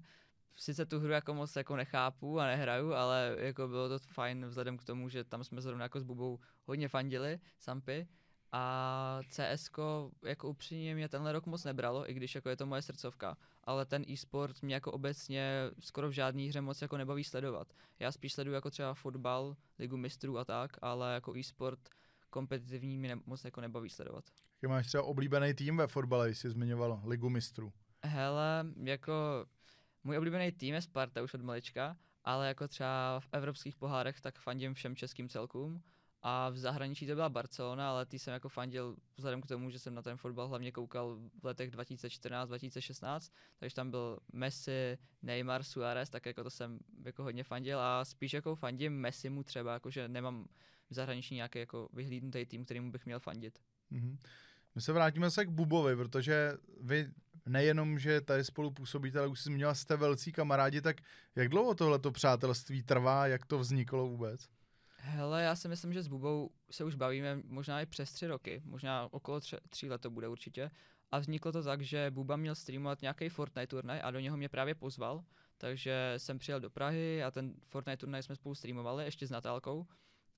Sice 0.55 0.85
tu 0.85 0.99
hru 0.99 1.11
jako 1.11 1.33
moc 1.33 1.55
jako 1.55 1.75
nechápu 1.75 2.39
a 2.39 2.45
nehraju, 2.45 2.93
ale 2.93 3.35
jako 3.39 3.67
bylo 3.67 3.89
to 3.89 3.99
fajn 4.07 4.45
vzhledem 4.45 4.77
k 4.77 4.83
tomu, 4.83 5.09
že 5.09 5.23
tam 5.23 5.43
jsme 5.43 5.61
zrovna 5.61 5.85
jako 5.85 5.99
s 5.99 6.03
Bubou 6.03 6.39
hodně 6.65 6.87
fandili, 6.87 7.39
Sampy. 7.59 8.07
A 8.57 9.19
CS 9.29 9.69
jako 10.23 10.49
upřímně 10.49 10.95
mě 10.95 11.09
tenhle 11.09 11.31
rok 11.31 11.45
moc 11.45 11.63
nebralo, 11.63 12.11
i 12.11 12.13
když 12.13 12.35
jako 12.35 12.49
je 12.49 12.57
to 12.57 12.65
moje 12.65 12.81
srdcovka, 12.81 13.37
ale 13.63 13.85
ten 13.85 14.05
e-sport 14.09 14.61
mě 14.61 14.73
jako 14.73 14.91
obecně 14.91 15.71
skoro 15.79 16.09
v 16.09 16.11
žádné 16.11 16.43
hře 16.43 16.61
moc 16.61 16.81
jako 16.81 16.97
nebaví 16.97 17.23
sledovat. 17.23 17.73
Já 17.99 18.11
spíš 18.11 18.33
sleduju 18.33 18.53
jako 18.53 18.69
třeba 18.69 18.93
fotbal, 18.93 19.55
ligu 19.79 19.97
mistrů 19.97 20.37
a 20.37 20.45
tak, 20.45 20.77
ale 20.81 21.13
jako 21.13 21.37
e-sport 21.37 21.79
kompetitivní 22.29 22.97
mě 22.97 23.15
ne, 23.15 23.21
moc 23.25 23.45
jako 23.45 23.61
nebaví 23.61 23.89
sledovat. 23.89 24.25
Jaký 24.61 24.71
máš 24.71 24.87
třeba 24.87 25.03
oblíbený 25.03 25.53
tým 25.53 25.77
ve 25.77 25.87
fotbale, 25.87 26.29
jsi 26.29 26.49
zmiňoval 26.49 27.01
ligu 27.05 27.29
mistrů? 27.29 27.73
Hele, 28.03 28.65
jako 28.83 29.13
můj 30.03 30.17
oblíbený 30.17 30.51
tým 30.51 30.73
je 30.73 30.81
Sparta 30.81 31.23
už 31.23 31.33
od 31.33 31.41
malička, 31.41 31.97
ale 32.23 32.47
jako 32.47 32.67
třeba 32.67 33.19
v 33.19 33.27
evropských 33.31 33.75
pohárech 33.75 34.21
tak 34.21 34.39
fandím 34.39 34.73
všem 34.73 34.95
českým 34.95 35.29
celkům 35.29 35.83
a 36.21 36.49
v 36.49 36.57
zahraničí 36.57 37.07
to 37.07 37.15
byla 37.15 37.29
Barcelona, 37.29 37.89
ale 37.89 38.05
ty 38.05 38.19
jsem 38.19 38.33
jako 38.33 38.49
fandil 38.49 38.95
vzhledem 39.17 39.41
k 39.41 39.47
tomu, 39.47 39.69
že 39.69 39.79
jsem 39.79 39.95
na 39.95 40.01
ten 40.01 40.17
fotbal 40.17 40.47
hlavně 40.47 40.71
koukal 40.71 41.17
v 41.41 41.45
letech 41.45 41.71
2014-2016, 41.71 43.31
takže 43.57 43.75
tam 43.75 43.91
byl 43.91 44.19
Messi, 44.33 44.97
Neymar, 45.21 45.63
Suarez, 45.63 46.09
tak 46.09 46.25
jako 46.25 46.43
to 46.43 46.49
jsem 46.49 46.79
jako 47.05 47.23
hodně 47.23 47.43
fandil 47.43 47.79
a 47.79 48.05
spíš 48.05 48.33
jako 48.33 48.55
fandím 48.55 48.93
Messimu 48.93 49.43
třeba, 49.43 49.73
jakože 49.73 50.07
nemám 50.07 50.47
v 50.89 50.93
zahraničí 50.93 51.35
nějaký 51.35 51.59
jako 51.59 51.89
vyhlídnutý 51.93 52.45
tým, 52.45 52.65
kterým 52.65 52.91
bych 52.91 53.05
měl 53.05 53.19
fandit. 53.19 53.59
Mm-hmm. 53.91 54.17
My 54.75 54.81
se 54.81 54.93
vrátíme 54.93 55.31
se 55.31 55.45
k 55.45 55.49
Bubovi, 55.49 55.95
protože 55.95 56.53
vy 56.81 57.11
nejenom, 57.45 57.99
že 57.99 58.21
tady 58.21 58.43
spolu 58.43 58.71
působíte, 58.71 59.19
ale 59.19 59.27
už 59.27 59.39
jsi 59.39 59.43
zmínila, 59.43 59.75
jste 59.75 59.97
velcí 59.97 60.31
kamarádi, 60.31 60.81
tak 60.81 60.97
jak 61.35 61.49
dlouho 61.49 61.75
tohleto 61.75 62.11
přátelství 62.11 62.83
trvá, 62.83 63.27
jak 63.27 63.45
to 63.45 63.59
vzniklo 63.59 64.07
vůbec? 64.07 64.49
Hele, 65.07 65.43
já 65.43 65.55
si 65.55 65.67
myslím, 65.67 65.93
že 65.93 66.03
s 66.03 66.07
Bubou 66.07 66.49
se 66.71 66.83
už 66.83 66.95
bavíme 66.95 67.41
možná 67.43 67.81
i 67.81 67.85
přes 67.85 68.11
tři 68.11 68.27
roky, 68.27 68.61
možná 68.65 69.13
okolo 69.13 69.39
tři, 69.39 69.57
tří 69.69 69.89
let 69.89 70.01
to 70.01 70.09
bude 70.09 70.27
určitě. 70.27 70.71
A 71.11 71.19
vzniklo 71.19 71.51
to 71.51 71.63
tak, 71.63 71.81
že 71.81 72.11
Buba 72.11 72.35
měl 72.35 72.55
streamovat 72.55 73.01
nějaký 73.01 73.29
Fortnite 73.29 73.67
turnaj 73.67 74.01
a 74.03 74.11
do 74.11 74.19
něho 74.19 74.37
mě 74.37 74.49
právě 74.49 74.75
pozval, 74.75 75.23
takže 75.57 76.13
jsem 76.17 76.39
přijel 76.39 76.59
do 76.59 76.69
Prahy 76.69 77.23
a 77.23 77.31
ten 77.31 77.53
Fortnite 77.63 77.97
turnaj 77.97 78.23
jsme 78.23 78.35
spolu 78.35 78.55
streamovali, 78.55 79.05
ještě 79.05 79.27
s 79.27 79.31
Natálkou. 79.31 79.87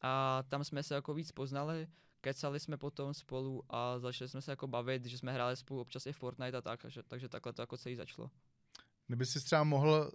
A 0.01 0.43
tam 0.49 0.63
jsme 0.63 0.83
se 0.83 0.95
jako 0.95 1.13
víc 1.13 1.31
poznali, 1.31 1.87
kecali 2.21 2.59
jsme 2.59 2.77
potom 2.77 3.13
spolu 3.13 3.63
a 3.69 3.99
začali 3.99 4.29
jsme 4.29 4.41
se 4.41 4.51
jako 4.51 4.67
bavit, 4.67 5.05
že 5.05 5.17
jsme 5.17 5.33
hráli 5.33 5.55
spolu 5.55 5.81
občas 5.81 6.05
i 6.05 6.13
Fortnite 6.13 6.57
a 6.57 6.61
tak, 6.61 6.81
takže, 6.81 7.03
takže 7.03 7.29
takhle 7.29 7.53
to 7.53 7.61
jako 7.61 7.77
celý 7.77 7.95
začalo. 7.95 8.29
Kdyby 9.07 9.25
si 9.25 9.39
třeba 9.39 9.63
mohl 9.63 10.11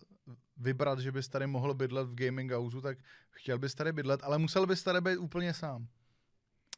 vybrat, 0.56 0.98
že 0.98 1.12
bys 1.12 1.28
tady 1.28 1.46
mohl 1.46 1.74
bydlet 1.74 2.08
v 2.08 2.14
gaming 2.14 2.52
houseu, 2.52 2.80
tak 2.80 2.98
chtěl 3.30 3.58
bys 3.58 3.74
tady 3.74 3.92
bydlet, 3.92 4.22
ale 4.22 4.38
musel 4.38 4.66
bys 4.66 4.82
tady 4.82 5.00
být 5.00 5.16
úplně 5.16 5.54
sám. 5.54 5.86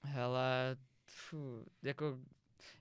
Hele, 0.03 0.77
tfu, 1.05 1.67
jako, 1.83 2.19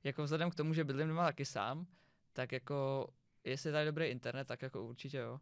jako 0.03 0.23
vzhledem 0.23 0.49
k 0.51 0.55
tomu, 0.55 0.73
že 0.73 0.83
bydlím 0.83 1.07
doma 1.07 1.25
taky 1.25 1.45
sám, 1.45 1.87
tak 2.33 2.51
jako 2.51 3.07
jestli 3.43 3.67
je 3.67 3.73
tady 3.73 3.85
dobrý 3.85 4.05
internet, 4.05 4.47
tak 4.47 4.61
jako 4.61 4.85
určitě 4.85 5.17
jo. 5.17 5.39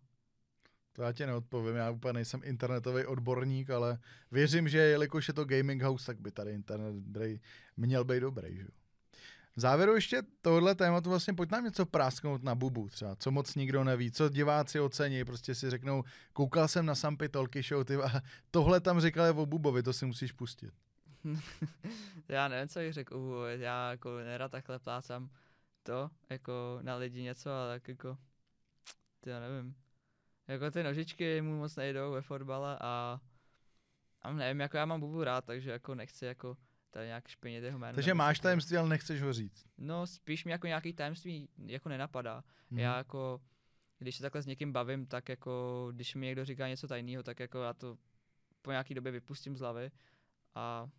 To 0.93 1.03
já 1.03 1.11
ti 1.11 1.25
neodpovím, 1.25 1.75
já 1.75 1.89
úplně 1.89 2.13
nejsem 2.13 2.41
internetový 2.43 3.05
odborník, 3.05 3.69
ale 3.69 3.99
věřím, 4.31 4.69
že 4.69 4.77
jelikož 4.77 5.27
je 5.27 5.33
to 5.33 5.45
gaming 5.45 5.81
house, 5.81 6.05
tak 6.05 6.19
by 6.19 6.31
tady 6.31 6.51
internet 6.51 6.95
měl 7.77 8.03
být 8.03 8.19
dobrý. 8.19 8.57
Že? 8.57 8.67
V 9.55 9.59
závěru 9.59 9.95
ještě 9.95 10.23
tohle 10.41 10.75
tématu 10.75 11.09
vlastně 11.09 11.33
pojď 11.33 11.51
nám 11.51 11.63
něco 11.63 11.85
prásknout 11.85 12.43
na 12.43 12.55
bubu 12.55 12.89
třeba, 12.89 13.15
co 13.15 13.31
moc 13.31 13.55
nikdo 13.55 13.83
neví, 13.83 14.11
co 14.11 14.29
diváci 14.29 14.79
ocení, 14.79 15.25
prostě 15.25 15.55
si 15.55 15.69
řeknou, 15.69 16.03
koukal 16.33 16.67
jsem 16.67 16.85
na 16.85 16.95
Sampy 16.95 17.29
Tolky 17.29 17.61
Show, 17.61 17.83
ty, 17.83 17.95
a 17.95 18.21
tohle 18.51 18.79
tam 18.79 19.01
říkali 19.01 19.29
o 19.29 19.45
bubovi, 19.45 19.83
to 19.83 19.93
si 19.93 20.05
musíš 20.05 20.31
pustit. 20.31 20.73
já 22.29 22.47
nevím, 22.47 22.67
co 22.67 22.79
jich 22.79 22.93
řekl, 22.93 23.45
já 23.47 23.91
jako 23.91 24.17
nerad 24.17 24.51
takhle 24.51 24.79
plácám 24.79 25.29
to, 25.83 26.09
jako 26.29 26.79
na 26.81 26.95
lidi 26.95 27.21
něco, 27.21 27.51
ale 27.51 27.75
tak 27.75 27.87
jako, 27.87 28.17
ty 29.21 29.29
já 29.29 29.39
nevím. 29.39 29.75
Jako 30.47 30.71
ty 30.71 30.83
nožičky 30.83 31.41
mu 31.41 31.57
moc 31.57 31.75
nejdou 31.75 32.11
ve 32.11 32.21
fotbale 32.21 32.77
a, 32.81 33.19
a 34.21 34.33
nevím, 34.33 34.59
jako 34.59 34.77
já 34.77 34.85
mám 34.85 34.99
bubu 34.99 35.23
rád, 35.23 35.45
takže 35.45 35.71
jako 35.71 35.95
nechci 35.95 36.25
jako 36.25 36.57
tady 36.91 37.07
nějak 37.07 37.27
špinit 37.27 37.63
jeho 37.63 37.79
jméno. 37.79 37.95
Takže 37.95 38.13
máš 38.13 38.39
tajemství, 38.39 38.77
ale 38.77 38.89
nechceš 38.89 39.21
ho 39.21 39.33
říct. 39.33 39.65
No, 39.77 40.07
spíš 40.07 40.45
mi 40.45 40.51
jako 40.51 40.67
nějaký 40.67 40.93
tajemství 40.93 41.49
jako 41.65 41.89
nenapadá. 41.89 42.43
Hmm. 42.69 42.79
Já 42.79 42.97
jako, 42.97 43.41
když 43.99 44.15
se 44.15 44.21
takhle 44.21 44.41
s 44.41 44.45
někým 44.45 44.73
bavím, 44.73 45.05
tak 45.05 45.29
jako, 45.29 45.87
když 45.91 46.15
mi 46.15 46.25
někdo 46.25 46.45
říká 46.45 46.67
něco 46.67 46.87
tajného, 46.87 47.23
tak 47.23 47.39
jako 47.39 47.63
já 47.63 47.73
to 47.73 47.97
po 48.61 48.71
nějaký 48.71 48.93
době 48.93 49.11
vypustím 49.11 49.57
z 49.57 49.59
hlavy 49.59 49.91
a 50.55 50.89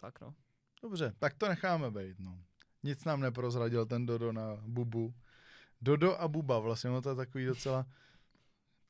tak 0.00 0.20
no. 0.20 0.34
Dobře, 0.82 1.14
tak 1.18 1.34
to 1.34 1.48
necháme 1.48 1.90
být, 1.90 2.18
no. 2.18 2.38
Nic 2.82 3.04
nám 3.04 3.20
neprozradil 3.20 3.86
ten 3.86 4.06
Dodo 4.06 4.32
na 4.32 4.56
Bubu. 4.66 5.14
Dodo 5.80 6.20
a 6.20 6.28
Buba, 6.28 6.58
vlastně 6.58 6.90
no 6.90 7.02
to 7.02 7.08
je 7.08 7.16
takový 7.16 7.44
docela, 7.46 7.86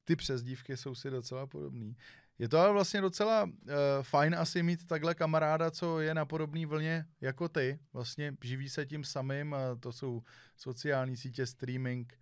ty 0.05 0.17
přezdívky 0.17 0.77
jsou 0.77 0.95
si 0.95 1.11
docela 1.11 1.47
podobný. 1.47 1.97
Je 2.39 2.49
to 2.49 2.59
ale 2.59 2.73
vlastně 2.73 3.01
docela 3.01 3.45
uh, 3.45 3.51
fajn 4.03 4.35
asi 4.35 4.63
mít 4.63 4.87
takhle 4.87 5.15
kamaráda, 5.15 5.71
co 5.71 6.01
je 6.01 6.15
na 6.15 6.27
podobné 6.27 6.67
vlně 6.67 7.05
jako 7.21 7.49
ty. 7.49 7.79
Vlastně 7.93 8.37
živí 8.43 8.69
se 8.69 8.87
tím 8.87 9.05
samým, 9.05 9.55
a 9.55 9.59
to 9.81 9.93
jsou 9.93 10.23
sociální 10.57 11.17
sítě, 11.17 11.47
streaming, 11.47 12.19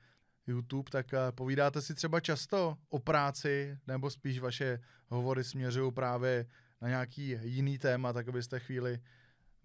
YouTube, 0.46 0.90
tak 0.90 1.06
uh, 1.12 1.18
povídáte 1.34 1.82
si 1.82 1.94
třeba 1.94 2.20
často 2.20 2.76
o 2.88 2.98
práci, 2.98 3.78
nebo 3.86 4.10
spíš 4.10 4.38
vaše 4.38 4.80
hovory 5.08 5.44
směřují 5.44 5.92
právě 5.92 6.46
na 6.80 6.88
nějaký 6.88 7.38
jiný 7.42 7.78
téma, 7.78 8.12
tak 8.12 8.28
abyste 8.28 8.60
chvíli 8.60 9.00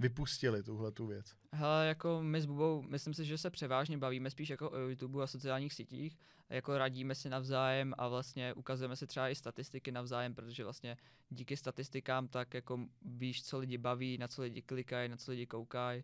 vypustili 0.02 0.64
tuhle 0.64 0.92
tu 0.92 1.08
věc? 1.08 1.36
Hele, 1.54 1.88
jako 1.88 2.20
my 2.24 2.42
s 2.42 2.46
Bubou, 2.46 2.82
myslím 2.82 3.14
si, 3.14 3.26
že 3.26 3.38
se 3.38 3.50
převážně 3.50 3.98
bavíme 3.98 4.30
spíš 4.30 4.50
jako 4.50 4.72
o 4.72 4.78
YouTube 4.78 5.24
a 5.24 5.28
sociálních 5.28 5.74
sítích, 5.74 6.18
jako 6.50 6.78
radíme 6.78 7.16
si 7.16 7.30
navzájem 7.30 7.94
a 7.98 8.08
vlastně 8.08 8.54
ukazujeme 8.54 8.96
si 8.96 9.08
třeba 9.08 9.30
i 9.30 9.36
statistiky 9.36 9.92
navzájem, 9.92 10.36
protože 10.36 10.64
vlastně 10.64 10.98
díky 11.30 11.58
statistikám 11.58 12.28
tak 12.28 12.54
jako 12.54 12.80
víš, 13.02 13.44
co 13.44 13.58
lidi 13.58 13.78
baví, 13.78 14.18
na 14.18 14.28
co 14.28 14.42
lidi 14.42 14.62
klikají, 14.62 15.10
na 15.10 15.18
co 15.18 15.32
lidi 15.32 15.46
koukají 15.46 16.04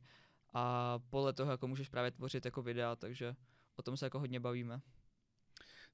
a 0.53 0.99
podle 1.09 1.33
toho 1.33 1.51
jako 1.51 1.67
můžeš 1.67 1.89
právě 1.89 2.11
tvořit 2.11 2.45
jako 2.45 2.61
videa, 2.61 2.95
takže 2.95 3.35
o 3.75 3.81
tom 3.81 3.97
se 3.97 4.05
jako 4.05 4.19
hodně 4.19 4.39
bavíme. 4.39 4.81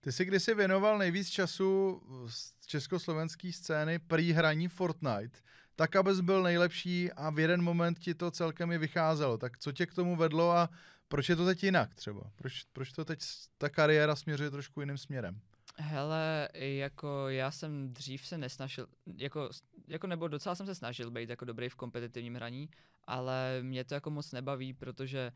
Ty 0.02 0.12
jsi 0.12 0.26
kdysi 0.26 0.56
věnoval 0.56 0.98
nejvíc 0.98 1.30
času 1.30 2.02
z 2.28 2.66
československé 2.66 3.52
scény 3.52 4.00
prý 4.00 4.32
hraní 4.32 4.68
Fortnite 4.68 5.40
tak 5.76 5.96
abys 5.96 6.20
byl 6.20 6.44
nejlepší 6.44 7.12
a 7.12 7.30
v 7.30 7.40
jeden 7.40 7.62
moment 7.62 8.00
ti 8.00 8.14
to 8.14 8.32
celkem 8.32 8.72
i 8.72 8.78
vycházelo. 8.78 9.38
Tak 9.38 9.58
co 9.58 9.72
tě 9.72 9.86
k 9.86 9.94
tomu 9.94 10.16
vedlo 10.16 10.52
a 10.52 10.70
proč 11.08 11.30
je 11.30 11.36
to 11.36 11.46
teď 11.46 11.64
jinak 11.64 11.96
třeba? 11.96 12.22
Proč, 12.36 12.64
proč 12.74 12.92
to 12.92 13.06
teď 13.06 13.20
ta 13.58 13.70
kariéra 13.70 14.16
směřuje 14.16 14.52
trošku 14.52 14.80
jiným 14.80 14.98
směrem? 14.98 15.40
Hele, 15.78 16.50
jako 16.54 17.30
já 17.30 17.52
jsem 17.52 17.94
dřív 17.94 18.28
se 18.28 18.38
nesnažil, 18.38 18.88
jako, 19.18 19.50
jako 19.88 20.08
nebo 20.08 20.28
docela 20.28 20.56
jsem 20.56 20.66
se 20.66 20.76
snažil 20.76 21.12
být 21.12 21.30
jako 21.30 21.46
dobrý 21.46 21.70
v 21.70 21.76
kompetitivním 21.76 22.36
hraní, 22.36 22.70
ale 23.08 23.60
mě 23.62 23.84
to 23.84 23.94
jako 23.94 24.10
moc 24.10 24.32
nebaví, 24.32 24.74
protože 24.74 25.32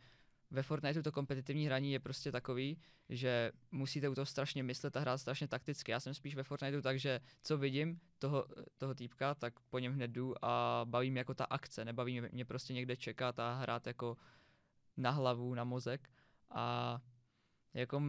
ve 0.52 0.64
Fortniteu 0.64 1.02
to 1.02 1.12
kompetitivní 1.12 1.66
hraní 1.66 1.92
je 1.92 2.00
prostě 2.00 2.32
takový, 2.32 2.78
že 3.10 3.52
musíte 3.72 4.10
u 4.10 4.16
toho 4.16 4.26
strašně 4.26 4.64
myslet 4.64 4.98
a 4.98 5.00
hrát 5.00 5.18
strašně 5.18 5.48
takticky. 5.48 5.92
Já 5.92 6.00
jsem 6.00 6.14
spíš 6.14 6.36
ve 6.36 6.44
Fortniteu 6.44 6.82
tak, 6.82 7.00
že 7.00 7.20
co 7.44 7.58
vidím 7.58 8.00
toho, 8.20 8.46
toho 8.78 8.96
týpka, 8.96 9.36
tak 9.36 9.60
po 9.60 9.80
něm 9.80 9.94
hned 9.94 10.12
jdu 10.12 10.46
a 10.46 10.82
baví 10.86 11.12
mě 11.12 11.20
jako 11.20 11.34
ta 11.34 11.46
akce, 11.46 11.86
nebaví 11.86 12.22
mě, 12.22 12.46
prostě 12.46 12.74
někde 12.74 12.96
čekat 12.96 13.40
a 13.40 13.54
hrát 13.54 13.88
jako 13.88 14.18
na 14.98 15.12
hlavu, 15.12 15.54
na 15.54 15.64
mozek 15.64 16.10
a 16.50 17.00
jako 17.74 18.02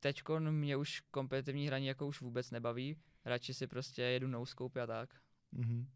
teďko 0.00 0.40
mě 0.40 0.76
už 0.76 1.00
kompetitivní 1.00 1.66
hraní 1.66 1.86
jako 1.86 2.06
už 2.06 2.20
vůbec 2.20 2.50
nebaví, 2.50 2.96
radši 3.24 3.54
si 3.54 3.66
prostě 3.66 4.02
jedu 4.02 4.28
no 4.28 4.44
a 4.82 4.86
tak. 4.86 5.14
Mm-hmm. 5.54 5.86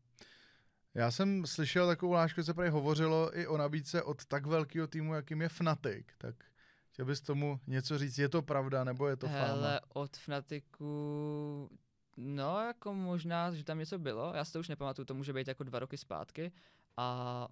Já 0.96 1.11
jsem 1.11 1.46
slyšel 1.46 1.87
takovou 1.87 2.12
lášku, 2.12 2.42
se 2.42 2.54
prý 2.54 2.68
hovořilo 2.68 3.38
i 3.38 3.46
o 3.46 3.56
nabídce 3.56 4.02
od 4.02 4.24
tak 4.24 4.46
velkého 4.46 4.87
týmu, 4.87 5.14
jakým 5.14 5.42
je 5.42 5.48
Fnatic, 5.48 6.06
tak 6.18 6.44
chtěl 6.92 7.06
bys 7.06 7.20
tomu 7.20 7.61
něco 7.66 7.98
říct, 7.98 8.18
je 8.18 8.28
to 8.28 8.42
pravda, 8.42 8.85
nebo 8.85 9.09
je 9.09 9.16
to 9.16 9.28
fáma? 9.28 9.80
od 9.88 10.16
Fnaticu, 10.16 11.70
no 12.16 12.61
jako 12.61 12.94
možná, 12.94 13.52
že 13.54 13.64
tam 13.64 13.78
něco 13.78 13.98
bylo, 13.98 14.32
já 14.35 14.44
si 14.44 14.52
to 14.52 14.61
už 14.61 14.68
nepamatuju, 14.68 15.06
to 15.06 15.14
může 15.14 15.32
být 15.32 15.48
jako 15.48 15.64
dva 15.64 15.78
roky 15.78 15.96
zpátky 15.96 16.52
a 16.96 17.48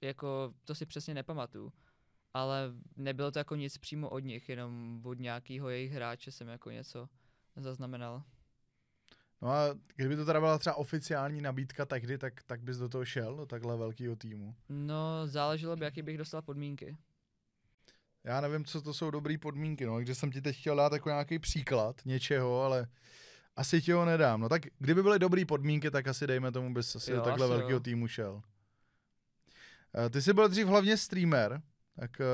jako 0.00 0.54
to 0.64 0.74
si 0.74 0.86
přesně 0.86 1.14
nepamatuju. 1.14 1.72
ale 2.34 2.72
nebylo 2.96 3.30
to 3.30 3.38
jako 3.38 3.56
nic 3.56 3.78
přímo 3.78 4.08
od 4.08 4.18
nich, 4.18 4.48
jenom 4.48 5.02
od 5.04 5.18
nějakého 5.18 5.68
jejich 5.68 5.92
hráče 5.92 6.32
jsem 6.32 6.48
jako 6.48 6.70
něco 6.70 7.08
zaznamenal. 7.56 8.22
No 9.42 9.50
a 9.50 9.76
kdyby 9.96 10.16
to 10.16 10.24
teda 10.24 10.40
byla 10.40 10.58
třeba 10.58 10.76
oficiální 10.76 11.40
nabídka 11.40 11.86
tehdy, 11.86 12.18
tak, 12.18 12.42
tak 12.42 12.60
bys 12.60 12.76
do 12.78 12.88
toho 12.88 13.04
šel, 13.04 13.36
do 13.36 13.46
takhle 13.46 13.76
velkého 13.76 14.16
týmu. 14.16 14.54
No, 14.68 15.26
záleželo 15.26 15.76
by, 15.76 15.84
jaký 15.84 16.02
bych 16.02 16.18
dostal 16.18 16.42
podmínky. 16.42 16.96
Já 18.24 18.40
nevím, 18.40 18.64
co 18.64 18.82
to 18.82 18.94
jsou 18.94 19.10
dobré 19.10 19.38
podmínky, 19.38 19.86
no, 19.86 19.96
takže 19.96 20.14
jsem 20.14 20.30
ti 20.32 20.42
teď 20.42 20.56
chtěl 20.56 20.76
dát 20.76 20.92
jako 20.92 21.08
nějaký 21.08 21.38
příklad 21.38 22.00
něčeho, 22.04 22.62
ale 22.62 22.86
asi 23.56 23.82
ti 23.82 23.92
ho 23.92 24.04
nedám. 24.04 24.40
No 24.40 24.48
tak 24.48 24.62
kdyby 24.78 25.02
byly 25.02 25.18
dobré 25.18 25.44
podmínky, 25.44 25.90
tak 25.90 26.08
asi 26.08 26.26
dejme 26.26 26.52
tomu, 26.52 26.74
bys 26.74 26.96
asi 26.96 27.10
Jo, 27.10 27.16
do 27.16 27.22
takhle 27.22 27.46
asi 27.46 27.50
velkého 27.50 27.70
jo. 27.70 27.80
týmu 27.80 28.08
šel. 28.08 28.42
Eh, 30.06 30.10
Ty 30.10 30.22
jsi 30.22 30.32
byl 30.32 30.48
dřív 30.48 30.66
hlavně 30.66 30.96
streamer, 30.96 31.62
tak 31.96 32.20
eh, 32.20 32.24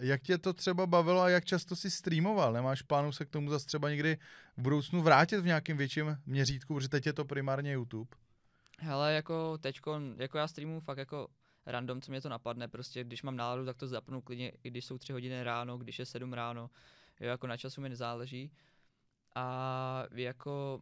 jak 0.00 0.22
tě 0.22 0.38
to 0.38 0.52
třeba 0.52 0.86
bavilo 0.86 1.20
a 1.20 1.28
jak 1.28 1.44
často 1.44 1.76
jsi 1.76 1.90
streamoval? 1.90 2.52
Nemáš 2.52 2.82
plánu 2.82 3.12
se 3.12 3.24
k 3.24 3.30
tomu 3.30 3.50
zase 3.50 3.66
třeba 3.66 3.90
někdy 3.90 4.18
v 4.56 4.62
budoucnu 4.62 5.02
vrátit 5.02 5.40
v 5.40 5.46
nějakém 5.46 5.76
větším 5.76 6.18
měřítku, 6.26 6.74
protože 6.74 6.88
teď 6.88 7.06
je 7.06 7.12
to 7.12 7.24
primárně 7.24 7.72
YouTube? 7.72 8.16
Hele, 8.78 9.12
jako 9.14 9.58
teďko, 9.58 10.00
jako 10.16 10.38
já 10.38 10.48
streamu 10.48 10.80
fakt 10.80 10.98
jako 10.98 11.28
random, 11.66 12.00
co 12.00 12.10
mě 12.10 12.20
to 12.20 12.28
napadne, 12.28 12.68
prostě 12.68 13.04
když 13.04 13.22
mám 13.22 13.36
náladu, 13.36 13.64
tak 13.64 13.76
to 13.76 13.86
zapnu 13.86 14.20
klidně, 14.20 14.52
i 14.62 14.70
když 14.70 14.84
jsou 14.84 14.98
tři 14.98 15.12
hodiny 15.12 15.42
ráno, 15.42 15.78
když 15.78 15.98
je 15.98 16.06
sedm 16.06 16.32
ráno, 16.32 16.70
jo, 17.20 17.28
jako 17.28 17.46
na 17.46 17.56
času 17.56 17.80
mi 17.80 17.88
nezáleží. 17.88 18.52
A 19.34 20.04
jako, 20.14 20.80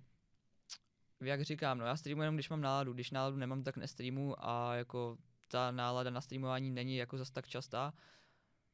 jak 1.21 1.43
říkám, 1.43 1.79
no 1.79 1.87
já 1.87 1.97
streamuji 1.97 2.23
jenom, 2.23 2.35
když 2.35 2.49
mám 2.49 2.61
náladu, 2.61 2.93
když 2.93 3.11
náladu 3.11 3.37
nemám, 3.37 3.63
tak 3.63 3.77
nestreamu 3.77 4.47
a 4.49 4.75
jako 4.75 5.19
ta 5.49 5.71
nálada 5.71 6.11
na 6.11 6.21
streamování 6.21 6.71
není 6.71 6.97
jako 6.97 7.19
zas 7.19 7.31
tak 7.31 7.49
častá, 7.49 7.93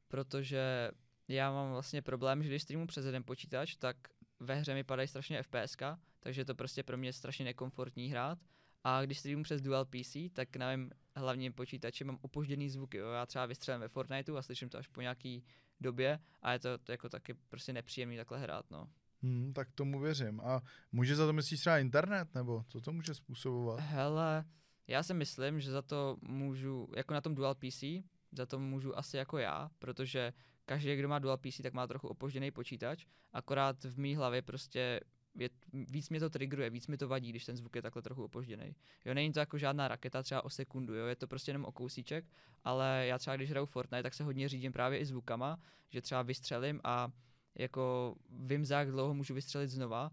protože 0.09 0.91
já 1.29 1.53
mám 1.53 1.71
vlastně 1.71 2.03
problém, 2.03 2.43
že 2.43 2.49
když 2.49 2.63
streamu 2.63 2.87
přes 2.87 3.05
jeden 3.05 3.25
počítač, 3.25 3.77
tak 3.77 3.97
ve 4.41 4.55
hře 4.55 4.75
mi 4.75 4.85
padají 4.85 5.09
strašně 5.09 5.43
FPSka, 5.43 5.99
takže 6.21 6.41
je 6.41 6.45
to 6.45 6.55
prostě 6.55 6.83
pro 6.83 6.97
mě 6.97 7.13
strašně 7.13 7.45
nekomfortní 7.45 8.09
hrát. 8.09 8.39
A 8.85 9.03
když 9.03 9.19
streamu 9.19 9.43
přes 9.43 9.61
Dual 9.61 9.85
PC, 9.85 10.17
tak 10.33 10.57
na 10.57 10.67
mém 10.67 10.91
hlavním 11.17 11.53
počítači 11.53 12.05
mám 12.05 12.19
opožděný 12.23 12.71
zvuky. 12.71 12.97
Jo. 12.97 13.11
Já 13.11 13.27
třeba 13.27 13.47
vystřelím 13.47 13.81
ve 13.81 13.89
Fortniteu 13.89 14.37
a 14.37 14.43
slyším 14.43 14.69
to 14.69 14.79
až 14.79 14.87
po 14.87 15.01
nějaký 15.01 15.45
době 15.81 16.19
a 16.43 16.53
je 16.53 16.59
to, 16.59 16.79
to 16.79 16.93
jako 16.93 17.09
taky 17.09 17.35
prostě 17.35 17.73
nepříjemný 17.73 18.17
takhle 18.17 18.39
hrát. 18.39 18.71
No. 18.71 18.89
Hmm, 19.23 19.53
tak 19.53 19.73
tomu 19.73 20.01
věřím. 20.01 20.41
A 20.41 20.61
může 20.93 21.17
za 21.17 21.27
to 21.27 21.33
myslíš 21.33 21.61
třeba 21.61 21.79
internet, 21.79 22.35
nebo 22.35 22.65
co 22.69 22.81
to 22.81 22.93
může 22.93 23.15
způsobovat? 23.15 23.81
Hele, 23.81 24.45
já 24.91 25.03
si 25.03 25.15
myslím, 25.15 25.61
že 25.61 25.71
za 25.71 25.83
to 25.83 26.17
můžu, 26.23 26.89
jako 26.97 27.15
na 27.15 27.21
tom 27.21 27.35
Dual 27.35 27.55
PC, 27.55 27.85
za 28.33 28.47
to 28.47 28.59
můžu 28.59 28.99
asi 28.99 29.17
jako 29.17 29.39
já, 29.39 29.71
protože 29.79 30.33
každý, 30.65 30.97
kdo 30.97 31.09
má 31.09 31.19
Dual 31.19 31.37
PC, 31.37 31.61
tak 31.63 31.73
má 31.73 31.87
trochu 31.87 32.09
opožděný 32.09 32.51
počítač, 32.51 33.07
akorát 33.33 33.85
v 33.85 33.99
mý 33.99 34.17
hlavě 34.17 34.43
prostě 34.43 35.01
je, 35.39 35.51
víc 35.73 36.11
mě 36.11 36.21
to 36.21 36.31
triggeruje, 36.31 36.71
víc 36.71 36.87
mi 36.87 36.97
to 36.97 37.09
vadí, 37.09 37.31
když 37.31 37.45
ten 37.45 37.57
zvuk 37.57 37.77
je 37.77 37.83
takhle 37.83 38.03
trochu 38.03 38.25
opožděný. 38.25 38.75
Jo, 39.05 39.15
není 39.15 39.33
to 39.33 39.41
jako 39.41 39.59
žádná 39.59 39.89
raketa 39.89 40.23
třeba 40.23 40.45
o 40.45 40.51
sekundu, 40.51 40.95
jo, 40.95 41.07
je 41.07 41.17
to 41.17 41.27
prostě 41.27 41.51
jenom 41.51 41.65
o 41.65 41.73
kousíček, 41.73 42.25
ale 42.65 43.05
já 43.07 43.19
třeba 43.19 43.37
když 43.37 43.51
hraju 43.51 43.67
Fortnite, 43.67 44.03
tak 44.03 44.15
se 44.15 44.25
hodně 44.25 44.49
řídím 44.49 44.73
právě 44.73 44.99
i 44.99 45.05
zvukama, 45.05 45.59
že 45.91 46.03
třeba 46.03 46.23
vystřelím 46.23 46.81
a 46.85 47.13
jako 47.55 48.15
vím, 48.31 48.65
za 48.65 48.79
jak 48.79 48.91
dlouho 48.91 49.15
můžu 49.15 49.35
vystřelit 49.35 49.71
znova, 49.71 50.11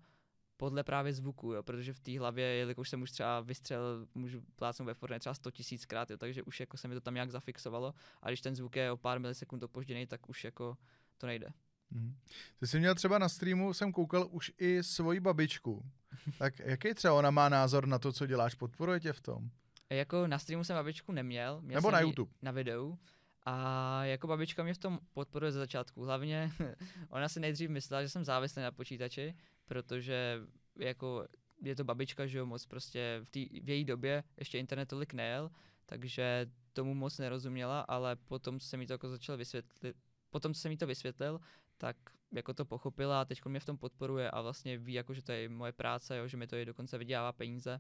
podle 0.58 0.84
právě 0.84 1.14
zvuku, 1.14 1.54
jo, 1.54 1.64
protože 1.64 1.94
v 1.94 2.00
té 2.00 2.20
hlavě, 2.20 2.46
jelikož 2.46 2.90
jsem 2.90 3.02
už 3.02 3.12
třeba 3.12 3.40
vystřelil, 3.42 4.08
můžu 4.16 4.42
plácnout 4.56 4.88
ve 4.88 4.94
Fortnite 4.94 5.20
třeba 5.20 5.34
100 5.34 5.52
tisíckrát, 5.52 6.12
jo, 6.12 6.18
takže 6.18 6.44
už 6.44 6.60
jako 6.60 6.78
se 6.78 6.88
mi 6.88 6.94
to 6.94 7.02
tam 7.02 7.14
nějak 7.14 7.32
zafixovalo 7.32 7.94
a 8.22 8.28
když 8.28 8.42
ten 8.42 8.56
zvuk 8.56 8.76
je 8.76 8.92
o 8.92 8.98
pár 8.98 9.20
milisekund 9.20 9.64
opožděný, 9.64 10.08
tak 10.08 10.30
už 10.30 10.44
jako 10.44 10.78
to 11.18 11.28
nejde. 11.28 11.48
Mhm. 11.92 12.16
Ty 12.60 12.68
jsi 12.68 12.80
měl 12.80 12.96
třeba 12.96 13.18
na 13.18 13.30
streamu, 13.30 13.74
jsem 13.74 13.92
koukal 13.92 14.28
už 14.32 14.52
i 14.58 14.84
svoji 14.84 15.20
babičku. 15.20 15.86
Tak 16.40 16.60
jaký 16.60 16.94
třeba 16.94 17.14
ona 17.14 17.32
má 17.32 17.50
názor 17.50 17.88
na 17.88 18.00
to, 18.00 18.14
co 18.14 18.28
děláš? 18.28 18.56
Podporuje 18.56 19.00
tě 19.00 19.14
v 19.14 19.22
tom? 19.22 19.50
Jako 19.90 20.28
na 20.28 20.40
streamu 20.40 20.64
jsem 20.64 20.76
babičku 20.76 21.12
neměl, 21.12 21.62
měl 21.62 21.78
Nebo 21.78 21.92
na 21.92 22.00
YouTube? 22.00 22.32
Na 22.42 22.52
videu. 22.52 22.98
A 23.46 24.06
jako 24.06 24.28
babička 24.28 24.64
mě 24.64 24.74
v 24.74 24.78
tom 24.78 25.00
podporuje 25.14 25.52
ze 25.52 25.60
začátku. 25.60 26.04
Hlavně 26.04 26.52
ona 27.10 27.30
si 27.30 27.40
nejdřív 27.40 27.70
myslela, 27.70 28.02
že 28.02 28.10
jsem 28.10 28.26
závislý 28.26 28.62
na 28.62 28.72
počítači, 28.72 29.36
protože 29.68 30.42
jako 30.80 31.28
je 31.62 31.76
to 31.76 31.84
babička, 31.84 32.28
že 32.28 32.38
jo, 32.38 32.46
moc 32.46 32.66
prostě 32.66 33.20
v, 33.24 33.30
tý, 33.30 33.60
v 33.60 33.70
její 33.70 33.86
době 33.86 34.24
ještě 34.38 34.60
internet 34.60 34.86
tolik 34.86 35.14
nejel, 35.14 35.52
takže 35.86 36.46
tomu 36.74 36.94
moc 36.94 37.18
nerozuměla, 37.18 37.82
ale 37.82 38.16
potom, 38.16 38.60
jsem 38.60 38.80
mi 38.80 38.88
to 38.88 38.94
jako 38.94 39.10
začal 39.10 39.38
vysvětlit, 39.38 39.96
potom, 40.30 40.54
jsem 40.54 40.70
mi 40.70 40.78
to 40.78 40.88
vysvětlil, 40.88 41.40
tak 41.78 41.98
jako 42.32 42.54
to 42.54 42.66
pochopila 42.66 43.22
a 43.22 43.26
teď 43.26 43.46
mě 43.46 43.60
v 43.60 43.66
tom 43.66 43.78
podporuje 43.78 44.32
a 44.32 44.42
vlastně 44.42 44.78
ví, 44.78 44.94
jako, 44.94 45.14
že 45.14 45.22
to 45.22 45.32
je 45.32 45.50
moje 45.50 45.72
práce, 45.72 46.18
jo, 46.18 46.28
že 46.28 46.38
mi 46.38 46.48
to 46.48 46.56
i 46.56 46.66
dokonce 46.66 46.98
vydělává 46.98 47.32
peníze 47.32 47.80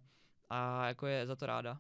a 0.50 0.88
jako 0.88 1.08
je 1.08 1.28
za 1.28 1.36
to 1.36 1.46
ráda. 1.46 1.80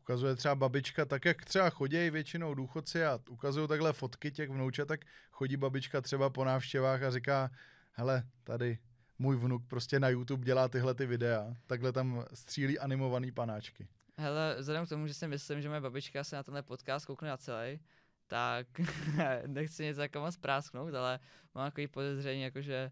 Ukazuje 0.00 0.36
třeba 0.36 0.54
babička, 0.54 1.04
tak 1.04 1.24
jak 1.24 1.44
třeba 1.44 1.70
chodí 1.70 2.10
většinou 2.10 2.54
důchodci 2.54 3.04
a 3.04 3.20
ukazují 3.30 3.68
takhle 3.68 3.92
fotky 3.92 4.30
těch 4.30 4.50
vnoučat, 4.50 4.88
tak 4.88 5.00
chodí 5.30 5.56
babička 5.56 6.00
třeba 6.00 6.30
po 6.30 6.44
návštěvách 6.44 7.02
a 7.02 7.10
říká, 7.10 7.50
hele, 7.92 8.22
tady 8.44 8.78
můj 9.18 9.36
vnuk 9.36 9.66
prostě 9.66 10.00
na 10.00 10.08
YouTube 10.08 10.44
dělá 10.44 10.68
tyhle 10.68 10.94
ty 10.94 11.06
videa, 11.06 11.54
takhle 11.66 11.92
tam 11.92 12.24
střílí 12.34 12.78
animovaný 12.78 13.32
panáčky. 13.32 13.88
Hele, 14.16 14.56
vzhledem 14.58 14.86
k 14.86 14.88
tomu, 14.88 15.06
že 15.06 15.14
si 15.14 15.28
myslím, 15.28 15.62
že 15.62 15.68
moje 15.68 15.80
babička 15.80 16.24
se 16.24 16.36
na 16.36 16.42
tenhle 16.42 16.62
podcast 16.62 17.06
koukne 17.06 17.28
na 17.28 17.36
celý, 17.36 17.80
tak 18.26 18.66
nechci 19.46 19.84
něco 19.84 20.00
jako 20.00 20.20
moc 20.20 20.36
prásknout, 20.36 20.94
ale 20.94 21.20
mám 21.54 21.66
takový 21.66 21.86
podezření, 21.86 22.42
jako 22.42 22.62
že 22.62 22.90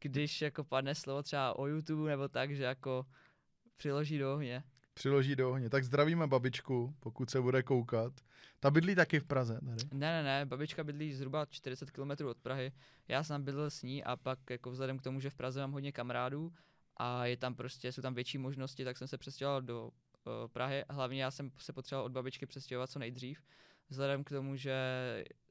když 0.00 0.42
jako 0.42 0.64
padne 0.64 0.94
slovo 0.94 1.22
třeba 1.22 1.58
o 1.58 1.66
YouTube 1.66 2.10
nebo 2.10 2.28
tak, 2.28 2.56
že 2.56 2.62
jako 2.62 3.06
přiloží 3.76 4.18
do 4.18 4.34
ohně. 4.34 4.64
Přiloží 4.94 5.36
do 5.36 5.50
ohně. 5.50 5.70
Tak 5.70 5.84
zdravíme 5.84 6.26
babičku, 6.26 6.94
pokud 7.00 7.30
se 7.30 7.40
bude 7.40 7.62
koukat. 7.62 8.12
Ta 8.60 8.70
bydlí 8.70 8.94
taky 8.94 9.20
v 9.20 9.24
Praze 9.24 9.60
tady. 9.64 9.82
Ne, 9.92 9.98
ne, 9.98 10.22
ne, 10.22 10.46
babička 10.46 10.84
bydlí 10.84 11.12
zhruba 11.12 11.46
40 11.46 11.90
km 11.90 12.26
od 12.26 12.38
Prahy. 12.38 12.72
Já 13.08 13.22
jsem 13.22 13.44
bydlel 13.44 13.70
s 13.70 13.82
ní 13.82 14.04
a 14.04 14.16
pak 14.16 14.38
jako 14.50 14.70
vzhledem 14.70 14.98
k 14.98 15.02
tomu, 15.02 15.20
že 15.20 15.30
v 15.30 15.34
Praze 15.34 15.60
mám 15.60 15.72
hodně 15.72 15.92
kamarádů 15.92 16.52
a 16.96 17.26
je 17.26 17.36
tam 17.36 17.54
prostě, 17.54 17.92
jsou 17.92 18.02
tam 18.02 18.14
větší 18.14 18.38
možnosti, 18.38 18.84
tak 18.84 18.98
jsem 18.98 19.08
se 19.08 19.18
přestěhoval 19.18 19.62
do 19.62 19.84
uh, 19.86 19.92
Prahy. 20.52 20.84
Hlavně 20.90 21.22
já 21.22 21.30
jsem 21.30 21.50
se 21.58 21.72
potřeboval 21.72 22.06
od 22.06 22.12
babičky 22.12 22.46
přestěhovat 22.46 22.90
co 22.90 22.98
nejdřív, 22.98 23.42
vzhledem 23.88 24.24
k 24.24 24.30
tomu, 24.30 24.56
že 24.56 24.74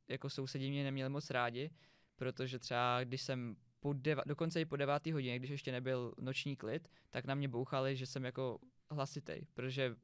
jako 0.08 0.29
sousedí 0.29 0.71
mě 0.71 0.84
neměli 0.84 1.10
moc 1.10 1.29
rádi, 1.29 1.71
protože 2.15 2.60
třeba 2.60 3.03
když 3.03 3.21
jsem 3.21 3.56
po 3.79 3.93
deva, 3.93 4.23
dokonce 4.25 4.62
i 4.62 4.65
po 4.65 4.75
devátý 4.75 5.12
hodině, 5.12 5.39
když 5.39 5.49
ještě 5.49 5.71
nebyl 5.71 6.13
noční 6.19 6.56
klid, 6.56 6.89
tak 7.10 7.25
na 7.25 7.36
mě 7.36 7.47
bouchali, 7.47 7.95
že 7.95 8.06
jsem 8.06 8.25
jako 8.25 8.60
hlasitej, 8.91 9.47
protože 9.53 9.95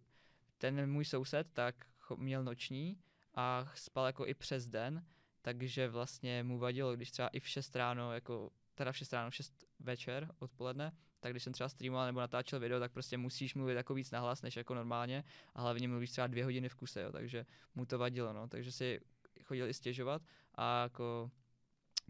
ten 0.58 0.91
můj 0.91 1.06
soused 1.06 1.47
tak 1.54 1.86
měl 2.17 2.43
noční 2.43 2.98
a 3.36 3.72
spal 3.76 4.06
jako 4.06 4.26
i 4.26 4.34
přes 4.34 4.67
den, 4.67 5.06
takže 5.41 5.89
vlastně 5.89 6.43
mu 6.43 6.60
vadilo, 6.60 6.95
když 6.95 7.12
třeba 7.12 7.28
i 7.28 7.39
v 7.39 7.48
6 7.48 7.76
ráno, 7.76 8.13
jako, 8.13 8.52
teda 8.76 8.91
v 8.91 8.98
6 8.98 9.13
ráno, 9.13 9.30
v 9.30 9.36
6 9.36 9.54
večer, 9.80 10.32
odpoledne, 10.39 10.91
tak 11.19 11.34
když 11.34 11.43
jsem 11.43 11.54
třeba 11.54 11.69
streamoval 11.69 12.06
nebo 12.06 12.19
natáčel 12.19 12.60
video, 12.60 12.80
tak 12.80 12.91
prostě 12.91 13.17
musíš 13.17 13.56
mluvit 13.56 13.74
jako 13.76 13.93
víc 13.93 14.12
nahlas 14.12 14.41
než 14.41 14.56
jako 14.56 14.74
normálně 14.76 15.24
a 15.56 15.62
hlavně 15.62 15.88
mluvíš 15.88 16.12
třeba 16.12 16.28
dvě 16.28 16.43
hodiny 16.43 16.69
v 16.69 16.76
kuse, 16.76 17.02
jo, 17.02 17.12
takže 17.12 17.45
mu 17.76 17.86
to 17.86 17.98
vadilo, 17.98 18.34
no, 18.34 18.48
takže 18.48 18.72
si 18.72 19.00
chodil 19.43 19.67
i 19.67 19.74
stěžovat 19.74 20.22
a 20.56 20.84
jako 20.84 21.32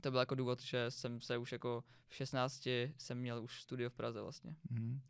to 0.01 0.11
byl 0.11 0.19
jako 0.19 0.35
důvod, 0.35 0.61
že 0.61 0.91
jsem 0.91 1.21
se 1.21 1.37
už 1.37 1.51
jako 1.51 1.83
v 2.07 2.15
16 2.15 2.67
jsem 2.97 3.17
měl 3.17 3.43
už 3.43 3.61
studio 3.61 3.89
v 3.89 3.93
Praze 3.93 4.21
vlastně. 4.21 4.55
Mhm. 4.69 5.01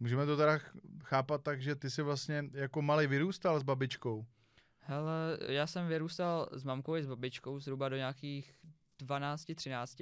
Můžeme 0.00 0.26
to 0.26 0.36
teda 0.36 0.58
ch- 0.58 0.76
chápat 1.04 1.42
tak, 1.42 1.62
že 1.62 1.74
ty 1.76 1.90
jsi 1.90 2.02
vlastně 2.02 2.44
jako 2.54 2.82
malý 2.82 3.06
vyrůstal 3.06 3.60
s 3.60 3.62
babičkou. 3.62 4.26
Hele, 4.86 5.38
já 5.48 5.66
jsem 5.66 5.88
vyrůstal 5.88 6.48
s 6.52 6.64
mamkou 6.64 6.96
i 6.96 7.02
s 7.02 7.06
babičkou 7.06 7.60
zhruba 7.60 7.88
do 7.88 7.96
nějakých 7.96 8.54
12, 8.98 9.44
13 9.54 10.00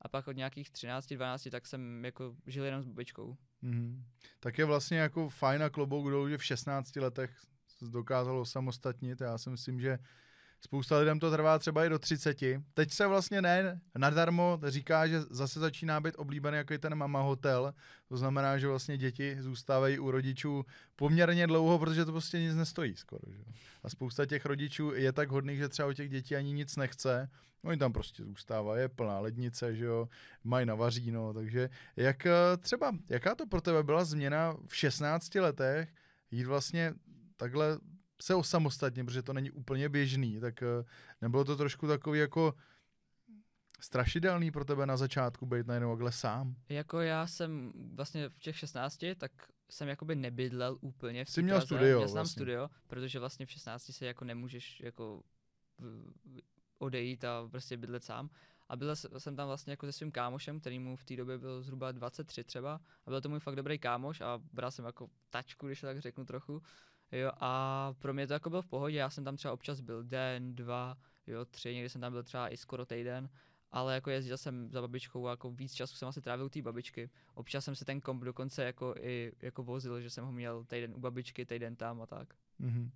a 0.00 0.08
pak 0.10 0.28
od 0.28 0.36
nějakých 0.36 0.70
13, 0.70 1.06
12 1.06 1.48
tak 1.50 1.66
jsem 1.66 2.04
jako 2.04 2.34
žil 2.46 2.64
jenom 2.64 2.82
s 2.82 2.86
babičkou. 2.86 3.36
Mhm. 3.62 4.04
Tak 4.40 4.58
je 4.58 4.64
vlastně 4.64 4.98
jako 4.98 5.28
fajn 5.28 5.62
a 5.62 5.70
klobouk 5.70 6.10
dolů, 6.10 6.28
že 6.28 6.38
v 6.38 6.44
16 6.44 6.96
letech 6.96 7.30
dokázalo 7.82 8.44
samostatnit. 8.44 9.20
Já 9.20 9.38
si 9.38 9.50
myslím, 9.50 9.80
že 9.80 9.98
spousta 10.64 10.98
lidem 10.98 11.20
to 11.20 11.30
trvá 11.30 11.58
třeba 11.58 11.84
i 11.84 11.88
do 11.88 11.98
30. 11.98 12.38
Teď 12.74 12.92
se 12.92 13.06
vlastně 13.06 13.42
ne 13.42 13.80
nadarmo 13.98 14.60
říká, 14.66 15.06
že 15.06 15.20
zase 15.20 15.60
začíná 15.60 16.00
být 16.00 16.14
oblíbený 16.18 16.56
jako 16.56 16.78
ten 16.78 16.94
mama 16.94 17.20
hotel. 17.20 17.74
To 18.08 18.16
znamená, 18.16 18.58
že 18.58 18.68
vlastně 18.68 18.98
děti 18.98 19.36
zůstávají 19.40 19.98
u 19.98 20.10
rodičů 20.10 20.64
poměrně 20.96 21.46
dlouho, 21.46 21.78
protože 21.78 22.04
to 22.04 22.12
prostě 22.12 22.40
nic 22.40 22.54
nestojí 22.54 22.96
skoro. 22.96 23.32
Že? 23.32 23.44
A 23.82 23.88
spousta 23.88 24.26
těch 24.26 24.46
rodičů 24.46 24.92
je 24.94 25.12
tak 25.12 25.30
hodných, 25.30 25.58
že 25.58 25.68
třeba 25.68 25.88
o 25.88 25.92
těch 25.92 26.10
dětí 26.10 26.36
ani 26.36 26.52
nic 26.52 26.76
nechce. 26.76 27.30
Oni 27.64 27.78
tam 27.78 27.92
prostě 27.92 28.24
zůstávají, 28.24 28.80
je 28.80 28.88
plná 28.88 29.20
lednice, 29.20 29.76
že 29.76 29.84
jo, 29.84 30.08
mají 30.44 30.66
na 30.66 30.74
vaříno, 30.74 31.34
takže 31.34 31.70
jak 31.96 32.26
eh, 32.26 32.56
třeba, 32.60 32.92
jaká 33.08 33.34
to 33.34 33.46
pro 33.46 33.60
tebe 33.60 33.82
byla 33.82 34.04
změna 34.04 34.56
v 34.66 34.76
16 34.76 35.34
letech, 35.34 35.94
jít 36.30 36.44
vlastně 36.44 36.94
takhle 37.36 37.78
se 38.22 38.34
osamostatnit, 38.34 39.06
protože 39.06 39.22
to 39.22 39.32
není 39.32 39.50
úplně 39.50 39.88
běžný, 39.88 40.40
tak 40.40 40.62
eh, 40.62 40.84
nebylo 41.20 41.44
to 41.44 41.56
trošku 41.56 41.86
takový 41.86 42.18
jako 42.18 42.54
strašidelný 43.80 44.50
pro 44.50 44.64
tebe 44.64 44.86
na 44.86 44.96
začátku 44.96 45.46
být 45.46 45.66
najednou 45.66 45.92
takhle 45.92 46.12
sám? 46.12 46.54
Jako 46.68 47.00
já 47.00 47.26
jsem 47.26 47.72
vlastně 47.94 48.28
v 48.28 48.38
těch 48.38 48.58
16, 48.58 49.04
tak 49.18 49.32
jsem 49.70 49.88
jakoby 49.88 50.16
nebydlel 50.16 50.78
úplně 50.80 51.24
v 51.24 51.30
Jsi 51.30 51.42
měl 51.42 51.60
studio 51.60 51.98
Měl 51.98 52.08
jsem 52.08 52.14
vlastně. 52.14 52.30
studio, 52.30 52.68
protože 52.86 53.18
vlastně 53.18 53.46
v 53.46 53.50
16 53.50 53.92
se 53.92 54.06
jako 54.06 54.24
nemůžeš 54.24 54.80
jako 54.80 55.22
odejít 56.78 57.24
a 57.24 57.48
prostě 57.50 57.76
bydlet 57.76 58.04
sám. 58.04 58.30
A 58.68 58.76
byl 58.76 58.96
jsem 58.96 59.36
tam 59.36 59.46
vlastně 59.48 59.72
jako 59.72 59.86
se 59.86 59.92
svým 59.92 60.12
kámošem, 60.12 60.60
který 60.60 60.78
mu 60.78 60.96
v 60.96 61.04
té 61.04 61.16
době 61.16 61.38
byl 61.38 61.62
zhruba 61.62 61.92
23 61.92 62.44
třeba. 62.44 62.80
A 63.06 63.10
byl 63.10 63.20
to 63.20 63.28
můj 63.28 63.40
fakt 63.40 63.56
dobrý 63.56 63.78
kámoš 63.78 64.20
a 64.20 64.40
bral 64.52 64.70
jsem 64.70 64.84
jako 64.84 65.08
tačku, 65.30 65.66
když 65.66 65.80
to 65.80 65.86
tak 65.86 66.00
řeknu 66.00 66.24
trochu. 66.24 66.62
Jo, 67.12 67.30
a 67.40 67.92
pro 67.98 68.14
mě 68.14 68.26
to 68.26 68.32
jako 68.32 68.50
bylo 68.50 68.62
v 68.62 68.68
pohodě, 68.68 68.96
já 68.96 69.10
jsem 69.10 69.24
tam 69.24 69.36
třeba 69.36 69.54
občas 69.54 69.80
byl 69.80 70.02
den, 70.02 70.54
dva, 70.54 70.96
jo, 71.26 71.44
tři, 71.44 71.74
někdy 71.74 71.88
jsem 71.88 72.00
tam 72.00 72.12
byl 72.12 72.22
třeba 72.22 72.48
i 72.48 72.56
skoro 72.56 72.86
týden, 72.86 73.28
ale 73.70 73.94
jako 73.94 74.10
jezdil 74.10 74.36
jsem 74.36 74.70
za 74.70 74.80
babičkou 74.80 75.26
a 75.26 75.30
jako 75.30 75.50
víc 75.50 75.74
času 75.74 75.96
jsem 75.96 76.08
asi 76.08 76.20
trávil 76.20 76.46
u 76.46 76.48
té 76.48 76.62
babičky. 76.62 77.10
Občas 77.34 77.64
jsem 77.64 77.74
si 77.74 77.84
ten 77.84 78.00
komp 78.00 78.22
dokonce 78.22 78.64
jako 78.64 78.94
i 79.00 79.32
jako 79.42 79.62
vozil, 79.62 80.00
že 80.00 80.10
jsem 80.10 80.24
ho 80.24 80.32
měl 80.32 80.64
týden 80.64 80.94
u 80.94 81.00
babičky, 81.00 81.46
týden 81.46 81.76
tam 81.76 82.02
a 82.02 82.06
tak. 82.06 82.34
Mhm. 82.58 82.90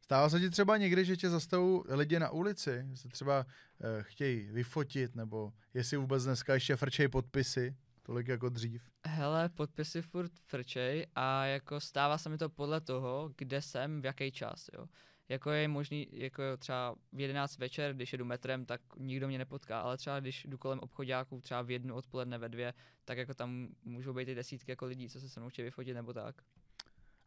Stává 0.00 0.28
se 0.28 0.40
ti 0.40 0.50
třeba 0.50 0.76
někdy, 0.76 1.04
že 1.04 1.16
tě 1.16 1.30
zastavují 1.30 1.82
lidi 1.88 2.18
na 2.18 2.30
ulici, 2.30 2.86
že 2.90 2.96
se 2.96 3.08
třeba 3.08 3.46
eh, 3.80 4.02
chtějí 4.02 4.50
vyfotit, 4.50 5.16
nebo 5.16 5.52
jestli 5.74 5.96
vůbec 5.96 6.24
dneska 6.24 6.54
ještě 6.54 6.76
frčej 6.76 7.08
podpisy, 7.08 7.76
tolik 8.02 8.28
jako 8.28 8.48
dřív. 8.48 8.90
Hele, 9.06 9.48
podpisy 9.48 10.02
furt 10.02 10.32
frčej 10.46 11.06
a 11.14 11.44
jako 11.44 11.80
stává 11.80 12.18
se 12.18 12.28
mi 12.28 12.38
to 12.38 12.48
podle 12.48 12.80
toho, 12.80 13.30
kde 13.36 13.62
jsem, 13.62 14.02
v 14.02 14.04
jaký 14.04 14.32
čas, 14.32 14.70
jo. 14.74 14.86
Jako 15.28 15.50
je 15.50 15.68
možný, 15.68 16.08
jako 16.12 16.42
třeba 16.58 16.94
v 17.12 17.20
11 17.20 17.58
večer, 17.58 17.94
když 17.94 18.12
jedu 18.12 18.24
metrem, 18.24 18.66
tak 18.66 18.80
nikdo 18.96 19.28
mě 19.28 19.38
nepotká, 19.38 19.80
ale 19.80 19.96
třeba 19.96 20.20
když 20.20 20.44
jdu 20.44 20.58
kolem 20.58 20.78
obchodáků, 20.78 21.40
třeba 21.40 21.62
v 21.62 21.70
jednu 21.70 21.94
odpoledne 21.94 22.38
ve 22.38 22.48
dvě, 22.48 22.74
tak 23.04 23.18
jako 23.18 23.34
tam 23.34 23.68
můžou 23.84 24.12
být 24.12 24.28
i 24.28 24.34
desítky 24.34 24.72
jako 24.72 24.86
lidí, 24.86 25.08
co 25.08 25.20
se 25.20 25.28
se 25.28 25.40
mnou 25.40 25.48
chtějí 25.48 25.64
vyfotit 25.64 25.94
nebo 25.94 26.12
tak. 26.12 26.42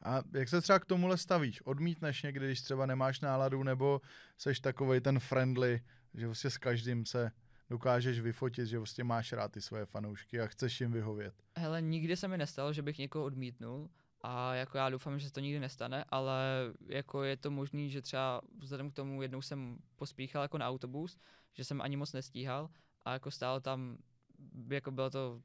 A 0.04 0.22
jak 0.34 0.50
se 0.50 0.62
třeba 0.62 0.80
k 0.80 0.86
tomuhle 0.86 1.18
stavíš? 1.18 1.62
Odmítneš 1.62 2.24
někdy, 2.24 2.46
když 2.46 2.62
třeba 2.62 2.86
nemáš 2.86 3.20
náladu, 3.20 3.64
nebo 3.64 4.02
seš 4.38 4.60
takovej 4.60 5.02
ten 5.02 5.20
friendly, 5.20 5.82
že 6.14 6.26
vlastně 6.26 6.50
s 6.50 6.58
každým 6.58 7.06
se 7.06 7.32
dokážeš 7.74 8.20
vyfotit, 8.20 8.68
že 8.68 8.78
vlastně 8.78 9.04
máš 9.04 9.34
rád 9.34 9.52
ty 9.52 9.62
svoje 9.62 9.86
fanoušky 9.86 10.42
a 10.42 10.48
chceš 10.48 10.82
jim 10.82 10.92
vyhovět. 10.92 11.34
Hele, 11.58 11.82
nikdy 11.82 12.16
se 12.18 12.28
mi 12.28 12.38
nestalo, 12.38 12.74
že 12.74 12.82
bych 12.82 12.98
někoho 12.98 13.26
odmítnul 13.26 13.90
a 14.22 14.54
jako 14.56 14.78
já 14.78 14.90
doufám, 14.90 15.20
že 15.20 15.26
se 15.28 15.34
to 15.34 15.40
nikdy 15.40 15.60
nestane, 15.60 16.06
ale 16.10 16.44
jako 16.88 17.24
je 17.24 17.38
to 17.38 17.52
možný, 17.52 17.90
že 17.90 18.02
třeba 18.02 18.42
vzhledem 18.58 18.92
k 18.92 18.94
tomu 18.94 19.22
jednou 19.22 19.42
jsem 19.42 19.78
pospíchal 19.96 20.42
jako 20.42 20.58
na 20.58 20.68
autobus, 20.70 21.18
že 21.54 21.64
jsem 21.64 21.82
ani 21.82 21.98
moc 21.98 22.14
nestíhal 22.14 22.70
a 23.06 23.14
jako 23.14 23.32
stálo 23.32 23.60
tam, 23.60 23.98
jako 24.70 24.92
bylo 24.92 25.10
to 25.10 25.42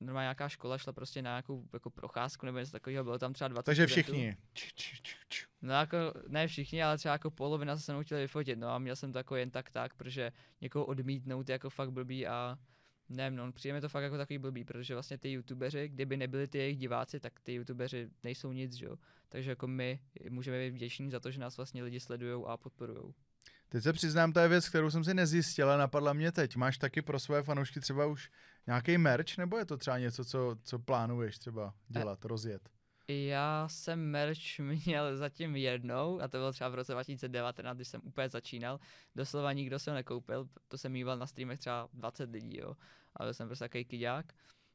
normálně 0.00 0.24
nějaká 0.24 0.48
škola, 0.48 0.78
šla 0.78 0.92
prostě 0.92 1.22
na 1.22 1.30
nějakou 1.30 1.68
jako 1.72 1.90
procházku 1.90 2.46
nebo 2.46 2.58
něco 2.58 2.72
takového, 2.72 3.04
bylo 3.04 3.18
tam 3.18 3.32
třeba 3.32 3.48
20 3.48 3.64
Takže 3.64 3.86
studentů. 3.86 4.12
všichni. 4.12 4.36
Č, 4.52 4.72
č, 4.74 4.96
č, 5.02 5.14
č. 5.28 5.46
No 5.62 5.72
jako 5.74 5.96
ne 6.28 6.46
všichni, 6.46 6.82
ale 6.82 6.98
třeba 6.98 7.12
jako 7.12 7.30
polovina 7.30 7.76
se 7.76 7.92
mnou 7.92 8.02
chtěli 8.02 8.20
vyfotit, 8.20 8.58
no 8.58 8.68
a 8.68 8.78
měl 8.78 8.96
jsem 8.96 9.12
to 9.12 9.18
jako 9.18 9.36
jen 9.36 9.50
tak 9.50 9.70
tak, 9.70 9.94
protože 9.94 10.32
někoho 10.60 10.84
odmítnout 10.84 11.48
je 11.48 11.52
jako 11.52 11.70
fakt 11.70 11.90
blbý 11.90 12.26
a 12.26 12.58
nevím, 13.08 13.36
no, 13.36 13.52
přijde 13.52 13.74
mi 13.74 13.80
to 13.80 13.88
fakt 13.88 14.02
jako 14.02 14.16
takový 14.16 14.38
blbý, 14.38 14.64
protože 14.64 14.94
vlastně 14.94 15.18
ty 15.18 15.32
youtubeři, 15.32 15.88
kdyby 15.88 16.16
nebyli 16.16 16.48
ty 16.48 16.58
jejich 16.58 16.78
diváci, 16.78 17.20
tak 17.20 17.40
ty 17.40 17.54
youtubeři 17.54 18.08
nejsou 18.24 18.52
nic, 18.52 18.72
že 18.72 18.86
jo. 18.86 18.96
Takže 19.28 19.50
jako 19.50 19.66
my 19.66 20.00
můžeme 20.30 20.58
být 20.58 20.70
vděční 20.70 21.10
za 21.10 21.20
to, 21.20 21.30
že 21.30 21.40
nás 21.40 21.56
vlastně 21.56 21.82
lidi 21.82 22.00
sledují 22.00 22.44
a 22.46 22.56
podporují. 22.56 23.14
Teď 23.68 23.82
se 23.82 23.92
přiznám, 23.92 24.32
to 24.32 24.40
je 24.40 24.48
věc, 24.48 24.68
kterou 24.68 24.90
jsem 24.90 25.04
si 25.04 25.14
nezjistil, 25.14 25.68
ale 25.70 25.78
napadla 25.78 26.12
mě 26.12 26.32
teď. 26.32 26.56
Máš 26.56 26.78
taky 26.78 27.02
pro 27.02 27.18
své 27.18 27.42
fanoušky 27.42 27.80
třeba 27.80 28.06
už 28.06 28.30
nějaký 28.66 28.98
merch, 28.98 29.38
nebo 29.38 29.58
je 29.58 29.64
to 29.64 29.76
třeba 29.76 29.98
něco, 29.98 30.24
co, 30.24 30.56
co 30.62 30.78
plánuješ 30.78 31.38
třeba 31.38 31.74
dělat, 31.88 32.24
rozjet? 32.24 32.68
Já 33.08 33.68
jsem 33.68 34.10
merch 34.10 34.58
měl 34.86 35.16
zatím 35.16 35.56
jednou 35.56 36.20
a 36.20 36.28
to 36.28 36.38
bylo 36.38 36.52
třeba 36.52 36.70
v 36.70 36.74
roce 36.74 36.92
2019, 36.92 37.76
když 37.76 37.88
jsem 37.88 38.00
úplně 38.04 38.28
začínal. 38.28 38.80
Doslova 39.16 39.52
nikdo 39.52 39.78
se 39.78 39.90
ho 39.90 39.94
nekoupil, 39.94 40.48
to 40.68 40.78
jsem 40.78 40.92
mýval 40.92 41.18
na 41.18 41.26
streamech 41.26 41.58
třeba 41.58 41.88
20 41.92 42.30
lidí, 42.30 42.58
jo. 42.58 42.74
A 43.16 43.22
byl 43.24 43.34
jsem 43.34 43.48
prostě 43.48 43.64
takový 43.64 43.84
kyďák. 43.84 44.32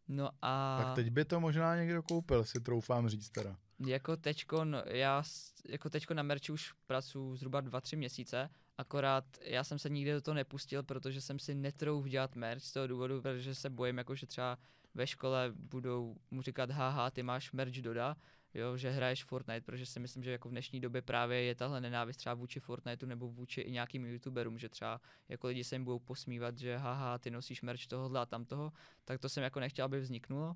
No 0.08 0.30
a 0.42 0.80
Tak 0.84 0.96
teď 0.96 1.10
by 1.10 1.26
to 1.26 1.40
možná 1.40 1.76
někdo 1.76 2.04
koupil, 2.04 2.44
si 2.44 2.60
troufám 2.62 3.10
říct 3.10 3.30
teda. 3.30 3.56
jako 3.88 4.18
teďko, 4.18 4.66
já 4.86 5.24
s- 5.24 5.54
jako 5.70 5.90
teďko 5.90 6.14
na 6.14 6.24
merči 6.24 6.52
už 6.52 6.74
pracuji 6.88 7.36
zhruba 7.36 7.62
2-3 7.62 7.98
měsíce, 7.98 8.50
akorát 8.78 9.26
já 9.42 9.64
jsem 9.64 9.80
se 9.80 9.90
nikdy 9.90 10.12
do 10.14 10.22
toho 10.22 10.36
nepustil, 10.36 10.84
protože 10.84 11.22
jsem 11.22 11.40
si 11.40 11.56
netrouf 11.56 12.06
dělat 12.06 12.36
merch 12.36 12.62
z 12.64 12.72
toho 12.74 12.88
důvodu, 12.88 13.22
protože 13.22 13.56
se 13.56 13.70
bojím, 13.70 13.98
jako 13.98 14.16
že 14.16 14.28
třeba 14.28 14.58
ve 14.94 15.08
škole 15.08 15.52
budou 15.56 16.16
mu 16.32 16.42
říkat, 16.42 16.72
haha, 16.72 17.12
ty 17.12 17.24
máš 17.24 17.52
merch 17.52 17.82
doda, 17.82 18.16
jo, 18.54 18.78
že 18.78 18.90
hraješ 18.90 19.24
Fortnite, 19.24 19.62
protože 19.62 19.86
si 19.86 20.00
myslím, 20.00 20.24
že 20.24 20.32
jako 20.32 20.50
v 20.50 20.52
dnešní 20.52 20.80
době 20.80 21.02
právě 21.02 21.44
je 21.44 21.56
tahle 21.56 21.82
nenávist 21.82 22.18
třeba 22.18 22.36
vůči 22.36 22.60
Fortniteu 22.60 23.06
nebo 23.06 23.30
vůči 23.30 23.62
i 23.62 23.72
nějakým 23.72 24.06
youtuberům, 24.06 24.58
že 24.58 24.70
třeba 24.70 25.02
jako 25.30 25.48
lidi 25.48 25.64
se 25.64 25.76
jim 25.76 25.84
budou 25.84 26.00
posmívat, 26.00 26.58
že 26.58 26.78
haha, 26.78 27.18
ty 27.18 27.32
nosíš 27.32 27.62
merch 27.62 27.88
tohohle 27.88 28.20
a 28.20 28.26
tamtoho, 28.26 28.74
tak 29.06 29.20
to 29.20 29.30
jsem 29.30 29.44
jako 29.44 29.60
nechtěl, 29.60 29.86
aby 29.86 30.00
vzniknulo 30.00 30.56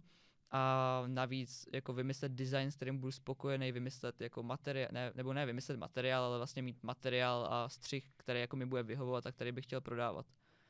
a 0.52 1.04
navíc 1.08 1.66
jako 1.74 1.94
vymyslet 1.94 2.32
design, 2.32 2.72
s 2.72 2.76
kterým 2.76 2.98
budu 2.98 3.12
spokojený, 3.12 3.72
vymyslet 3.72 4.22
jako 4.22 4.44
materiál, 4.44 4.90
ne, 4.92 5.12
nebo 5.16 5.34
ne 5.34 5.46
vymyslet 5.46 5.78
materiál, 5.78 6.24
ale 6.24 6.38
vlastně 6.38 6.62
mít 6.62 6.84
materiál 6.84 7.48
a 7.50 7.70
střih, 7.70 8.10
který 8.18 8.40
jako 8.40 8.56
mi 8.56 8.66
bude 8.66 8.84
vyhovovat 8.84 9.26
a 9.26 9.32
který 9.32 9.52
bych 9.52 9.66
chtěl 9.66 9.82
prodávat. 9.82 10.26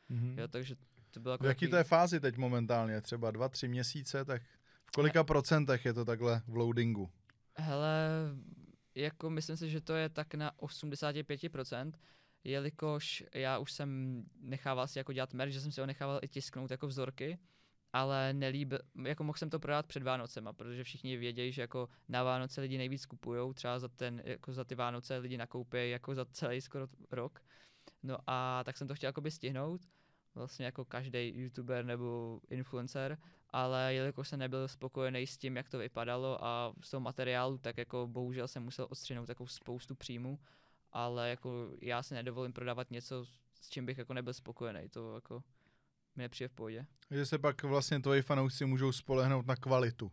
Mhm. 0.10 0.40
Jo, 0.40 0.48
takže 0.48 0.76
to 1.18 1.22
bylo 1.22 1.34
jako 1.34 1.44
V 1.44 1.48
jaký 1.48 1.58
takový- 1.60 1.72
to 1.72 1.78
je 1.78 1.84
fázi 1.84 2.20
teď 2.20 2.38
momentálně? 2.38 3.02
Třeba 3.02 3.32
dva, 3.32 3.50
tři 3.50 3.68
měsíce, 3.68 4.26
tak 4.26 4.42
v 4.86 4.92
kolika 4.92 5.24
procentech 5.24 5.86
je 5.86 5.94
to 5.94 6.06
takhle 6.06 6.42
v 6.48 6.56
loadingu? 6.56 7.10
Hele, 7.58 8.10
jako 8.96 9.30
myslím 9.30 9.58
si, 9.58 9.70
že 9.70 9.82
to 9.82 9.94
je 9.96 10.10
tak 10.10 10.34
na 10.34 10.52
85%, 10.58 11.92
jelikož 12.44 13.24
já 13.36 13.58
už 13.58 13.72
jsem 13.72 14.24
nechával 14.40 14.88
si 14.88 14.98
jako 15.00 15.14
dělat 15.14 15.34
merch, 15.34 15.52
že 15.52 15.62
jsem 15.62 15.72
si 15.72 15.82
ho 15.82 15.88
nechával 15.88 16.20
i 16.24 16.28
tisknout 16.28 16.72
jako 16.72 16.88
vzorky, 16.88 17.40
ale 17.94 18.34
nelíbil, 18.34 18.80
jako 19.06 19.24
mohl 19.24 19.38
jsem 19.38 19.50
to 19.50 19.60
prodat 19.60 19.86
před 19.86 20.04
Vánocema, 20.04 20.54
protože 20.54 20.84
všichni 20.84 21.18
vědějí, 21.18 21.52
že 21.52 21.62
jako 21.62 21.90
na 22.10 22.24
Vánoce 22.24 22.62
lidi 22.62 22.78
nejvíc 22.78 23.06
kupujou, 23.06 23.54
třeba 23.54 23.80
za 23.80 23.88
ten, 23.88 24.22
jako 24.26 24.54
za 24.54 24.64
ty 24.64 24.76
Vánoce 24.76 25.18
lidi 25.18 25.38
nakoupí 25.38 25.90
jako 25.90 26.16
za 26.16 26.26
celý 26.26 26.62
skoro 26.62 26.88
rok. 27.12 27.40
No 28.04 28.18
a 28.28 28.64
tak 28.64 28.78
jsem 28.78 28.88
to 28.88 28.96
chtěl 28.96 29.08
jakoby 29.08 29.32
stihnout, 29.32 29.82
vlastně 30.38 30.66
jako 30.66 30.86
každý 30.86 31.34
youtuber 31.36 31.86
nebo 31.86 32.40
influencer, 32.50 33.18
ale 33.50 33.94
jelikož 33.94 34.28
jsem 34.28 34.40
nebyl 34.40 34.68
spokojený 34.68 35.28
s 35.28 35.38
tím, 35.38 35.58
jak 35.58 35.70
to 35.70 35.78
vypadalo 35.78 36.46
a 36.46 36.74
z 36.82 36.92
toho 36.92 37.02
materiálu, 37.02 37.58
tak 37.58 37.78
jako 37.78 38.08
bohužel 38.08 38.48
jsem 38.48 38.64
musel 38.64 38.88
odstřihnout 38.90 39.28
takovou 39.28 39.48
spoustu 39.48 39.96
příjmů, 39.96 40.40
ale 40.92 41.30
jako 41.30 41.70
já 41.82 42.04
si 42.04 42.14
nedovolím 42.14 42.54
prodávat 42.54 42.92
něco, 42.92 43.26
s 43.62 43.70
čím 43.70 43.86
bych 43.86 43.98
jako 43.98 44.14
nebyl 44.14 44.34
spokojený, 44.34 44.90
to 44.90 45.16
jako 45.16 45.44
mi 46.16 46.24
nepřijde 46.24 46.48
v 46.48 46.54
pohodě. 46.54 46.86
Že 47.12 47.26
se 47.26 47.38
pak 47.38 47.64
vlastně 47.64 48.00
tvoji 48.00 48.22
fanoušci 48.22 48.66
můžou 48.66 48.92
spolehnout 48.92 49.48
na 49.48 49.56
kvalitu. 49.56 50.12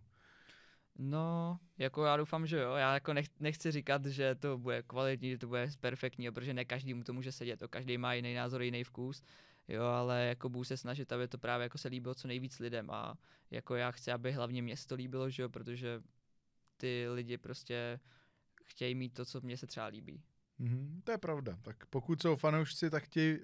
No, 0.99 1.59
jako 1.79 2.05
já 2.05 2.17
doufám, 2.17 2.47
že 2.47 2.59
jo. 2.59 2.75
Já 2.75 2.95
jako 2.95 3.13
nech, 3.13 3.27
nechci 3.41 3.73
říkat, 3.73 4.07
že 4.07 4.35
to 4.35 4.59
bude 4.59 4.83
kvalitní, 4.83 5.31
že 5.31 5.39
to 5.39 5.47
bude 5.47 5.71
perfektní, 5.81 6.31
protože 6.31 6.55
ne 6.55 6.65
každý 6.65 6.95
mu 6.95 7.05
to 7.05 7.13
může 7.13 7.33
sedět, 7.33 7.57
to 7.57 7.69
každý 7.69 7.99
má 7.99 8.15
jiný 8.15 8.35
názor, 8.35 8.63
jiný 8.63 8.85
vkus. 8.85 9.23
Jo, 9.69 9.83
ale 9.83 10.25
jako 10.27 10.49
budu 10.49 10.65
se 10.65 10.77
snažit, 10.77 11.13
aby 11.13 11.29
to 11.29 11.39
právě 11.39 11.63
jako 11.63 11.79
se 11.79 11.89
líbilo 11.89 12.15
co 12.15 12.29
nejvíc 12.29 12.59
lidem 12.59 12.91
a 12.91 13.19
jako 13.51 13.75
já 13.75 13.91
chci, 13.91 14.13
aby 14.13 14.33
hlavně 14.33 14.63
mě 14.63 14.77
se 14.77 14.87
to 14.87 14.95
líbilo, 14.95 15.31
že 15.31 15.43
jo, 15.43 15.49
protože 15.49 16.03
ty 16.77 17.07
lidi 17.09 17.39
prostě 17.39 18.01
chtějí 18.65 18.95
mít 18.95 19.15
to, 19.15 19.25
co 19.25 19.41
mně 19.41 19.57
se 19.57 19.67
třeba 19.67 19.87
líbí. 19.87 20.23
Mhm, 20.59 21.01
to 21.05 21.13
je 21.13 21.19
pravda. 21.19 21.59
Tak 21.63 21.87
pokud 21.87 22.23
jsou 22.23 22.37
fanoušci, 22.37 22.91
tak 22.91 23.05
chtějí 23.05 23.39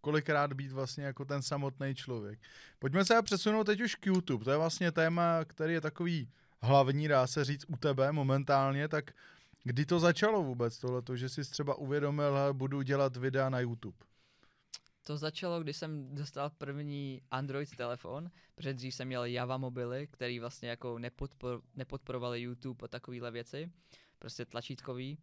kolikrát 0.00 0.52
být 0.52 0.72
vlastně 0.72 1.04
jako 1.04 1.24
ten 1.24 1.42
samotný 1.42 1.94
člověk. 1.94 2.38
Pojďme 2.78 3.04
se 3.04 3.22
přesunout 3.22 3.64
teď 3.64 3.80
už 3.80 3.94
k 3.94 4.06
YouTube. 4.06 4.44
To 4.44 4.50
je 4.50 4.56
vlastně 4.56 4.92
téma, 4.92 5.44
který 5.44 5.74
je 5.74 5.80
takový 5.80 6.30
hlavní, 6.62 7.08
dá 7.08 7.26
se 7.26 7.44
říct, 7.44 7.64
u 7.68 7.76
tebe 7.76 8.12
momentálně. 8.12 8.88
Tak 8.88 9.10
kdy 9.64 9.86
to 9.86 10.00
začalo 10.00 10.42
vůbec 10.42 10.78
tohleto, 10.78 11.16
že 11.16 11.28
jsi 11.28 11.50
třeba 11.50 11.74
uvědomil, 11.74 12.34
hele, 12.34 12.54
budu 12.54 12.82
dělat 12.82 13.16
videa 13.16 13.48
na 13.48 13.60
YouTube? 13.60 13.98
To 15.08 15.16
začalo, 15.16 15.60
když 15.60 15.76
jsem 15.76 16.14
dostal 16.14 16.50
první 16.50 17.22
Android 17.30 17.76
telefon, 17.76 18.30
protože 18.54 18.74
dřív 18.74 18.94
jsem 18.94 19.08
měl 19.08 19.24
Java 19.24 19.56
mobily, 19.56 20.06
který 20.06 20.40
vlastně 20.40 20.68
jako 20.68 20.98
nepodpor, 20.98 21.62
nepodporovaly 21.74 22.40
YouTube 22.40 22.84
a 22.84 22.88
takovéhle 22.88 23.30
věci, 23.30 23.72
prostě 24.18 24.44
tlačítkový. 24.44 25.18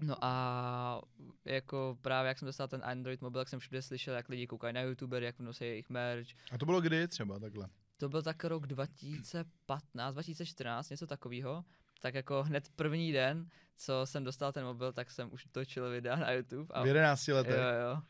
No 0.00 0.16
a 0.20 1.02
jako 1.44 1.98
právě 2.02 2.28
jak 2.28 2.38
jsem 2.38 2.46
dostal 2.46 2.68
ten 2.68 2.82
Android 2.84 3.20
mobil, 3.20 3.40
jak 3.40 3.48
jsem 3.48 3.58
všude 3.58 3.82
slyšel, 3.82 4.14
jak 4.14 4.28
lidi 4.28 4.46
koukají 4.46 4.74
na 4.74 4.80
YouTuber, 4.80 5.22
jak 5.22 5.40
nosí 5.40 5.64
jejich 5.64 5.90
merch. 5.90 6.28
A 6.52 6.58
to 6.58 6.66
bylo 6.66 6.80
kdy 6.80 7.08
třeba 7.08 7.38
takhle? 7.38 7.68
To 7.98 8.08
byl 8.08 8.22
tak 8.22 8.44
rok 8.44 8.66
2015, 8.66 10.14
2014, 10.14 10.90
něco 10.90 11.06
takového. 11.06 11.64
tak 12.02 12.14
jako 12.14 12.42
hned 12.42 12.68
první 12.76 13.12
den, 13.12 13.48
co 13.76 14.00
jsem 14.04 14.24
dostal 14.24 14.52
ten 14.52 14.64
mobil, 14.64 14.92
tak 14.92 15.10
jsem 15.10 15.32
už 15.32 15.46
točil 15.52 15.90
videa 15.90 16.16
na 16.16 16.32
YouTube. 16.32 16.74
A 16.74 16.82
V 16.82 16.86
11 16.86 17.28
letech. 17.28 17.54
Jo, 17.54 17.90
jo. 17.90 18.02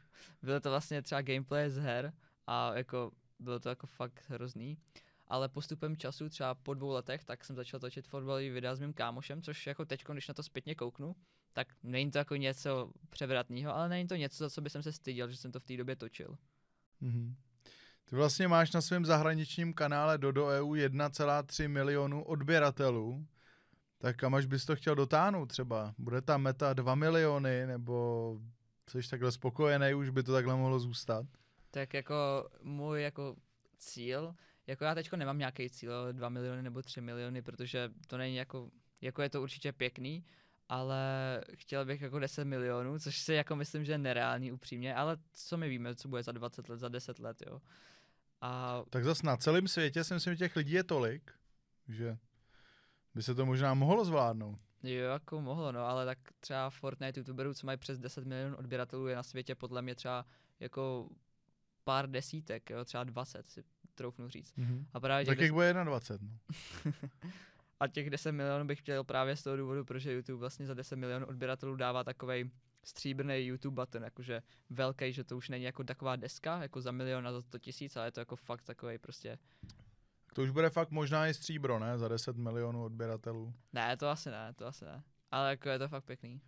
Bylo 0.42 0.60
to 0.60 0.70
vlastně 0.70 1.02
třeba 1.02 1.22
gameplay 1.22 1.70
z 1.70 1.76
her 1.76 2.12
a 2.46 2.74
jako 2.74 3.12
bylo 3.38 3.60
to 3.60 3.68
jako 3.68 3.86
fakt 3.86 4.24
hrozný. 4.28 4.78
Ale 5.28 5.48
postupem 5.48 5.96
času, 5.96 6.28
třeba 6.28 6.54
po 6.54 6.74
dvou 6.74 6.90
letech, 6.90 7.24
tak 7.24 7.44
jsem 7.44 7.56
začal 7.56 7.80
točit 7.80 8.08
fotbalový 8.08 8.50
videa 8.50 8.74
s 8.74 8.80
mým 8.80 8.92
kámošem, 8.92 9.42
což 9.42 9.66
jako 9.66 9.84
teď, 9.84 10.04
když 10.12 10.28
na 10.28 10.34
to 10.34 10.42
zpětně 10.42 10.74
kouknu, 10.74 11.16
tak 11.52 11.68
není 11.82 12.10
to 12.10 12.18
jako 12.18 12.36
něco 12.36 12.92
převratného, 13.08 13.74
ale 13.74 13.88
není 13.88 14.08
to 14.08 14.16
něco, 14.16 14.44
za 14.44 14.50
co 14.50 14.60
bych 14.60 14.72
se 14.72 14.92
styděl, 14.92 15.30
že 15.30 15.36
jsem 15.36 15.52
to 15.52 15.60
v 15.60 15.64
té 15.64 15.76
době 15.76 15.96
točil. 15.96 16.36
Mhm. 17.00 17.34
Ty 18.04 18.16
vlastně 18.16 18.48
máš 18.48 18.72
na 18.72 18.80
svém 18.80 19.04
zahraničním 19.04 19.74
kanále 19.74 20.18
Dodo 20.18 20.46
EU 20.46 20.74
1,3 20.74 21.68
milionu 21.68 22.24
odběratelů. 22.24 23.26
Tak 23.98 24.16
kam 24.16 24.34
až 24.34 24.46
bys 24.46 24.64
to 24.64 24.76
chtěl 24.76 24.94
dotáhnout 24.94 25.46
třeba? 25.46 25.94
Bude 25.98 26.22
tam 26.22 26.42
meta 26.42 26.72
2 26.72 26.94
miliony, 26.94 27.66
nebo 27.66 28.38
jsi 28.88 29.10
takhle 29.10 29.32
spokojený, 29.32 29.94
už 29.94 30.10
by 30.10 30.22
to 30.22 30.32
takhle 30.32 30.56
mohlo 30.56 30.80
zůstat? 30.80 31.26
Tak 31.70 31.94
jako 31.94 32.48
můj 32.62 33.02
jako 33.02 33.36
cíl, 33.78 34.34
jako 34.66 34.84
já 34.84 34.94
teďko 34.94 35.16
nemám 35.16 35.38
nějaký 35.38 35.70
cíl 35.70 36.12
2 36.12 36.28
miliony 36.28 36.62
nebo 36.62 36.82
3 36.82 37.00
miliony, 37.00 37.42
protože 37.42 37.90
to 38.06 38.16
není 38.16 38.36
jako, 38.36 38.70
jako 39.00 39.22
je 39.22 39.28
to 39.28 39.42
určitě 39.42 39.72
pěkný, 39.72 40.24
ale 40.68 41.00
chtěl 41.54 41.84
bych 41.84 42.00
jako 42.00 42.18
10 42.18 42.44
milionů, 42.44 42.98
což 42.98 43.18
si 43.18 43.34
jako 43.34 43.56
myslím, 43.56 43.84
že 43.84 43.92
je 43.92 43.98
nereálný 43.98 44.52
upřímně, 44.52 44.94
ale 44.94 45.16
co 45.32 45.56
my 45.56 45.68
víme, 45.68 45.94
co 45.94 46.08
bude 46.08 46.22
za 46.22 46.32
20 46.32 46.68
let, 46.68 46.78
za 46.78 46.88
10 46.88 47.18
let, 47.18 47.42
jo. 47.46 47.60
A 48.40 48.82
Tak 48.90 49.04
zase 49.04 49.26
na 49.26 49.36
celém 49.36 49.68
světě 49.68 50.04
si 50.04 50.14
myslím, 50.14 50.34
že 50.34 50.38
těch 50.38 50.56
lidí 50.56 50.72
je 50.72 50.84
tolik, 50.84 51.32
že 51.88 52.18
by 53.14 53.22
se 53.22 53.34
to 53.34 53.46
možná 53.46 53.74
mohlo 53.74 54.04
zvládnout. 54.04 54.58
Jo, 54.82 55.10
jako 55.10 55.40
mohlo, 55.40 55.72
no, 55.72 55.86
ale 55.86 56.06
tak 56.06 56.18
třeba 56.40 56.70
Fortnite 56.70 57.20
youtuberů, 57.20 57.54
co 57.54 57.66
mají 57.66 57.78
přes 57.78 57.98
10 57.98 58.26
milionů 58.26 58.56
odběratelů, 58.56 59.06
je 59.06 59.16
na 59.16 59.22
světě 59.22 59.54
podle 59.54 59.82
mě 59.82 59.94
třeba 59.94 60.26
jako 60.60 61.08
pár 61.84 62.10
desítek, 62.10 62.70
jo, 62.70 62.84
třeba 62.84 63.04
20 63.04 63.50
si 63.50 63.64
troufnu 63.94 64.28
říct. 64.28 64.56
Mhm. 64.56 64.86
A 64.92 65.00
právě 65.00 65.26
Tak 65.26 65.38
těch 65.38 65.44
jak 65.44 65.52
bude 65.52 65.74
21. 65.84 66.38
No. 66.84 66.92
A 67.80 67.88
těch 67.88 68.10
10 68.10 68.32
milionů 68.32 68.64
bych 68.64 68.78
chtěl 68.78 69.04
právě 69.04 69.36
z 69.36 69.42
toho 69.42 69.56
důvodu, 69.56 69.84
protože 69.84 70.12
YouTube 70.12 70.40
vlastně 70.40 70.66
za 70.66 70.74
10 70.74 70.96
milionů 70.96 71.26
odběratelů 71.26 71.76
dává 71.76 72.04
takovej 72.04 72.50
stříbrný 72.84 73.34
YouTube 73.34 73.74
button, 73.74 74.02
jakože 74.02 74.42
velký, 74.70 75.12
že 75.12 75.24
to 75.24 75.36
už 75.36 75.48
není 75.48 75.64
jako 75.64 75.84
taková 75.84 76.16
deska, 76.16 76.62
jako 76.62 76.80
za 76.80 76.92
milion 76.92 77.26
a 77.28 77.32
za 77.32 77.42
100 77.42 77.58
tisíc, 77.58 77.96
ale 77.96 78.06
je 78.06 78.12
to 78.12 78.20
jako 78.20 78.36
fakt 78.36 78.62
takový 78.62 78.98
prostě, 78.98 79.38
To 80.34 80.42
už 80.42 80.50
bude 80.50 80.70
fakt 80.70 80.90
možná 80.90 81.26
i 81.28 81.34
stříbro, 81.34 81.78
ne? 81.78 81.98
Za 81.98 82.08
10 82.08 82.36
milionů 82.36 82.84
odběratelů. 82.84 83.54
ne, 83.72 83.96
to 83.96 84.08
asi 84.08 84.30
ne, 84.30 84.52
to 84.56 84.66
asi 84.66 84.84
ne. 84.84 85.02
Ale 85.30 85.50
jako 85.50 85.68
je 85.68 85.78
to 85.78 85.88
fakt 85.88 86.04
pěkný. 86.04 86.40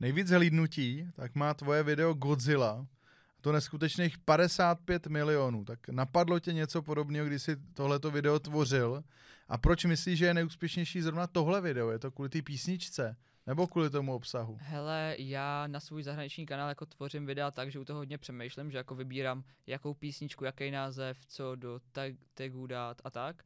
Nejvíc 0.00 0.30
hlídnutí, 0.30 1.08
tak 1.14 1.34
má 1.34 1.54
tvoje 1.54 1.82
video 1.82 2.14
Godzilla. 2.14 2.86
A 3.38 3.42
to 3.42 3.52
neskutečných 3.52 4.18
55 4.18 5.06
milionů. 5.06 5.64
Tak 5.64 5.88
napadlo 5.88 6.38
tě 6.40 6.52
něco 6.52 6.82
podobného, 6.82 7.26
když 7.26 7.42
jsi 7.42 7.56
tohleto 7.74 8.10
video 8.10 8.38
tvořil? 8.38 9.04
A 9.48 9.58
proč 9.58 9.84
myslíš, 9.84 10.18
že 10.18 10.26
je 10.26 10.34
nejúspěšnější 10.34 11.02
zrovna 11.02 11.26
tohle 11.26 11.60
video? 11.60 11.90
Je 11.90 11.98
to 11.98 12.10
kvůli 12.10 12.28
té 12.28 12.42
písničce? 12.42 13.16
Nebo 13.46 13.66
kvůli 13.66 13.90
tomu 13.90 14.14
obsahu? 14.14 14.58
Hele, 14.60 15.16
já 15.18 15.66
na 15.66 15.80
svůj 15.80 16.02
zahraniční 16.02 16.46
kanál 16.46 16.68
jako 16.68 16.86
tvořím 16.86 17.26
videa 17.26 17.50
tak, 17.50 17.72
že 17.72 17.78
u 17.78 17.84
toho 17.84 17.98
hodně 17.98 18.18
přemýšlím, 18.18 18.70
že 18.70 18.76
jako 18.76 18.94
vybírám, 18.94 19.44
jakou 19.66 19.94
písničku, 19.94 20.44
jaký 20.44 20.70
název, 20.70 21.26
co 21.26 21.54
do 21.54 21.80
tag, 21.92 22.14
tagů 22.34 22.66
dát 22.66 23.00
a 23.04 23.10
tak, 23.10 23.44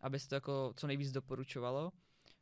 aby 0.00 0.18
se 0.18 0.28
to 0.28 0.34
jako 0.34 0.72
co 0.76 0.86
nejvíc 0.86 1.12
doporučovalo, 1.12 1.92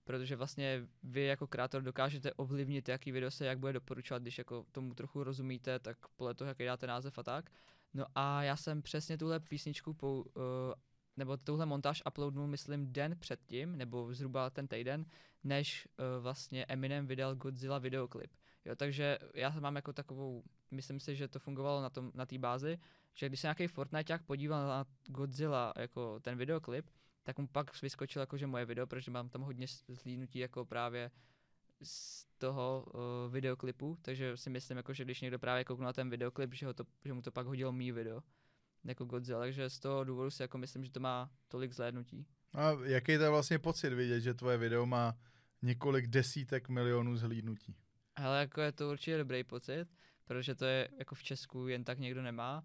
protože 0.04 0.36
vlastně 0.36 0.86
vy 1.02 1.24
jako 1.24 1.46
kreator 1.46 1.82
dokážete 1.82 2.32
ovlivnit, 2.32 2.88
jaký 2.88 3.12
video 3.12 3.30
se 3.30 3.46
jak 3.46 3.58
bude 3.58 3.72
doporučovat, 3.72 4.22
když 4.22 4.38
jako 4.38 4.64
tomu 4.72 4.94
trochu 4.94 5.24
rozumíte, 5.24 5.78
tak 5.78 5.96
podle 6.16 6.34
toho, 6.34 6.48
jaký 6.48 6.64
dáte 6.64 6.86
název 6.86 7.18
a 7.18 7.22
tak. 7.22 7.50
No 7.94 8.04
a 8.14 8.42
já 8.42 8.56
jsem 8.56 8.82
přesně 8.82 9.18
tuhle 9.18 9.40
písničku 9.40 9.94
pou, 9.94 10.20
uh, 10.20 10.22
nebo 11.16 11.36
tuhle 11.36 11.66
montáž 11.66 12.02
uploadnul, 12.06 12.46
myslím, 12.46 12.92
den 12.92 13.16
předtím, 13.18 13.76
nebo 13.76 14.14
zhruba 14.14 14.50
ten 14.50 14.68
týden, 14.68 15.04
než 15.46 15.88
uh, 15.98 16.22
vlastně 16.22 16.64
Eminem 16.64 17.06
vydal 17.06 17.34
Godzilla 17.34 17.78
videoklip. 17.78 18.30
Jo, 18.64 18.76
takže 18.76 19.18
já 19.34 19.50
mám 19.50 19.76
jako 19.76 19.92
takovou, 19.92 20.44
myslím 20.70 21.00
si, 21.00 21.16
že 21.16 21.28
to 21.28 21.38
fungovalo 21.38 21.82
na 21.82 21.90
tom, 21.90 22.10
na 22.14 22.26
té 22.26 22.38
bázi, 22.38 22.78
že 23.14 23.28
když 23.28 23.40
se 23.40 23.46
nějaký 23.46 23.66
Fortniteák 23.66 24.22
podíval 24.22 24.68
na 24.68 24.86
Godzilla 25.06 25.72
jako 25.76 26.20
ten 26.20 26.38
videoklip, 26.38 26.90
tak 27.22 27.38
mu 27.38 27.48
pak 27.48 27.82
vyskočilo 27.82 28.22
jakože 28.22 28.46
moje 28.46 28.64
video, 28.64 28.86
protože 28.86 29.10
mám 29.10 29.28
tam 29.28 29.42
hodně 29.42 29.66
zhlídnutí 29.88 30.38
jako 30.38 30.64
právě 30.64 31.10
z 31.82 32.26
toho 32.38 32.86
uh, 32.86 33.32
videoklipu, 33.32 33.98
takže 34.02 34.36
si 34.36 34.50
myslím, 34.50 34.76
jako, 34.76 34.94
že 34.94 35.04
když 35.04 35.20
někdo 35.20 35.38
právě 35.38 35.64
kouknul 35.64 35.86
na 35.86 35.92
ten 35.92 36.10
videoklip, 36.10 36.54
že, 36.54 36.66
ho 36.66 36.74
to, 36.74 36.84
že 37.04 37.12
mu 37.12 37.22
to 37.22 37.30
pak 37.30 37.46
hodilo 37.46 37.72
mý 37.72 37.92
video 37.92 38.22
jako 38.84 39.04
Godzilla, 39.04 39.40
takže 39.40 39.70
z 39.70 39.78
toho 39.78 40.04
důvodu 40.04 40.30
si 40.30 40.42
jako 40.42 40.58
myslím, 40.58 40.84
že 40.84 40.90
to 40.90 41.00
má 41.00 41.30
tolik 41.48 41.72
zhlédnutí. 41.72 42.26
A 42.54 42.70
jaký 42.84 43.16
to 43.16 43.22
je 43.22 43.30
vlastně 43.30 43.58
pocit 43.58 43.92
vidět, 43.92 44.20
že 44.20 44.34
tvoje 44.34 44.56
video 44.56 44.86
má 44.86 45.16
několik 45.62 46.06
desítek 46.06 46.68
milionů 46.68 47.16
zhlídnutí? 47.16 47.76
Hele, 48.18 48.40
jako 48.40 48.60
je 48.60 48.72
to 48.72 48.90
určitě 48.90 49.18
dobrý 49.18 49.44
pocit, 49.44 49.86
protože 50.24 50.54
to 50.54 50.64
je 50.64 50.88
jako 50.98 51.14
v 51.14 51.22
Česku 51.22 51.68
jen 51.68 51.84
tak 51.84 51.98
někdo 51.98 52.22
nemá. 52.22 52.64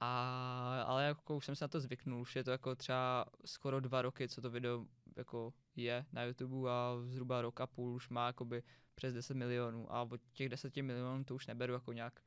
A, 0.00 0.82
ale 0.86 1.04
jako 1.04 1.36
už 1.36 1.44
jsem 1.44 1.56
se 1.56 1.64
na 1.64 1.68
to 1.68 1.80
zvyknul, 1.80 2.20
už 2.20 2.36
je 2.36 2.44
to 2.44 2.50
jako 2.50 2.74
třeba 2.74 3.24
skoro 3.44 3.80
dva 3.80 4.02
roky, 4.02 4.28
co 4.28 4.40
to 4.40 4.50
video 4.50 4.86
jako 5.16 5.54
je 5.76 6.04
na 6.12 6.24
YouTube 6.24 6.70
a 6.70 6.96
zhruba 7.04 7.42
rok 7.42 7.60
a 7.60 7.66
půl 7.66 7.94
už 7.94 8.08
má 8.08 8.26
jakoby 8.26 8.62
přes 8.94 9.14
10 9.14 9.34
milionů 9.34 9.92
a 9.92 10.02
od 10.02 10.20
těch 10.32 10.48
10 10.48 10.76
milionů 10.76 11.24
to 11.24 11.34
už 11.34 11.46
neberu 11.46 11.72
jako 11.72 11.92
nějak 11.92 12.20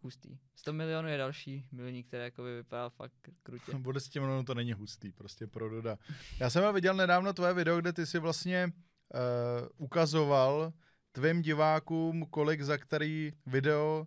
hustý. 0.00 0.38
100 0.56 0.72
milionů 0.72 1.08
je 1.08 1.18
další 1.18 1.66
milník, 1.72 2.06
který 2.06 2.22
jako 2.24 2.42
by 2.42 2.56
vypadal 2.56 2.90
fakt 2.90 3.30
krutě. 3.42 3.78
Bude 3.78 4.00
s 4.00 4.08
tím, 4.08 4.22
no 4.22 4.44
to 4.44 4.54
není 4.54 4.72
hustý, 4.72 5.12
prostě 5.12 5.46
pro 5.46 5.68
Doda. 5.68 5.98
Já 6.40 6.50
jsem 6.50 6.74
viděl 6.74 6.94
nedávno 6.94 7.32
tvoje 7.32 7.54
video, 7.54 7.80
kde 7.80 7.92
ty 7.92 8.06
si 8.06 8.18
vlastně 8.18 8.72
uh, 9.14 9.68
ukazoval 9.76 10.72
tvým 11.12 11.42
divákům, 11.42 12.26
kolik 12.30 12.62
za 12.62 12.78
který 12.78 13.32
video 13.46 14.06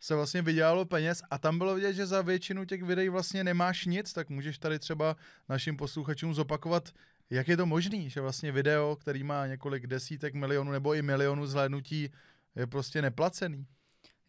se 0.00 0.14
vlastně 0.14 0.42
vydělalo 0.42 0.84
peněz 0.84 1.22
a 1.30 1.38
tam 1.38 1.58
bylo 1.58 1.74
vidět, 1.74 1.92
že 1.92 2.06
za 2.06 2.22
většinu 2.22 2.64
těch 2.64 2.82
videí 2.82 3.08
vlastně 3.08 3.44
nemáš 3.44 3.86
nic, 3.86 4.12
tak 4.12 4.28
můžeš 4.28 4.58
tady 4.58 4.78
třeba 4.78 5.16
našim 5.48 5.76
posluchačům 5.76 6.34
zopakovat, 6.34 6.88
jak 7.30 7.48
je 7.48 7.56
to 7.56 7.66
možný, 7.66 8.10
že 8.10 8.20
vlastně 8.20 8.52
video, 8.52 8.96
který 8.96 9.24
má 9.24 9.46
několik 9.46 9.86
desítek 9.86 10.34
milionů 10.34 10.72
nebo 10.72 10.94
i 10.94 11.02
milionů 11.02 11.46
zhlédnutí, 11.46 12.10
je 12.56 12.66
prostě 12.66 13.02
neplacený. 13.02 13.66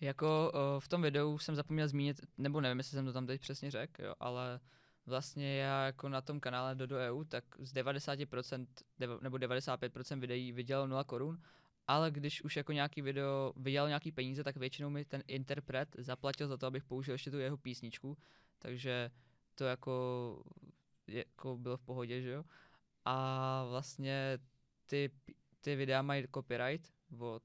Jako 0.01 0.51
uh, 0.53 0.79
v 0.79 0.87
tom 0.87 1.01
videu 1.01 1.37
jsem 1.37 1.55
zapomněl 1.55 1.87
zmínit, 1.87 2.21
nebo 2.37 2.61
nevím, 2.61 2.77
jestli 2.77 2.91
jsem 2.91 3.05
to 3.05 3.13
tam 3.13 3.27
teď 3.27 3.41
přesně 3.41 3.71
řekl, 3.71 4.15
ale 4.19 4.59
vlastně 5.05 5.57
já 5.57 5.85
jako 5.85 6.09
na 6.09 6.21
tom 6.21 6.39
kanále 6.39 6.75
Dodo 6.75 6.95
EU, 6.97 7.23
tak 7.23 7.43
z 7.59 7.73
90% 7.73 8.67
deva- 8.99 9.21
nebo 9.21 9.37
95% 9.37 10.19
videí 10.19 10.51
vydělal 10.51 10.87
0 10.87 11.03
korun, 11.03 11.41
ale 11.87 12.11
když 12.11 12.41
už 12.41 12.55
jako 12.55 12.71
nějaký 12.71 13.01
video 13.01 13.53
vydělal 13.55 13.87
nějaký 13.87 14.11
peníze, 14.11 14.43
tak 14.43 14.57
většinou 14.57 14.89
mi 14.89 15.05
ten 15.05 15.23
interpret 15.27 15.95
zaplatil 15.97 16.47
za 16.47 16.57
to, 16.57 16.67
abych 16.67 16.83
použil 16.83 17.13
ještě 17.13 17.31
tu 17.31 17.39
jeho 17.39 17.57
písničku, 17.57 18.17
takže 18.59 19.11
to 19.55 19.63
jako, 19.63 20.43
jako 21.07 21.57
bylo 21.57 21.77
v 21.77 21.81
pohodě, 21.81 22.21
že 22.21 22.29
jo. 22.29 22.43
A 23.05 23.65
vlastně 23.69 24.37
ty, 24.85 25.11
ty 25.61 25.75
videa 25.75 26.01
mají 26.01 26.27
copyright 26.33 26.93
od 27.19 27.43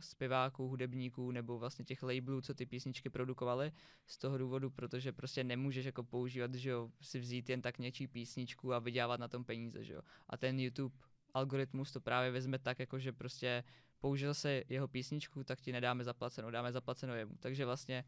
zpěváků, 0.00 0.68
hudebníků 0.68 1.30
nebo 1.30 1.58
vlastně 1.58 1.84
těch 1.84 2.02
labelů, 2.02 2.40
co 2.40 2.54
ty 2.54 2.66
písničky 2.66 3.10
produkovali 3.10 3.72
z 4.06 4.18
toho 4.18 4.38
důvodu, 4.38 4.70
protože 4.70 5.12
prostě 5.12 5.44
nemůžeš 5.44 5.84
jako 5.84 6.04
používat, 6.04 6.54
že 6.54 6.70
jo, 6.70 6.90
si 7.00 7.20
vzít 7.20 7.48
jen 7.48 7.62
tak 7.62 7.78
něčí 7.78 8.08
písničku 8.08 8.74
a 8.74 8.78
vydělávat 8.78 9.20
na 9.20 9.28
tom 9.28 9.44
peníze, 9.44 9.84
že 9.84 9.92
jo. 9.92 10.02
A 10.28 10.36
ten 10.36 10.60
YouTube 10.60 10.96
algoritmus 11.34 11.92
to 11.92 12.00
právě 12.00 12.30
vezme 12.30 12.58
tak, 12.58 12.78
jako 12.78 12.98
že 12.98 13.12
prostě 13.12 13.64
použil 13.98 14.34
se 14.34 14.62
jeho 14.68 14.88
písničku, 14.88 15.44
tak 15.44 15.60
ti 15.60 15.72
nedáme 15.72 16.04
zaplacenou, 16.04 16.50
dáme 16.50 16.72
zaplacenou 16.72 17.14
jemu. 17.14 17.34
Takže 17.40 17.64
vlastně 17.64 18.04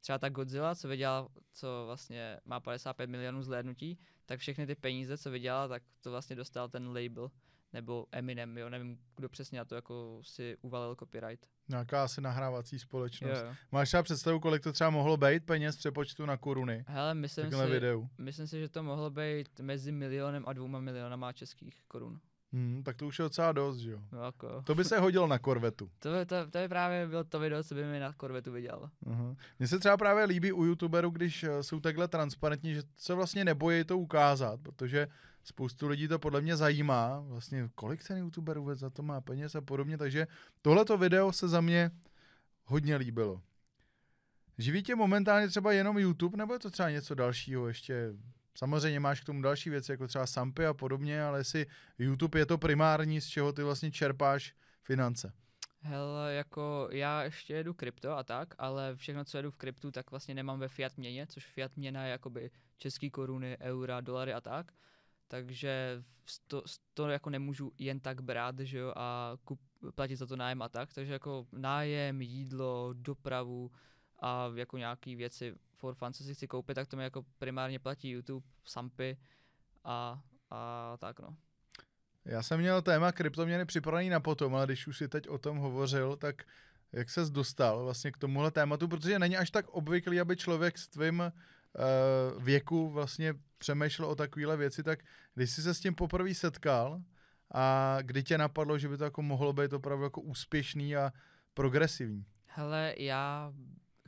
třeba 0.00 0.18
ta 0.18 0.28
Godzilla, 0.28 0.74
co 0.74 0.88
vydělala, 0.88 1.28
co 1.52 1.82
vlastně 1.86 2.40
má 2.44 2.60
55 2.60 3.10
milionů 3.10 3.42
zhlédnutí, 3.42 3.98
tak 4.26 4.40
všechny 4.40 4.66
ty 4.66 4.74
peníze, 4.74 5.18
co 5.18 5.30
vydělala, 5.30 5.68
tak 5.68 5.82
to 6.00 6.10
vlastně 6.10 6.36
dostal 6.36 6.68
ten 6.68 6.86
label 6.86 7.30
nebo 7.72 8.06
Eminem, 8.12 8.58
jo, 8.58 8.70
nevím, 8.70 8.98
kdo 9.16 9.28
přesně 9.28 9.58
na 9.58 9.64
to 9.64 9.74
jako 9.74 10.20
si 10.22 10.56
uvalil 10.62 10.94
copyright. 10.94 11.46
Nějaká 11.68 12.04
asi 12.04 12.20
nahrávací 12.20 12.78
společnost. 12.78 13.38
Jo, 13.38 13.46
jo. 13.46 13.54
Máš 13.72 13.88
třeba 13.88 14.02
představu, 14.02 14.40
kolik 14.40 14.62
to 14.62 14.72
třeba 14.72 14.90
mohlo 14.90 15.16
být 15.16 15.46
peněz 15.46 15.76
přepočtu 15.76 16.26
na 16.26 16.36
koruny? 16.36 16.84
Hele, 16.88 17.14
myslím 17.14 17.50
si, 17.50 17.66
videu. 17.66 18.08
myslím 18.18 18.46
si, 18.46 18.60
že 18.60 18.68
to 18.68 18.82
mohlo 18.82 19.10
být 19.10 19.60
mezi 19.60 19.92
milionem 19.92 20.44
a 20.46 20.52
dvouma 20.52 20.80
milionama 20.80 21.32
českých 21.32 21.82
korun. 21.88 22.20
Hmm, 22.52 22.82
tak 22.82 22.96
to 22.96 23.06
už 23.06 23.18
je 23.18 23.22
docela 23.22 23.52
dost, 23.52 23.76
že 23.78 23.90
jo. 23.90 24.00
No 24.12 24.22
jako, 24.24 24.62
To 24.62 24.74
by 24.74 24.84
se 24.84 24.98
hodilo 24.98 25.26
na 25.26 25.38
korvetu. 25.38 25.90
to, 25.98 26.12
by- 26.12 26.26
to, 26.26 26.36
to 26.50 26.58
by 26.58 26.68
právě 26.68 27.06
bylo 27.08 27.24
to 27.24 27.38
video, 27.40 27.62
co 27.62 27.74
by 27.74 27.84
mi 27.84 28.00
na 28.00 28.12
korvetu 28.12 28.52
viděl. 28.52 28.90
Aha. 29.06 29.36
Mně 29.58 29.68
se 29.68 29.78
třeba 29.78 29.96
právě 29.96 30.24
líbí 30.24 30.52
u 30.52 30.64
youtuberů, 30.64 31.10
když 31.10 31.44
eh, 31.44 31.62
jsou 31.62 31.80
takhle 31.80 32.08
transparentní, 32.08 32.74
že 32.74 32.82
se 32.96 33.14
vlastně 33.14 33.44
nebojí 33.44 33.84
to 33.84 33.98
ukázat, 33.98 34.60
protože 34.60 35.08
spoustu 35.44 35.88
lidí 35.88 36.08
to 36.08 36.18
podle 36.18 36.40
mě 36.40 36.56
zajímá, 36.56 37.20
vlastně 37.20 37.70
kolik 37.74 38.08
ten 38.08 38.18
youtuber 38.18 38.58
vůbec 38.58 38.78
za 38.78 38.90
to 38.90 39.02
má 39.02 39.20
peněz 39.20 39.54
a 39.54 39.60
podobně, 39.60 39.98
takže 39.98 40.26
tohleto 40.62 40.98
video 40.98 41.32
se 41.32 41.48
za 41.48 41.60
mě 41.60 41.90
hodně 42.64 42.96
líbilo. 42.96 43.42
Živí 44.58 44.82
tě 44.82 44.94
momentálně 44.96 45.48
třeba 45.48 45.72
jenom 45.72 45.98
YouTube, 45.98 46.36
nebo 46.36 46.52
je 46.52 46.58
to 46.58 46.70
třeba 46.70 46.90
něco 46.90 47.14
dalšího 47.14 47.68
ještě? 47.68 48.12
Samozřejmě 48.54 49.00
máš 49.00 49.20
k 49.20 49.24
tomu 49.24 49.42
další 49.42 49.70
věci, 49.70 49.92
jako 49.92 50.06
třeba 50.06 50.26
Sampy 50.26 50.66
a 50.66 50.74
podobně, 50.74 51.22
ale 51.22 51.40
jestli 51.40 51.66
YouTube 51.98 52.38
je 52.38 52.46
to 52.46 52.58
primární, 52.58 53.20
z 53.20 53.26
čeho 53.26 53.52
ty 53.52 53.62
vlastně 53.62 53.90
čerpáš 53.90 54.54
finance. 54.82 55.32
Hele, 55.82 56.34
jako 56.34 56.88
já 56.92 57.22
ještě 57.22 57.54
jedu 57.54 57.74
krypto 57.74 58.16
a 58.16 58.22
tak, 58.22 58.54
ale 58.58 58.96
všechno, 58.96 59.24
co 59.24 59.36
jedu 59.36 59.50
v 59.50 59.56
kryptu, 59.56 59.90
tak 59.90 60.10
vlastně 60.10 60.34
nemám 60.34 60.58
ve 60.58 60.68
fiat 60.68 60.96
měně, 60.96 61.26
což 61.26 61.46
fiat 61.46 61.76
měna 61.76 62.04
je 62.04 62.10
jakoby 62.10 62.50
český 62.78 63.10
koruny, 63.10 63.56
eura, 63.60 64.00
dolary 64.00 64.32
a 64.32 64.40
tak. 64.40 64.72
Takže 65.28 66.02
to, 66.46 66.62
to 66.94 67.08
jako 67.08 67.30
nemůžu 67.30 67.72
jen 67.78 68.00
tak 68.00 68.20
brát, 68.20 68.58
že 68.58 68.78
jo, 68.78 68.92
a 68.96 69.32
kup, 69.44 69.60
platit 69.94 70.16
za 70.16 70.26
to 70.26 70.36
nájem 70.36 70.62
a 70.62 70.68
tak. 70.68 70.92
Takže 70.94 71.12
jako 71.12 71.46
nájem, 71.52 72.22
jídlo, 72.22 72.90
dopravu 72.92 73.70
a 74.18 74.50
jako 74.54 74.78
nějaký 74.78 75.16
věci 75.16 75.54
for 75.80 75.94
fun, 75.94 76.12
co 76.12 76.24
si 76.24 76.34
chci 76.34 76.48
koupit, 76.48 76.74
tak 76.74 76.88
to 76.88 76.96
mi 76.96 77.02
jako 77.02 77.24
primárně 77.38 77.78
platí 77.78 78.10
YouTube, 78.10 78.46
Sampy 78.64 79.16
a, 79.84 80.22
a 80.50 80.96
tak 80.96 81.20
no. 81.20 81.36
Já 82.24 82.42
jsem 82.42 82.60
měl 82.60 82.82
téma 82.82 83.12
kryptoměny 83.12 83.64
připravený 83.64 84.08
na 84.08 84.20
potom, 84.20 84.54
ale 84.54 84.66
když 84.66 84.86
už 84.86 84.98
si 84.98 85.08
teď 85.08 85.28
o 85.28 85.38
tom 85.38 85.56
hovořil, 85.58 86.16
tak 86.16 86.42
jak 86.92 87.10
ses 87.10 87.30
dostal 87.30 87.84
vlastně 87.84 88.12
k 88.12 88.16
tomuhle 88.16 88.50
tématu, 88.50 88.88
protože 88.88 89.18
není 89.18 89.36
až 89.36 89.50
tak 89.50 89.68
obvyklý, 89.68 90.20
aby 90.20 90.36
člověk 90.36 90.78
s 90.78 90.88
tvým 90.88 91.20
uh, 91.20 92.42
věku 92.42 92.90
vlastně 92.90 93.34
přemýšlel 93.58 94.08
o 94.08 94.14
takovéhle 94.14 94.56
věci, 94.56 94.82
tak 94.82 94.98
když 95.34 95.50
jsi 95.50 95.62
se 95.62 95.74
s 95.74 95.80
tím 95.80 95.94
poprvé 95.94 96.34
setkal 96.34 97.02
a 97.54 97.98
kdy 98.02 98.22
tě 98.22 98.38
napadlo, 98.38 98.78
že 98.78 98.88
by 98.88 98.96
to 98.96 99.04
jako 99.04 99.22
mohlo 99.22 99.52
být 99.52 99.72
opravdu 99.72 100.04
jako 100.04 100.20
úspěšný 100.20 100.96
a 100.96 101.12
progresivní. 101.54 102.24
Hele, 102.46 102.94
já 102.98 103.52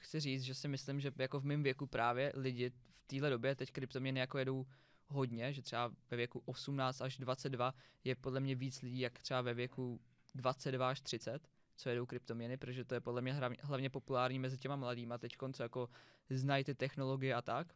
chci 0.03 0.20
říct, 0.20 0.42
že 0.42 0.55
si 0.55 0.68
myslím, 0.68 1.00
že 1.00 1.12
jako 1.18 1.40
v 1.40 1.44
mém 1.44 1.62
věku 1.62 1.86
právě 1.86 2.32
lidi 2.34 2.70
v 2.70 3.03
téhle 3.07 3.30
době 3.30 3.55
teď 3.55 3.72
kryptoměny 3.72 4.20
jako 4.20 4.38
jedou 4.38 4.66
hodně, 5.07 5.53
že 5.53 5.62
třeba 5.62 5.92
ve 6.11 6.16
věku 6.16 6.42
18 6.44 7.00
až 7.00 7.18
22 7.18 7.74
je 8.05 8.14
podle 8.14 8.40
mě 8.40 8.55
víc 8.55 8.82
lidí, 8.82 9.00
jak 9.00 9.18
třeba 9.18 9.40
ve 9.40 9.55
věku 9.55 10.00
22 10.34 10.88
až 10.88 11.00
30, 11.00 11.48
co 11.76 11.88
jedou 11.88 12.07
kryptoměny, 12.07 12.57
protože 12.57 12.84
to 12.84 12.94
je 12.94 13.00
podle 13.00 13.22
mě 13.22 13.32
hlavně, 13.62 13.90
populární 13.90 14.38
mezi 14.38 14.59
těma 14.59 14.76
mladýma 14.76 15.18
teď, 15.18 15.36
co 15.53 15.62
jako 15.62 15.88
znají 16.30 16.64
ty 16.64 16.74
technologie 16.74 17.34
a 17.34 17.42
tak. 17.42 17.74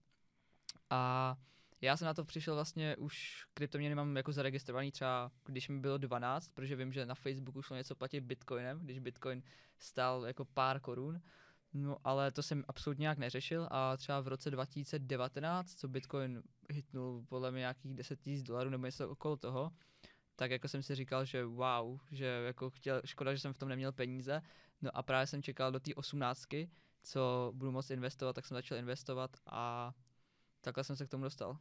A 0.90 1.36
já 1.80 1.96
jsem 1.96 2.06
na 2.06 2.14
to 2.14 2.24
přišel 2.24 2.54
vlastně 2.54 2.96
už 2.96 3.46
kryptoměny 3.54 3.94
mám 3.94 4.16
jako 4.16 4.32
zaregistrovaný 4.32 4.92
třeba, 4.92 5.30
když 5.44 5.68
mi 5.68 5.80
bylo 5.80 5.98
12, 5.98 6.48
protože 6.48 6.76
vím, 6.76 6.92
že 6.92 7.06
na 7.06 7.14
Facebooku 7.14 7.62
šlo 7.62 7.76
něco 7.76 7.94
platit 7.94 8.20
bitcoinem, 8.20 8.80
když 8.80 8.98
bitcoin 8.98 9.42
stál 9.78 10.26
jako 10.26 10.44
pár 10.44 10.80
korun, 10.80 11.20
no 11.76 11.96
ale 12.04 12.30
to 12.30 12.42
jsem 12.42 12.64
absolutně 12.68 13.02
nějak 13.02 13.18
neřešil 13.18 13.68
a 13.70 13.96
třeba 13.96 14.20
v 14.20 14.28
roce 14.28 14.50
2019, 14.50 15.74
co 15.74 15.88
bitcoin 15.88 16.42
hitnul 16.70 17.24
podle 17.28 17.50
mě 17.50 17.58
nějakých 17.58 17.94
10 17.94 18.26
000 18.26 18.38
dolarů 18.42 18.70
nebo 18.70 18.86
něco 18.86 19.08
okolo 19.08 19.36
toho, 19.36 19.72
tak 20.36 20.50
jako 20.50 20.68
jsem 20.68 20.82
si 20.82 20.94
říkal, 20.94 21.24
že 21.24 21.44
wow, 21.44 21.98
že 22.10 22.24
jako 22.26 22.70
chtěl, 22.70 23.02
škoda, 23.04 23.34
že 23.34 23.40
jsem 23.40 23.52
v 23.52 23.58
tom 23.58 23.68
neměl 23.68 23.92
peníze, 23.92 24.42
no 24.82 24.96
a 24.96 25.02
právě 25.02 25.26
jsem 25.26 25.42
čekal 25.42 25.72
do 25.72 25.80
té 25.80 25.94
osmnáctky, 25.94 26.70
co 27.02 27.52
budu 27.54 27.72
moct 27.72 27.90
investovat, 27.90 28.32
tak 28.32 28.46
jsem 28.46 28.54
začal 28.54 28.78
investovat 28.78 29.36
a 29.46 29.94
takhle 30.60 30.84
jsem 30.84 30.96
se 30.96 31.06
k 31.06 31.10
tomu 31.10 31.24
dostal. 31.24 31.58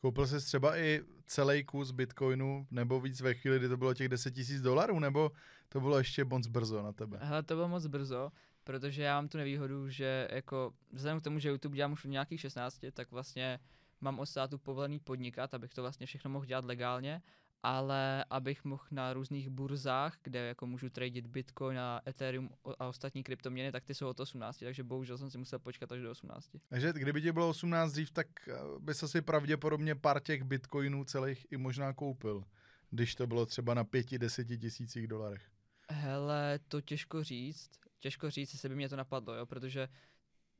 Koupil 0.00 0.26
jsi 0.26 0.46
třeba 0.46 0.78
i 0.78 1.00
celý 1.26 1.64
kus 1.64 1.90
bitcoinu, 1.90 2.66
nebo 2.70 3.00
víc 3.00 3.20
ve 3.20 3.34
chvíli, 3.34 3.58
kdy 3.58 3.68
to 3.68 3.76
bylo 3.76 3.94
těch 3.94 4.08
10 4.08 4.34
000 4.36 4.62
dolarů, 4.62 4.98
nebo 4.98 5.30
to 5.68 5.80
bylo 5.80 5.98
ještě 5.98 6.24
moc 6.24 6.46
brzo 6.46 6.82
na 6.82 6.92
tebe? 6.92 7.18
Hele, 7.22 7.42
to 7.42 7.54
bylo 7.54 7.68
moc 7.68 7.86
brzo, 7.86 8.32
protože 8.66 9.02
já 9.02 9.14
mám 9.14 9.28
tu 9.28 9.38
nevýhodu, 9.38 9.88
že 9.88 10.28
jako 10.32 10.72
vzhledem 10.92 11.20
k 11.20 11.24
tomu, 11.24 11.38
že 11.38 11.48
YouTube 11.48 11.76
dělám 11.76 11.92
už 11.92 12.04
od 12.04 12.08
nějakých 12.08 12.40
16, 12.40 12.80
tak 12.92 13.10
vlastně 13.10 13.58
mám 14.00 14.18
od 14.18 14.26
státu 14.26 14.58
povolený 14.58 14.98
podnikat, 14.98 15.54
abych 15.54 15.74
to 15.74 15.82
vlastně 15.82 16.06
všechno 16.06 16.30
mohl 16.30 16.46
dělat 16.46 16.64
legálně, 16.64 17.22
ale 17.62 18.24
abych 18.30 18.64
mohl 18.64 18.84
na 18.90 19.12
různých 19.12 19.48
burzách, 19.48 20.16
kde 20.22 20.38
jako 20.38 20.66
můžu 20.66 20.90
tradit 20.90 21.26
Bitcoin 21.26 21.78
a 21.78 22.00
Ethereum 22.06 22.50
a 22.78 22.86
ostatní 22.86 23.22
kryptoměny, 23.22 23.72
tak 23.72 23.84
ty 23.84 23.94
jsou 23.94 24.08
od 24.08 24.20
18, 24.20 24.58
takže 24.58 24.84
bohužel 24.84 25.18
jsem 25.18 25.30
si 25.30 25.38
musel 25.38 25.58
počkat 25.58 25.92
až 25.92 26.00
do 26.00 26.10
18. 26.10 26.50
Takže 26.68 26.92
kdyby 26.92 27.22
ti 27.22 27.32
bylo 27.32 27.48
18 27.48 27.92
dřív, 27.92 28.10
tak 28.10 28.26
eh, 28.48 28.54
bys 28.78 29.02
asi 29.02 29.22
pravděpodobně 29.22 29.94
pár 29.94 30.20
těch 30.20 30.42
bitcoinů 30.42 31.04
celých 31.04 31.46
i 31.50 31.56
možná 31.56 31.92
koupil, 31.92 32.44
když 32.90 33.14
to 33.14 33.26
bylo 33.26 33.46
třeba 33.46 33.74
na 33.74 33.84
pěti, 33.84 34.18
deseti 34.18 34.58
tisících 34.58 35.06
dolarech. 35.06 35.50
Hele, 35.90 36.58
to 36.68 36.80
těžko 36.80 37.24
říct, 37.24 37.70
těžko 38.06 38.30
říct, 38.30 38.52
jestli 38.52 38.68
by 38.68 38.74
mě 38.74 38.88
to 38.88 38.96
napadlo, 38.96 39.34
jo, 39.34 39.46
protože 39.46 39.88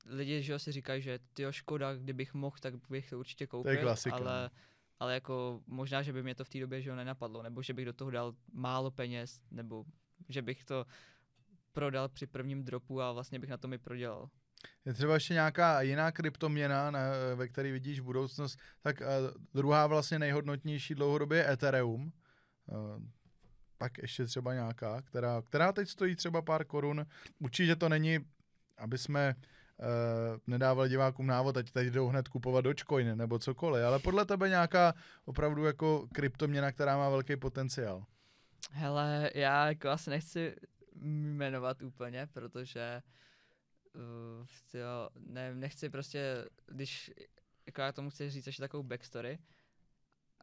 lidi, 0.06 0.42
že 0.42 0.52
jo, 0.52 0.58
si 0.58 0.72
říkají, 0.72 1.02
že 1.02 1.18
ty 1.32 1.46
škoda, 1.50 1.94
kdybych 1.94 2.34
mohl, 2.34 2.56
tak 2.60 2.74
bych 2.90 3.10
to 3.10 3.18
určitě 3.18 3.46
koupil, 3.46 3.76
klasika, 3.80 4.16
ale, 4.16 4.42
no. 4.42 4.58
ale 4.98 5.14
jako 5.14 5.62
možná, 5.66 6.02
že 6.02 6.12
by 6.12 6.22
mě 6.22 6.34
to 6.34 6.44
v 6.44 6.48
té 6.48 6.60
době, 6.60 6.82
že 6.82 6.90
jo, 6.90 6.96
nenapadlo, 6.96 7.42
nebo 7.42 7.62
že 7.62 7.74
bych 7.74 7.84
do 7.84 7.92
toho 7.92 8.10
dal 8.10 8.34
málo 8.52 8.90
peněz, 8.90 9.42
nebo 9.50 9.84
že 10.28 10.42
bych 10.42 10.64
to 10.64 10.86
prodal 11.72 12.08
při 12.08 12.26
prvním 12.26 12.64
dropu 12.64 13.02
a 13.02 13.12
vlastně 13.12 13.38
bych 13.38 13.50
na 13.50 13.56
tom 13.56 13.72
i 13.72 13.78
prodělal. 13.78 14.28
Je 14.84 14.94
třeba 14.94 15.14
ještě 15.14 15.34
nějaká 15.34 15.80
jiná 15.82 16.12
kryptoměna, 16.12 16.90
na, 16.90 17.00
ve 17.34 17.48
které 17.48 17.72
vidíš 17.72 18.00
budoucnost, 18.00 18.58
tak 18.80 19.00
uh, 19.00 19.06
druhá 19.54 19.86
vlastně 19.86 20.18
nejhodnotnější 20.18 20.94
dlouhodobě 20.94 21.38
je 21.38 21.52
Ethereum. 21.52 22.12
Uh, 22.66 23.02
pak 23.78 23.98
ještě 23.98 24.24
třeba 24.24 24.54
nějaká, 24.54 25.02
která, 25.02 25.42
která 25.42 25.72
teď 25.72 25.88
stojí 25.88 26.16
třeba 26.16 26.42
pár 26.42 26.64
korun. 26.64 27.06
Určitě 27.38 27.76
to 27.76 27.88
není, 27.88 28.18
aby 28.78 28.98
jsme 28.98 29.34
uh, 29.34 29.86
nedávali 30.46 30.88
divákům 30.88 31.26
návod, 31.26 31.56
ať 31.56 31.70
tady 31.70 31.90
jdou 31.90 32.08
hned 32.08 32.28
kupovat 32.28 32.64
Dogecoin 32.64 33.16
nebo 33.16 33.38
cokoliv, 33.38 33.84
ale 33.84 33.98
podle 33.98 34.24
tebe 34.24 34.48
nějaká 34.48 34.94
opravdu 35.24 35.64
jako 35.64 36.08
kryptoměna, 36.14 36.72
která 36.72 36.96
má 36.96 37.08
velký 37.08 37.36
potenciál. 37.36 38.04
Hele, 38.70 39.30
já 39.34 39.68
jako 39.68 39.88
asi 39.88 40.10
nechci 40.10 40.56
jmenovat 41.02 41.82
úplně, 41.82 42.28
protože 42.32 43.02
uh, 43.94 44.46
tyjo, 44.72 45.08
ne, 45.18 45.54
nechci 45.54 45.88
prostě, 45.88 46.44
když 46.66 47.10
jako 47.66 47.80
já 47.80 47.92
tomu 47.92 48.10
chci 48.10 48.30
říct 48.30 48.46
ještě 48.46 48.62
takovou 48.62 48.82
backstory, 48.82 49.38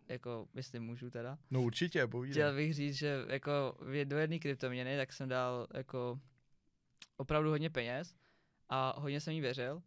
jako 0.10 0.48
jestli 0.56 0.80
můžu 0.80 1.10
teda. 1.10 1.38
No 1.52 1.62
určitě, 1.62 2.08
povídej. 2.08 2.34
Chtěl 2.34 2.56
bych 2.56 2.74
říct, 2.74 2.96
že 2.96 3.26
jako 3.30 3.78
v- 3.80 4.06
do 4.06 4.18
jedné 4.18 4.40
kryptoměny, 4.40 4.98
tak 4.98 5.14
jsem 5.14 5.30
dal 5.30 5.68
jako 5.74 6.20
opravdu 7.18 7.50
hodně 7.50 7.70
peněz 7.70 8.16
a 8.70 9.00
hodně 9.00 9.22
jsem 9.22 9.34
jí 9.34 9.42
věřil. 9.42 9.82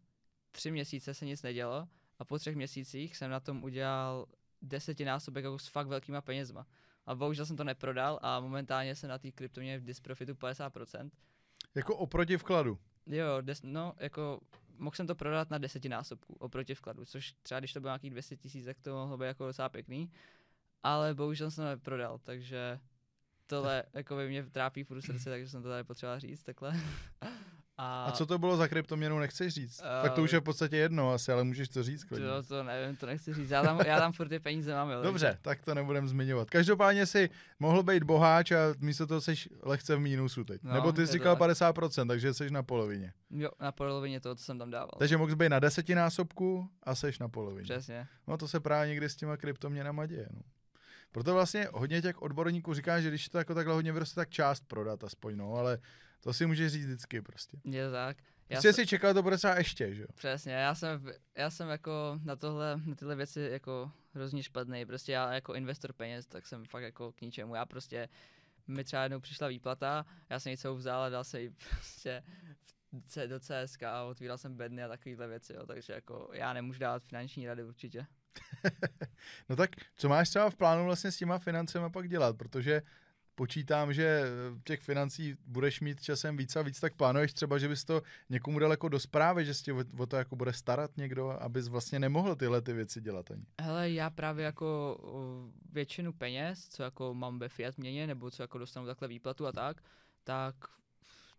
Tři 0.51 0.71
měsíce 0.71 1.13
se 1.13 1.25
nic 1.25 1.41
nedělo 1.43 1.87
a 2.19 2.25
po 2.25 2.39
třech 2.39 2.55
měsících 2.55 3.17
jsem 3.17 3.31
na 3.31 3.39
tom 3.39 3.63
udělal 3.63 4.25
desetinásobek 4.61 5.43
jako 5.43 5.59
s 5.59 5.67
fakt 5.67 5.87
velkýma 5.87 6.21
penězma. 6.21 6.67
A 7.05 7.15
bohužel 7.15 7.45
jsem 7.45 7.57
to 7.57 7.63
neprodal 7.63 8.19
a 8.21 8.39
momentálně 8.39 8.95
jsem 8.95 9.09
na 9.09 9.17
té 9.17 9.31
kryptoměně 9.31 9.79
v 9.79 9.83
disprofitu 9.83 10.33
50%. 10.33 11.09
Jako 11.75 11.95
oproti 11.97 12.37
vkladu. 12.37 12.77
Jo, 13.05 13.41
des, 13.41 13.61
no, 13.63 13.93
jako 13.97 14.39
mohl 14.77 14.95
jsem 14.95 15.07
to 15.07 15.15
prodat 15.15 15.49
na 15.49 15.57
desetinásobku 15.57 16.33
oproti 16.33 16.75
vkladu, 16.75 17.05
což 17.05 17.33
třeba 17.43 17.59
když 17.59 17.73
to 17.73 17.79
bylo 17.81 17.89
nějakých 17.89 18.11
200 18.11 18.37
tisíc, 18.37 18.65
tak 18.65 18.79
to 18.79 18.95
mohlo 18.95 19.17
být 19.17 19.25
jako 19.25 19.45
docela 19.45 19.69
pěkný, 19.69 20.11
ale 20.83 21.13
bohužel 21.13 21.51
jsem 21.51 21.63
to 21.63 21.69
neprodal, 21.69 22.19
takže 22.19 22.79
tohle 23.47 23.83
jako 23.93 24.15
by 24.15 24.29
mě 24.29 24.43
trápí 24.43 24.83
furt 24.83 25.01
srdce, 25.01 25.29
takže 25.29 25.49
jsem 25.49 25.63
to 25.63 25.69
tady 25.69 25.83
potřeboval 25.83 26.19
říct 26.19 26.43
takhle. 26.43 26.73
A, 27.79 28.03
A 28.05 28.11
co 28.11 28.25
to 28.25 28.37
bylo 28.37 28.57
za 28.57 28.67
kryptoměnu, 28.67 29.19
nechceš 29.19 29.53
říct? 29.53 29.81
A- 29.83 30.01
tak 30.01 30.13
to 30.13 30.23
už 30.23 30.31
je 30.31 30.39
v 30.39 30.43
podstatě 30.43 30.77
jedno 30.77 31.13
asi, 31.13 31.31
ale 31.31 31.43
můžeš 31.43 31.69
to 31.69 31.83
říct 31.83 32.03
klidně. 32.03 32.27
to, 32.27 32.43
to 32.43 32.63
nevím, 32.63 32.95
to 32.95 33.05
nechci 33.05 33.33
říct, 33.33 33.49
já 33.49 33.63
tam, 33.63 33.79
já 33.85 33.99
tam 33.99 34.13
furt 34.13 34.29
ty 34.29 34.39
peníze 34.39 34.73
mám, 34.73 34.89
jo, 34.89 35.01
Dobře, 35.01 35.37
tak 35.41 35.61
to 35.61 35.75
nebudem 35.75 36.07
zmiňovat. 36.07 36.49
Každopádně 36.49 37.05
si 37.05 37.29
mohl 37.59 37.83
být 37.83 38.03
boháč 38.03 38.51
a 38.51 38.57
místo 38.79 39.07
toho 39.07 39.21
jsi 39.21 39.35
lehce 39.63 39.95
v 39.95 39.99
mínusu 39.99 40.43
teď. 40.43 40.63
No, 40.63 40.73
Nebo 40.73 40.91
ty 40.91 41.07
jsi 41.07 41.13
říkal 41.13 41.35
tak. 41.35 41.49
50%, 41.49 42.07
takže 42.07 42.33
jsi 42.33 42.49
na 42.49 42.63
polovině. 42.63 43.13
Jo, 43.31 43.49
na 43.59 43.71
polovině 43.71 44.19
toho, 44.19 44.35
co 44.35 44.43
jsem 44.43 44.59
tam 44.59 44.71
dával. 44.71 44.91
Takže 44.99 45.17
mohl 45.17 45.35
být 45.35 45.49
na 45.49 45.59
desetinásobku 45.59 46.69
a 46.83 46.95
jsi 46.95 47.11
na 47.19 47.29
polovině. 47.29 47.63
Přesně. 47.63 48.07
No 48.27 48.37
to 48.37 48.47
se 48.47 48.59
právě 48.59 48.89
někdy 48.89 49.09
s 49.09 49.15
těma 49.15 49.37
kryptoměnama 49.37 50.05
děje. 50.05 50.27
No. 50.33 50.41
Proto 51.11 51.33
vlastně 51.33 51.67
hodně 51.73 52.01
těch 52.01 52.21
odborníků 52.21 52.73
říká, 52.73 53.01
že 53.01 53.09
když 53.09 53.29
to 53.29 53.37
jako 53.37 53.55
takhle 53.55 53.73
hodně 53.73 53.91
vyroste, 53.91 54.15
tak 54.15 54.29
část 54.29 54.63
prodat 54.67 55.03
aspoň, 55.03 55.37
no, 55.37 55.53
ale 55.53 55.77
to 56.19 56.33
si 56.33 56.45
můžeš 56.45 56.71
říct 56.71 56.85
vždycky 56.85 57.21
prostě. 57.21 57.57
Je 57.63 57.91
tak. 57.91 58.17
Já 58.49 58.55
Prostě 58.55 58.73
jsem- 58.73 58.83
si 58.83 58.87
čekal, 58.87 59.13
to 59.13 59.23
bude 59.23 59.37
třeba 59.37 59.57
ještě, 59.57 59.95
že 59.95 60.01
jo? 60.01 60.07
Přesně, 60.15 60.53
já 60.53 60.75
jsem, 60.75 61.11
já 61.35 61.49
jsem 61.49 61.69
jako 61.69 62.19
na 62.23 62.35
tohle, 62.35 62.81
na 62.85 62.95
tyhle 62.95 63.15
věci 63.15 63.41
jako 63.51 63.91
hrozně 64.13 64.43
špatný. 64.43 64.85
Prostě 64.85 65.11
já 65.11 65.33
jako 65.33 65.53
investor 65.53 65.93
peněz, 65.93 66.25
tak 66.27 66.47
jsem 66.47 66.65
fakt 66.65 66.83
jako 66.83 67.11
k 67.11 67.21
ničemu. 67.21 67.55
Já 67.55 67.65
prostě, 67.65 68.09
mi 68.67 68.83
třeba 68.83 69.03
jednou 69.03 69.19
přišla 69.19 69.47
výplata, 69.47 70.05
já 70.29 70.39
jsem 70.39 70.57
celou 70.57 70.75
vzal 70.75 71.01
a 71.03 71.09
dal 71.09 71.23
se 71.23 71.41
ji 71.41 71.49
prostě 71.69 72.23
do 73.27 73.39
CSK 73.39 73.83
a 73.83 74.03
otvíral 74.03 74.37
jsem 74.37 74.55
bedny 74.57 74.83
a 74.83 74.87
takovéhle 74.87 75.27
věci, 75.27 75.53
jo. 75.53 75.65
takže 75.65 75.93
jako 75.93 76.29
já 76.33 76.53
nemůžu 76.53 76.79
dávat 76.79 77.03
finanční 77.03 77.47
rady 77.47 77.63
určitě. 77.63 78.05
No 79.49 79.55
tak 79.55 79.69
co 79.95 80.09
máš 80.09 80.29
třeba 80.29 80.49
v 80.49 80.55
plánu 80.55 80.85
vlastně 80.85 81.11
s 81.11 81.17
těma 81.17 81.39
financemi 81.39 81.89
pak 81.89 82.09
dělat, 82.09 82.37
protože 82.37 82.81
počítám, 83.37 83.93
že 83.93 84.03
eh, 84.03 84.59
těch 84.63 84.81
financí 84.81 85.37
budeš 85.45 85.81
mít 85.81 86.01
časem 86.01 86.37
víc 86.37 86.55
a 86.55 86.61
víc, 86.61 86.79
tak 86.79 86.95
plánuješ 86.95 87.33
třeba, 87.33 87.57
že 87.57 87.67
bys 87.67 87.85
to 87.85 88.01
někomu 88.29 88.59
dal 88.59 88.71
jako 88.71 88.89
do 88.89 88.99
zprávy, 88.99 89.45
že 89.45 89.53
tě 89.53 89.73
o, 89.73 90.05
to 90.05 90.15
jako 90.15 90.35
bude 90.35 90.53
starat 90.53 90.97
někdo, 90.97 91.29
abys 91.29 91.67
vlastně 91.67 91.99
nemohl 91.99 92.35
tyhle 92.35 92.61
ty 92.61 92.73
věci 92.73 93.01
dělat 93.01 93.31
ani. 93.31 93.45
Hele, 93.61 93.91
já 93.91 94.09
právě 94.09 94.45
jako 94.45 94.97
většinu 95.71 96.13
peněz, 96.13 96.67
co 96.69 96.83
jako 96.83 97.13
mám 97.13 97.39
ve 97.39 97.49
fiat 97.49 97.77
měně, 97.77 98.07
nebo 98.07 98.31
co 98.31 98.43
jako 98.43 98.57
dostanu 98.57 98.85
takhle 98.85 99.07
výplatu 99.07 99.47
a 99.47 99.51
tak, 99.51 99.81
tak 100.23 100.55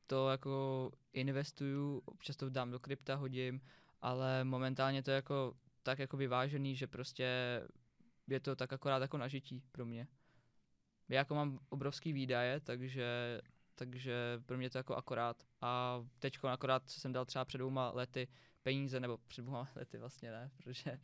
to 0.07 0.31
jako 0.31 0.91
investuju, 1.13 2.03
občas 2.05 2.37
to 2.37 2.51
dám 2.51 2.71
do 2.71 2.79
krypta, 2.79 3.15
hodím, 3.15 3.61
ale 4.01 4.45
momentálně 4.45 5.03
to 5.03 5.11
je 5.11 5.15
jako 5.15 5.55
tak 5.83 5.99
jako 5.99 6.17
vyvážený, 6.17 6.77
že 6.77 6.87
prostě 6.87 7.27
je 8.29 8.41
to 8.41 8.57
tak 8.57 8.73
akorát 8.73 9.03
jako 9.03 9.19
na 9.19 9.29
žití 9.29 9.63
pro 9.73 9.87
mě. 9.87 10.07
Já 11.09 11.19
jako 11.19 11.35
mám 11.35 11.59
obrovský 11.69 12.13
výdaje, 12.13 12.61
takže, 12.61 13.41
takže 13.75 14.41
pro 14.47 14.57
mě 14.57 14.71
to 14.71 14.79
jako 14.79 14.97
akorát. 14.97 15.43
A 15.61 16.01
teď 16.19 16.39
akorát, 16.45 16.91
jsem 16.91 17.13
dal 17.13 17.25
třeba 17.25 17.45
před 17.45 17.59
dvouma 17.59 17.91
lety 17.91 18.29
peníze, 18.63 19.01
nebo 19.01 19.19
před 19.27 19.43
dvouma 19.43 19.69
lety 19.77 19.99
vlastně 19.99 20.31
ne, 20.31 20.51
protože 20.57 20.99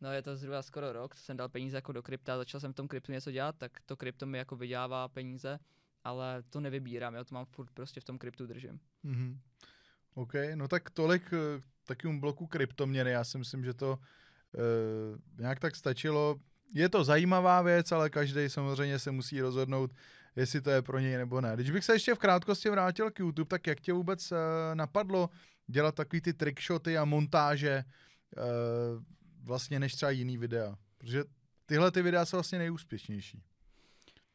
no 0.00 0.12
je 0.12 0.22
to 0.22 0.36
zhruba 0.36 0.62
skoro 0.62 0.92
rok, 0.92 1.16
co 1.16 1.22
jsem 1.22 1.36
dal 1.36 1.48
peníze 1.48 1.76
jako 1.76 1.92
do 1.92 2.02
krypta, 2.02 2.36
začal 2.36 2.60
jsem 2.60 2.72
v 2.72 2.76
tom 2.76 2.88
kryptu 2.88 3.12
něco 3.12 3.30
dělat, 3.30 3.56
tak 3.58 3.72
to 3.86 3.96
krypto 3.96 4.26
mi 4.26 4.38
jako 4.38 4.56
vydělává 4.56 5.08
peníze, 5.08 5.58
ale 6.04 6.42
to 6.42 6.60
nevybírám, 6.60 7.14
já 7.14 7.24
to 7.24 7.34
mám 7.34 7.44
furt 7.44 7.70
prostě 7.70 8.00
v 8.00 8.04
tom 8.04 8.18
kryptu 8.18 8.46
držím. 8.46 8.80
Mhm. 9.02 9.40
OK, 10.14 10.32
no 10.54 10.68
tak 10.68 10.90
tolik 10.90 11.32
eh, 11.32 11.60
k 11.60 11.86
takovému 11.86 12.20
bloku 12.20 12.46
kryptoměny, 12.46 13.10
já 13.10 13.24
si 13.24 13.38
myslím, 13.38 13.64
že 13.64 13.74
to 13.74 13.98
uh, 13.98 15.18
nějak 15.38 15.60
tak 15.60 15.76
stačilo. 15.76 16.36
Je 16.74 16.88
to 16.88 17.04
zajímavá 17.04 17.62
věc, 17.62 17.92
ale 17.92 18.10
každý 18.10 18.48
samozřejmě 18.48 18.98
se 18.98 19.10
musí 19.10 19.40
rozhodnout, 19.40 19.90
jestli 20.36 20.60
to 20.60 20.70
je 20.70 20.82
pro 20.82 20.98
něj 20.98 21.16
nebo 21.16 21.40
ne. 21.40 21.52
Když 21.54 21.70
bych 21.70 21.84
se 21.84 21.92
ještě 21.92 22.14
v 22.14 22.18
krátkosti 22.18 22.70
vrátil 22.70 23.10
k 23.10 23.18
YouTube, 23.18 23.48
tak 23.48 23.66
jak 23.66 23.80
tě 23.80 23.92
vůbec 23.92 24.32
uh, 24.32 24.38
napadlo 24.74 25.30
dělat 25.66 25.94
takový 25.94 26.20
ty 26.20 26.32
trickshoty 26.32 26.98
a 26.98 27.04
montáže 27.04 27.84
uh, 28.36 28.42
vlastně 29.44 29.80
než 29.80 29.94
třeba 29.94 30.10
jiný 30.10 30.38
videa? 30.38 30.74
Protože 30.98 31.24
tyhle 31.66 31.90
ty 31.90 32.02
videa 32.02 32.24
jsou 32.24 32.36
vlastně 32.36 32.58
nejúspěšnější. 32.58 33.42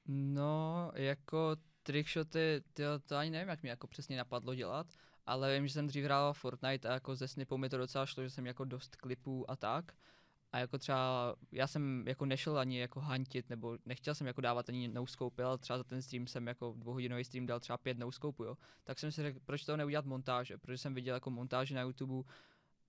No, 0.08 0.92
jako 0.96 1.56
trickshoty, 1.84 2.62
tyjo, 2.74 3.00
to 3.00 3.16
ani 3.16 3.30
nevím, 3.32 3.50
jak 3.50 3.64
mi 3.64 3.70
jako 3.70 3.88
přesně 3.88 4.18
napadlo 4.18 4.56
dělat, 4.56 4.88
ale 5.26 5.56
vím, 5.56 5.68
že 5.68 5.74
jsem 5.74 5.88
dřív 5.88 6.04
hrál 6.04 6.34
Fortnite 6.34 6.90
a 6.90 6.94
jako 6.94 7.16
ze 7.16 7.28
snipou 7.28 7.58
mi 7.58 7.70
to 7.70 7.78
docela 7.78 8.06
šlo, 8.06 8.24
že 8.24 8.30
jsem 8.30 8.46
jako 8.46 8.66
dost 8.66 8.96
klipů 8.96 9.52
a 9.52 9.56
tak. 9.56 9.92
A 10.52 10.60
jako 10.60 10.78
třeba, 10.78 11.36
já 11.52 11.68
jsem 11.68 12.08
jako 12.08 12.26
nešel 12.26 12.58
ani 12.58 12.80
jako 12.80 13.00
hantit, 13.00 13.50
nebo 13.50 13.78
nechtěl 13.86 14.16
jsem 14.16 14.28
jako 14.28 14.42
dávat 14.42 14.70
ani 14.70 14.88
nouscope, 14.88 15.44
ale 15.44 15.58
třeba 15.58 15.78
za 15.78 15.84
ten 15.84 16.02
stream 16.02 16.28
jsem 16.28 16.48
jako 16.48 16.74
dvouhodinový 16.78 17.24
stream 17.24 17.46
dal 17.46 17.60
třeba 17.60 17.78
pět 17.78 17.98
nouscopeů, 17.98 18.46
jo. 18.46 18.58
Tak 18.84 19.00
jsem 19.00 19.12
si 19.12 19.22
řekl, 19.22 19.40
proč 19.46 19.66
to 19.66 19.78
neudělat 19.78 20.06
montáže, 20.06 20.58
protože 20.58 20.78
jsem 20.78 20.94
viděl 20.94 21.16
jako 21.16 21.30
montáže 21.30 21.76
na 21.76 21.82
YouTube 21.82 22.30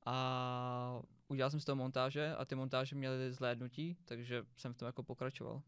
a 0.07 1.03
udělal 1.29 1.51
jsem 1.51 1.61
z 1.61 1.65
toho 1.65 1.77
montáže 1.77 2.35
a 2.37 2.45
ty 2.45 2.55
montáže 2.55 2.97
měly 2.97 3.33
zhlédnutí, 3.33 3.97
takže 4.05 4.43
jsem 4.57 4.75
v 4.75 4.77
tom 4.77 4.87
jako 4.87 5.03
pokračoval. 5.03 5.63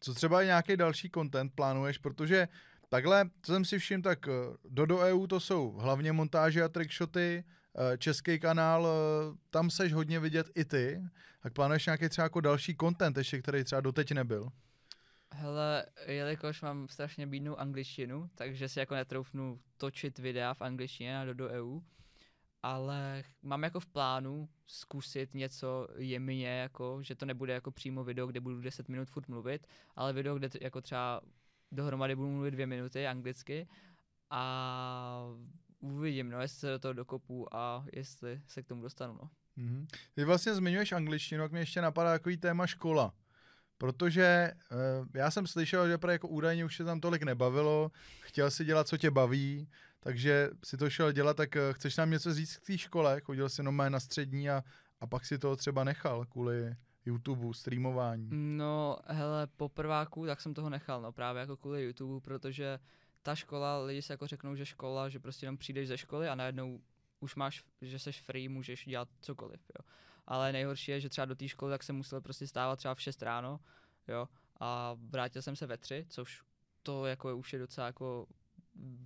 Co 0.00 0.14
třeba 0.14 0.42
nějaký 0.42 0.76
další 0.76 1.10
content 1.10 1.54
plánuješ, 1.54 1.98
protože 1.98 2.48
takhle, 2.88 3.30
co 3.42 3.52
jsem 3.52 3.64
si 3.64 3.78
všiml, 3.78 4.02
tak 4.02 4.28
eh, 4.28 4.32
Dodo 4.64 4.98
EU 4.98 5.26
to 5.26 5.40
jsou 5.40 5.72
hlavně 5.72 6.12
montáže 6.12 6.62
a 6.62 6.68
trickshoty, 6.68 7.44
český 7.98 8.38
kanál, 8.38 8.86
eh, 8.86 9.36
tam 9.50 9.70
seš 9.70 9.92
hodně 9.92 10.20
vidět 10.20 10.50
i 10.54 10.64
ty, 10.64 11.02
tak 11.42 11.52
plánuješ 11.52 11.86
nějaký 11.86 12.08
třeba 12.08 12.24
jako 12.24 12.40
další 12.40 12.76
content 12.76 13.16
ještě, 13.16 13.42
který 13.42 13.64
třeba 13.64 13.80
doteď 13.80 14.12
nebyl? 14.12 14.48
Hele, 15.32 15.86
jelikož 16.06 16.62
mám 16.62 16.88
strašně 16.88 17.26
bídnou 17.26 17.56
angličtinu, 17.56 18.30
takže 18.34 18.68
si 18.68 18.78
jako 18.78 18.94
netroufnu 18.94 19.60
točit 19.76 20.18
videa 20.18 20.54
v 20.54 20.62
angličtině 20.62 21.14
na 21.14 21.24
Dodo 21.24 21.48
EU, 21.48 21.80
ale 22.62 23.24
mám 23.42 23.62
jako 23.62 23.80
v 23.80 23.86
plánu 23.86 24.48
zkusit 24.66 25.34
něco 25.34 25.88
jemně, 25.96 26.48
jako, 26.48 26.98
že 27.02 27.14
to 27.14 27.26
nebude 27.26 27.52
jako 27.52 27.70
přímo 27.70 28.04
video, 28.04 28.26
kde 28.26 28.40
budu 28.40 28.60
10 28.60 28.88
minut 28.88 29.10
furt 29.10 29.28
mluvit, 29.28 29.66
ale 29.96 30.12
video, 30.12 30.38
kde 30.38 30.48
t- 30.48 30.58
jako 30.62 30.80
třeba 30.80 31.20
dohromady 31.72 32.16
budu 32.16 32.30
mluvit 32.30 32.50
dvě 32.50 32.66
minuty 32.66 33.06
anglicky. 33.06 33.68
A 34.30 35.22
uvidím, 35.80 36.30
no, 36.30 36.40
jestli 36.40 36.58
se 36.58 36.70
do 36.70 36.78
toho 36.78 36.92
dokopu 36.94 37.56
a 37.56 37.84
jestli 37.92 38.40
se 38.46 38.62
k 38.62 38.66
tomu 38.66 38.82
dostanu, 38.82 39.18
no. 39.22 39.30
Mhm. 39.56 39.86
Ty 40.14 40.24
vlastně 40.24 40.54
zmiňuješ 40.54 40.92
angličtinu, 40.92 41.44
tak 41.44 41.52
mě 41.52 41.60
ještě 41.60 41.80
napadá 41.80 42.12
takový 42.12 42.36
téma 42.36 42.66
škola. 42.66 43.14
Protože 43.78 44.52
uh, 44.70 45.06
já 45.14 45.30
jsem 45.30 45.46
slyšel, 45.46 45.88
že 45.88 45.98
pro 45.98 46.10
jako 46.10 46.28
údajně 46.28 46.64
už 46.64 46.76
se 46.76 46.84
tam 46.84 47.00
tolik 47.00 47.22
nebavilo, 47.22 47.90
chtěl 48.20 48.50
si 48.50 48.64
dělat, 48.64 48.88
co 48.88 48.96
tě 48.96 49.10
baví, 49.10 49.68
takže 50.00 50.50
si 50.64 50.76
to 50.76 50.90
šel 50.90 51.12
dělat, 51.12 51.36
tak 51.36 51.54
uh, 51.54 51.74
chceš 51.74 51.96
nám 51.96 52.10
něco 52.10 52.34
říct 52.34 52.56
k 52.56 52.66
té 52.66 52.78
škole? 52.78 53.20
Chodil 53.20 53.48
jsi 53.48 53.60
jenom 53.60 53.82
na 53.88 54.00
střední 54.00 54.50
a, 54.50 54.64
a 55.00 55.06
pak 55.06 55.26
si 55.26 55.38
to 55.38 55.56
třeba 55.56 55.84
nechal 55.84 56.24
kvůli 56.24 56.76
YouTube, 57.06 57.54
streamování. 57.54 58.28
No, 58.32 58.96
hele, 59.06 59.46
po 59.56 59.68
prváku, 59.68 60.26
tak 60.26 60.40
jsem 60.40 60.54
toho 60.54 60.70
nechal, 60.70 61.02
no, 61.02 61.12
právě 61.12 61.40
jako 61.40 61.56
kvůli 61.56 61.84
YouTube, 61.84 62.20
protože 62.20 62.78
ta 63.26 63.34
škola, 63.34 63.78
lidi 63.78 64.02
si 64.02 64.12
jako 64.12 64.26
řeknou, 64.26 64.56
že 64.56 64.66
škola, 64.66 65.08
že 65.08 65.18
prostě 65.18 65.46
jenom 65.46 65.56
přijdeš 65.56 65.88
ze 65.88 65.98
školy 65.98 66.28
a 66.28 66.34
najednou 66.34 66.80
už 67.20 67.34
máš, 67.34 67.64
že 67.82 67.98
seš 67.98 68.20
free, 68.20 68.48
můžeš 68.48 68.84
dělat 68.84 69.08
cokoliv, 69.20 69.60
jo. 69.78 69.90
Ale 70.26 70.52
nejhorší 70.52 70.90
je, 70.90 71.00
že 71.00 71.08
třeba 71.08 71.24
do 71.24 71.34
té 71.34 71.48
školy 71.48 71.70
tak 71.72 71.82
jsem 71.82 71.96
musel 71.96 72.20
prostě 72.20 72.46
stávat 72.46 72.76
třeba 72.76 72.94
v 72.94 73.00
6 73.00 73.22
ráno, 73.22 73.60
jo, 74.08 74.28
a 74.60 74.96
vrátil 74.98 75.42
jsem 75.42 75.56
se 75.56 75.66
ve 75.66 75.76
3, 75.76 76.06
což 76.08 76.42
to 76.82 77.06
jako 77.06 77.36
už 77.36 77.52
je 77.52 77.58
docela 77.58 77.86
jako, 77.86 78.26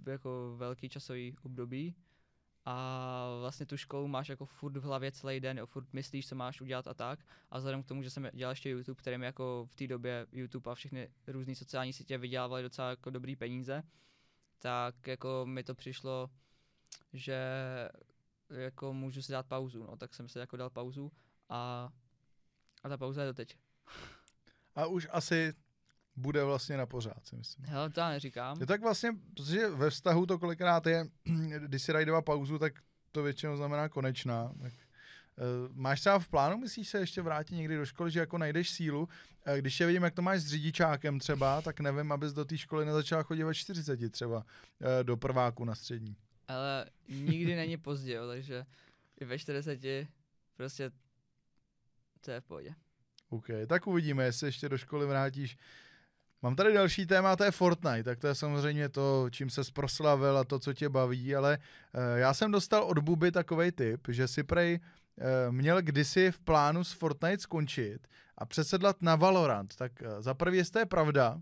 jako 0.07 0.55
velký 0.57 0.89
časový 0.89 1.37
období, 1.43 1.95
a 2.64 3.37
vlastně 3.41 3.66
tu 3.66 3.77
školu 3.77 4.09
máš 4.09 4.29
jako 4.29 4.47
furt 4.47 4.77
v 4.77 4.83
hlavě 4.83 5.12
celý 5.12 5.41
den, 5.41 5.59
jo, 5.59 5.66
furt 5.66 5.93
myslíš, 5.93 6.29
co 6.29 6.35
máš 6.35 6.61
udělat 6.61 6.87
a 6.87 6.95
tak. 6.95 7.21
A 7.51 7.59
vzhledem 7.59 7.83
k 7.83 7.87
tomu, 7.87 8.03
že 8.03 8.11
jsem 8.11 8.31
dělal 8.35 8.53
ještě 8.53 8.71
YouTube, 8.71 8.99
který 8.99 9.18
mi 9.18 9.27
jako 9.27 9.66
v 9.71 9.75
té 9.75 9.87
době 9.87 10.27
YouTube 10.33 10.71
a 10.71 10.75
všechny 10.75 11.09
různé 11.27 11.55
sociální 11.55 11.93
sítě 11.93 12.18
vydělávaly 12.18 12.62
docela 12.62 12.91
jako 12.91 13.11
dobrý 13.11 13.37
peníze, 13.37 13.83
tak 14.62 15.06
jako 15.06 15.46
mi 15.46 15.64
to 15.64 15.74
přišlo, 15.74 16.30
že 17.12 17.38
jako 18.50 18.92
můžu 18.92 19.22
si 19.22 19.32
dát 19.32 19.46
pauzu, 19.46 19.82
no, 19.82 19.96
tak 19.96 20.14
jsem 20.14 20.28
si 20.28 20.38
jako 20.38 20.56
dal 20.56 20.70
pauzu 20.70 21.12
a, 21.48 21.88
a 22.82 22.88
ta 22.88 22.96
pauza 22.96 23.22
je 23.22 23.26
doteď. 23.26 23.56
A 24.74 24.86
už 24.86 25.08
asi 25.11 25.54
bude 26.16 26.44
vlastně 26.44 26.76
na 26.76 26.86
pořád, 26.86 27.26
si 27.26 27.36
myslím. 27.36 27.66
Hele, 27.66 27.90
to 27.90 28.00
já 28.00 28.08
neříkám. 28.08 28.61
Je 28.61 28.66
tak 28.66 28.80
vlastně, 28.80 29.11
protože 29.34 29.68
ve 29.68 29.90
vztahu 29.90 30.26
to 30.26 30.38
kolikrát 30.38 30.86
je, 30.86 31.06
když 31.58 31.82
si 31.82 31.92
dají 31.92 32.06
dva 32.06 32.22
pauzu, 32.22 32.58
tak 32.58 32.72
to 33.12 33.22
většinou 33.22 33.56
znamená 33.56 33.88
konečná. 33.88 34.52
Tak, 34.62 34.72
máš 35.72 36.01
třeba 36.01 36.18
v 36.18 36.28
plánu, 36.28 36.59
myslíš 36.59 36.88
se 36.88 36.99
ještě 36.99 37.22
vrátit 37.22 37.55
někdy 37.55 37.76
do 37.76 37.86
školy, 37.86 38.11
že 38.11 38.20
jako 38.20 38.38
najdeš 38.38 38.70
sílu? 38.70 39.01
Uh, 39.01 39.55
když 39.57 39.80
je 39.80 39.86
vidím, 39.86 40.03
jak 40.03 40.14
to 40.14 40.22
máš 40.22 40.41
s 40.41 40.47
řidičákem 40.47 41.18
třeba, 41.18 41.62
tak 41.62 41.80
nevím, 41.80 42.12
abys 42.12 42.32
do 42.32 42.45
té 42.45 42.59
školy 42.59 42.84
nezačala 42.84 43.22
chodit 43.22 43.45
ve 43.45 43.55
40 43.55 44.12
třeba 44.12 44.36
uh, 44.36 44.45
do 45.03 45.16
prváku 45.16 45.64
na 45.64 45.74
střední. 45.74 46.16
Ale 46.49 46.86
nikdy 47.09 47.57
není 47.57 47.76
pozdě, 47.76 48.14
jo, 48.14 48.28
takže 48.28 48.64
i 49.20 49.24
ve 49.24 49.38
40 49.38 49.80
prostě 50.57 50.91
to 52.20 52.30
je 52.30 52.41
v 52.41 52.45
pohodě. 52.45 52.74
OK, 53.28 53.47
tak 53.66 53.86
uvidíme, 53.86 54.24
jestli 54.24 54.49
ještě 54.49 54.68
do 54.68 54.78
školy 54.78 55.07
vrátíš. 55.07 55.57
Mám 56.43 56.57
tady 56.57 56.74
další 56.74 57.07
téma, 57.07 57.36
to 57.36 57.45
je 57.45 57.51
Fortnite, 57.51 58.03
tak 58.03 58.18
to 58.18 58.26
je 58.26 58.34
samozřejmě 58.34 58.88
to, 58.88 59.26
čím 59.30 59.51
se 59.51 59.62
proslavil 59.72 60.38
a 60.38 60.45
to, 60.45 60.59
co 60.59 60.72
tě 60.72 60.88
baví, 60.88 61.34
ale 61.34 61.59
já 62.14 62.34
jsem 62.34 62.51
dostal 62.51 62.82
od 62.82 62.99
Buby 62.99 63.32
takový 63.32 63.72
tip, 63.72 64.09
že 64.09 64.28
si 64.28 64.43
prej 64.43 64.80
měl 65.51 65.83
kdysi 65.83 66.33
v 66.33 66.41
plánu 66.41 66.85
s 66.85 66.93
Fortnite 66.93 67.39
skončit 67.39 68.09
a 68.39 68.47
přesedlat 68.47 69.03
na 69.03 69.16
Valorant. 69.16 69.77
Tak 69.77 69.93
uh, 70.03 70.23
za 70.23 70.35
prvý, 70.35 70.59
jestli 70.59 70.73
to 70.73 70.79
je 70.79 70.87
pravda, 70.87 71.41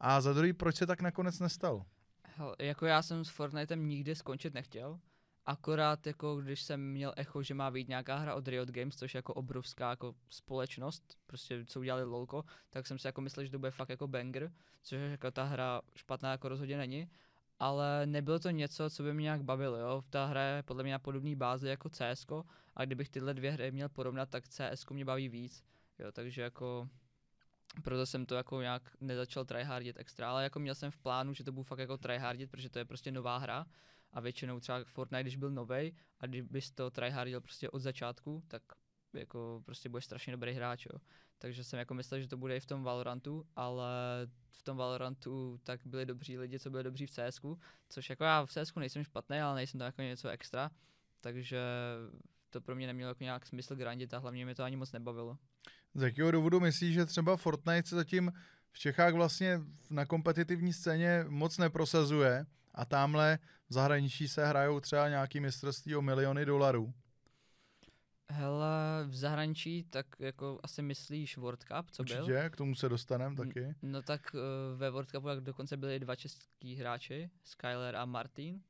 a 0.00 0.20
za 0.20 0.32
druhý, 0.32 0.52
proč 0.52 0.76
se 0.76 0.86
tak 0.86 1.02
nakonec 1.02 1.40
nestalo? 1.40 1.86
Hele, 2.22 2.56
jako 2.58 2.86
já 2.86 3.02
jsem 3.02 3.24
s 3.24 3.28
Fortnitem 3.28 3.88
nikdy 3.88 4.14
skončit 4.14 4.54
nechtěl, 4.54 5.00
akorát 5.46 6.06
jako 6.06 6.36
když 6.36 6.62
jsem 6.62 6.92
měl 6.92 7.12
echo, 7.16 7.42
že 7.42 7.54
má 7.54 7.70
být 7.70 7.88
nějaká 7.88 8.16
hra 8.16 8.34
od 8.34 8.48
Riot 8.48 8.68
Games, 8.68 8.96
což 8.96 9.14
je 9.14 9.18
jako 9.18 9.34
obrovská 9.34 9.90
jako 9.90 10.14
společnost, 10.28 11.18
prostě 11.26 11.64
co 11.64 11.80
udělali 11.80 12.04
lolko, 12.04 12.44
tak 12.70 12.86
jsem 12.86 12.98
si 12.98 13.06
jako 13.06 13.20
myslel, 13.20 13.44
že 13.44 13.50
to 13.50 13.58
bude 13.58 13.70
fakt 13.70 13.88
jako 13.88 14.08
banger, 14.08 14.52
což 14.82 14.98
jako 15.10 15.30
ta 15.30 15.44
hra 15.44 15.80
špatná 15.94 16.30
jako 16.30 16.48
rozhodně 16.48 16.76
není, 16.76 17.10
ale 17.58 18.06
nebylo 18.06 18.38
to 18.38 18.50
něco, 18.50 18.90
co 18.90 19.02
by 19.02 19.14
mě 19.14 19.22
nějak 19.22 19.42
bavilo, 19.42 19.76
jo. 19.76 20.02
Ta 20.10 20.26
hra 20.26 20.42
je 20.42 20.62
podle 20.62 20.82
mě 20.82 20.92
na 20.92 20.98
podobné 20.98 21.36
bázi 21.36 21.68
jako 21.68 21.88
CS, 21.88 22.26
a 22.76 22.84
kdybych 22.84 23.08
tyhle 23.08 23.34
dvě 23.34 23.50
hry 23.50 23.72
měl 23.72 23.88
porovnat, 23.88 24.30
tak 24.30 24.48
CS 24.48 24.86
mě 24.90 25.04
baví 25.04 25.28
víc, 25.28 25.64
Jo, 25.98 26.12
takže 26.12 26.42
jako 26.42 26.88
proto 27.84 28.06
jsem 28.06 28.26
to 28.26 28.34
jako 28.34 28.60
nějak 28.60 28.96
nezačal 29.00 29.44
tryhardit 29.44 29.96
extra, 29.98 30.30
ale 30.30 30.42
jako 30.42 30.60
měl 30.60 30.74
jsem 30.74 30.90
v 30.90 31.00
plánu, 31.00 31.34
že 31.34 31.44
to 31.44 31.52
budu 31.52 31.62
fakt 31.62 31.78
jako 31.78 31.98
tryhardit, 31.98 32.50
protože 32.50 32.70
to 32.70 32.78
je 32.78 32.84
prostě 32.84 33.12
nová 33.12 33.38
hra 33.38 33.66
a 34.12 34.20
většinou 34.20 34.60
třeba 34.60 34.84
Fortnite, 34.84 35.22
když 35.22 35.36
byl 35.36 35.50
novej 35.50 35.94
a 36.20 36.26
kdybys 36.26 36.70
to 36.70 36.90
tryhardil 36.90 37.40
prostě 37.40 37.70
od 37.70 37.78
začátku, 37.78 38.42
tak 38.48 38.62
jako 39.12 39.62
prostě 39.64 39.88
budeš 39.88 40.04
strašně 40.04 40.30
dobrý 40.30 40.52
hráč, 40.52 40.86
jo. 40.86 40.98
Takže 41.38 41.64
jsem 41.64 41.78
jako 41.78 41.94
myslel, 41.94 42.20
že 42.20 42.28
to 42.28 42.36
bude 42.36 42.56
i 42.56 42.60
v 42.60 42.66
tom 42.66 42.82
Valorantu, 42.82 43.46
ale 43.56 43.90
v 44.58 44.62
tom 44.62 44.76
Valorantu 44.76 45.60
tak 45.64 45.80
byli 45.84 46.06
dobří 46.06 46.38
lidi, 46.38 46.58
co 46.58 46.70
byli 46.70 46.84
dobří 46.84 47.06
v 47.06 47.10
CSku, 47.10 47.58
což 47.88 48.10
jako 48.10 48.24
já 48.24 48.46
v 48.46 48.50
CSku 48.50 48.80
nejsem 48.80 49.04
špatný, 49.04 49.40
ale 49.40 49.54
nejsem 49.54 49.78
to 49.78 49.84
jako 49.84 50.02
něco 50.02 50.28
extra, 50.28 50.70
takže 51.20 51.60
to 52.50 52.60
pro 52.60 52.76
mě 52.76 52.86
nemělo 52.86 53.10
jako 53.10 53.24
nějak 53.24 53.46
smysl 53.46 53.76
grandit 53.76 54.14
a 54.14 54.18
hlavně 54.18 54.44
mě 54.44 54.54
to 54.54 54.62
ani 54.62 54.76
moc 54.76 54.92
nebavilo. 54.92 55.38
Z 55.94 56.02
jakého 56.02 56.30
důvodu 56.30 56.60
myslíš, 56.60 56.94
že 56.94 57.06
třeba 57.06 57.36
Fortnite 57.36 57.88
se 57.88 57.96
zatím 57.96 58.32
v 58.72 58.78
Čechách 58.78 59.14
vlastně 59.14 59.60
na 59.90 60.06
kompetitivní 60.06 60.72
scéně 60.72 61.24
moc 61.28 61.58
neprosazuje 61.58 62.46
a 62.74 62.84
tamhle 62.84 63.38
v 63.68 63.72
zahraničí 63.72 64.28
se 64.28 64.46
hrajou 64.46 64.80
třeba 64.80 65.08
nějaký 65.08 65.40
mistrovství 65.40 65.96
o 65.96 66.02
miliony 66.02 66.44
dolarů? 66.44 66.94
Hele, 68.32 69.04
v 69.08 69.16
zahraničí, 69.16 69.84
tak 69.84 70.06
jako 70.18 70.60
asi 70.62 70.82
myslíš 70.82 71.36
World 71.36 71.64
Cup, 71.64 71.90
co 71.90 72.04
byl? 72.04 72.16
Určitě, 72.16 72.50
k 72.50 72.56
tomu 72.56 72.74
se 72.74 72.88
dostaneme 72.88 73.36
taky. 73.36 73.74
No 73.82 74.02
tak 74.02 74.34
uh, 74.34 74.78
ve 74.78 74.90
World 74.90 75.10
Cupu 75.10 75.28
jak 75.28 75.40
dokonce 75.40 75.76
byli 75.76 76.00
dva 76.00 76.16
český 76.16 76.76
hráči, 76.76 77.30
Skyler 77.44 77.96
a 77.96 78.04
Martin, 78.04 78.62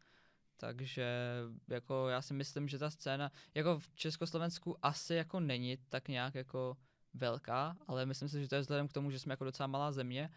takže 0.56 1.06
jako 1.68 2.08
já 2.08 2.22
si 2.22 2.34
myslím, 2.34 2.68
že 2.68 2.78
ta 2.78 2.90
scéna, 2.90 3.32
jako 3.54 3.78
v 3.78 3.90
Československu 3.94 4.76
asi 4.82 5.14
jako 5.14 5.40
není 5.40 5.76
tak 5.88 6.08
nějak 6.08 6.34
jako 6.34 6.76
velká, 7.14 7.76
ale 7.86 8.06
myslím 8.06 8.28
si, 8.28 8.42
že 8.42 8.48
to 8.48 8.54
je 8.54 8.60
vzhledem 8.60 8.88
k 8.88 8.92
tomu, 8.92 9.10
že 9.10 9.18
jsme 9.18 9.32
jako 9.32 9.44
docela 9.44 9.66
malá 9.66 9.92
země 9.92 10.30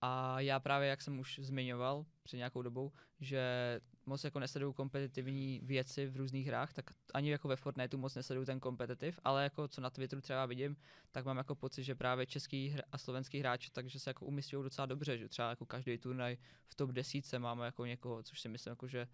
a 0.00 0.40
já 0.40 0.60
právě, 0.60 0.88
jak 0.88 1.02
jsem 1.02 1.18
už 1.18 1.40
zmiňoval 1.42 2.06
před 2.22 2.36
nějakou 2.36 2.62
dobou, 2.62 2.92
že 3.20 3.80
moc 4.06 4.24
jako 4.24 4.38
nesleduju 4.40 4.72
kompetitivní 4.72 5.60
věci 5.64 6.06
v 6.06 6.16
různých 6.16 6.46
hrách, 6.46 6.72
tak 6.72 6.90
ani 7.14 7.30
jako 7.30 7.48
ve 7.48 7.56
Fortniteu 7.56 7.98
moc 7.98 8.14
nesleduju 8.14 8.46
ten 8.46 8.60
kompetitiv, 8.60 9.20
ale 9.24 9.42
jako 9.42 9.68
co 9.68 9.80
na 9.80 9.90
Twitteru 9.90 10.20
třeba 10.22 10.46
vidím, 10.46 10.76
tak 11.12 11.24
mám 11.24 11.36
jako 11.36 11.54
pocit, 11.54 11.84
že 11.84 11.94
právě 11.94 12.26
český 12.26 12.74
hr- 12.76 12.82
a 12.92 12.98
slovenský 12.98 13.38
hráči, 13.38 13.70
takže 13.70 14.00
se 14.00 14.10
jako 14.10 14.26
umístějí 14.26 14.62
docela 14.62 14.86
dobře, 14.86 15.18
že 15.18 15.28
třeba 15.28 15.50
jako 15.50 15.66
každý 15.66 15.98
turnaj 15.98 16.36
v 16.66 16.74
top 16.74 16.90
10 16.90 17.32
máme 17.38 17.64
jako 17.64 17.84
někoho, 17.86 18.22
což 18.22 18.40
si 18.40 18.48
myslím 18.48 18.70
jako, 18.72 18.86
že 18.88 19.08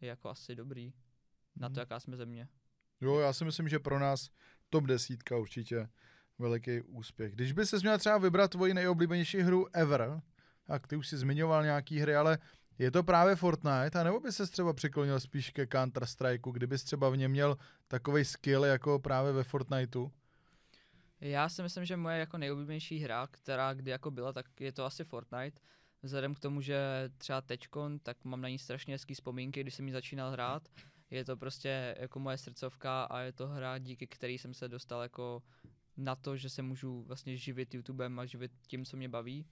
je 0.00 0.08
jako 0.08 0.28
asi 0.28 0.54
dobrý 0.56 0.92
na 1.56 1.68
to, 1.68 1.72
Mhm. 1.72 1.78
jaká 1.80 2.00
jsme 2.00 2.16
země. 2.16 2.48
Jo, 3.00 3.18
já 3.18 3.32
si 3.32 3.44
myslím, 3.44 3.68
že 3.68 3.78
pro 3.78 3.98
nás 3.98 4.30
top 4.70 4.84
desítka 4.84 5.36
určitě 5.36 5.88
veliký 6.38 6.80
úspěch. 6.82 7.32
Když 7.34 7.52
by 7.52 7.66
se 7.66 7.76
měl 7.78 7.98
třeba 7.98 8.18
vybrat 8.18 8.50
tvoji 8.50 8.74
nejoblíbenější 8.74 9.38
hru 9.40 9.66
ever, 9.76 10.20
tak 10.64 10.86
ty 10.86 10.96
už 10.96 11.08
si 11.08 11.16
zmiňoval 11.16 11.62
nějaký 11.64 11.98
hry, 11.98 12.16
ale 12.16 12.38
je 12.78 12.90
to 12.90 13.02
právě 13.02 13.36
Fortnite, 13.36 14.00
a 14.00 14.02
nebo 14.02 14.20
by 14.20 14.32
se 14.32 14.46
třeba 14.46 14.72
přiklonil 14.72 15.20
spíš 15.20 15.50
ke 15.50 15.66
Counter 15.66 16.06
Strikeu, 16.06 16.50
kdybys 16.50 16.84
třeba 16.84 17.10
v 17.10 17.16
něm 17.16 17.30
měl 17.30 17.56
takový 17.88 18.24
skill 18.24 18.64
jako 18.64 18.98
právě 18.98 19.32
ve 19.32 19.44
Fortniteu? 19.44 20.10
Já 21.20 21.48
si 21.48 21.62
myslím, 21.62 21.84
že 21.84 21.96
moje 21.96 22.18
jako 22.18 22.38
nejoblíbenější 22.38 22.98
hra, 22.98 23.26
která 23.26 23.74
kdy 23.74 23.90
jako 23.90 24.10
byla, 24.10 24.32
tak 24.32 24.60
je 24.60 24.72
to 24.72 24.84
asi 24.84 25.04
Fortnite. 25.04 25.60
Vzhledem 26.02 26.34
k 26.34 26.38
tomu, 26.40 26.60
že 26.60 27.10
třeba 27.18 27.40
teďkon, 27.40 27.98
tak 27.98 28.24
mám 28.24 28.40
na 28.40 28.48
ní 28.48 28.58
strašně 28.58 28.94
hezký 28.94 29.14
vzpomínky, 29.14 29.60
když 29.60 29.74
jsem 29.74 29.86
ji 29.86 29.92
začínal 29.92 30.30
hrát. 30.30 30.68
Je 31.10 31.24
to 31.24 31.36
prostě 31.36 31.96
jako 31.98 32.18
moje 32.18 32.38
srdcovka 32.38 33.04
a 33.04 33.20
je 33.20 33.32
to 33.32 33.48
hra, 33.48 33.78
díky 33.78 34.06
který 34.06 34.38
jsem 34.38 34.54
se 34.54 34.68
dostal 34.68 35.02
jako 35.02 35.42
na 35.96 36.16
to, 36.16 36.36
že 36.36 36.50
se 36.50 36.62
můžu 36.62 37.02
vlastně 37.02 37.36
živit 37.36 37.74
YouTubem 37.74 38.18
a 38.18 38.26
živit 38.26 38.52
tím, 38.66 38.84
co 38.84 38.96
mě 38.96 39.08
baví. 39.08 39.46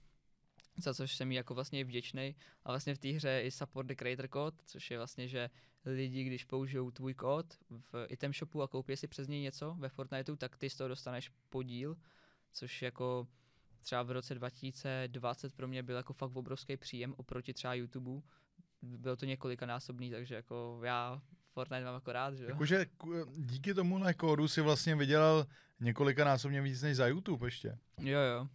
Za 0.77 0.93
což 0.93 1.15
jsem 1.15 1.31
jí 1.31 1.37
jako 1.37 1.53
vlastně 1.53 1.83
vděčný. 1.83 2.35
A 2.63 2.71
vlastně 2.71 2.95
v 2.95 2.97
té 2.97 3.09
hře 3.09 3.29
je 3.29 3.41
i 3.41 3.51
support 3.51 3.87
the 3.87 3.95
creator 3.95 4.27
code, 4.33 4.57
což 4.65 4.91
je 4.91 4.97
vlastně, 4.97 5.27
že 5.27 5.49
lidi, 5.85 6.23
když 6.23 6.43
použijou 6.43 6.91
tvůj 6.91 7.13
kód 7.13 7.45
v 7.69 8.07
item 8.09 8.33
shopu 8.33 8.61
a 8.61 8.67
koupí 8.67 8.97
si 8.97 9.07
přes 9.07 9.27
něj 9.27 9.41
něco 9.41 9.75
ve 9.79 9.89
Fortniteu, 9.89 10.35
tak 10.35 10.57
ty 10.57 10.69
z 10.69 10.75
toho 10.75 10.87
dostaneš 10.87 11.31
podíl, 11.49 11.97
což 12.53 12.81
jako 12.81 13.27
třeba 13.81 14.03
v 14.03 14.11
roce 14.11 14.35
2020 14.35 15.53
pro 15.53 15.67
mě 15.67 15.83
byl 15.83 15.95
jako 15.95 16.13
fakt 16.13 16.35
obrovský 16.35 16.77
příjem 16.77 17.13
oproti 17.17 17.53
třeba 17.53 17.73
YouTubeu. 17.73 18.23
Bylo 18.81 19.15
to 19.15 19.25
několikanásobný, 19.25 20.11
takže 20.11 20.35
jako 20.35 20.81
já 20.83 21.21
Fortnite 21.53 21.85
mám 21.85 21.93
jako 21.93 22.11
rád, 22.11 22.33
že 22.33 22.43
jo. 22.43 22.49
Jakože 22.49 22.85
díky 23.37 23.73
tomuhle 23.73 24.13
kódu 24.13 24.47
si 24.47 24.61
vlastně 24.61 24.95
vydělal 24.95 25.45
několikanásobně 25.79 26.61
víc 26.61 26.81
než 26.81 26.97
za 26.97 27.07
YouTube 27.07 27.47
ještě. 27.47 27.77
Jo, 27.99 28.19
jo. 28.19 28.47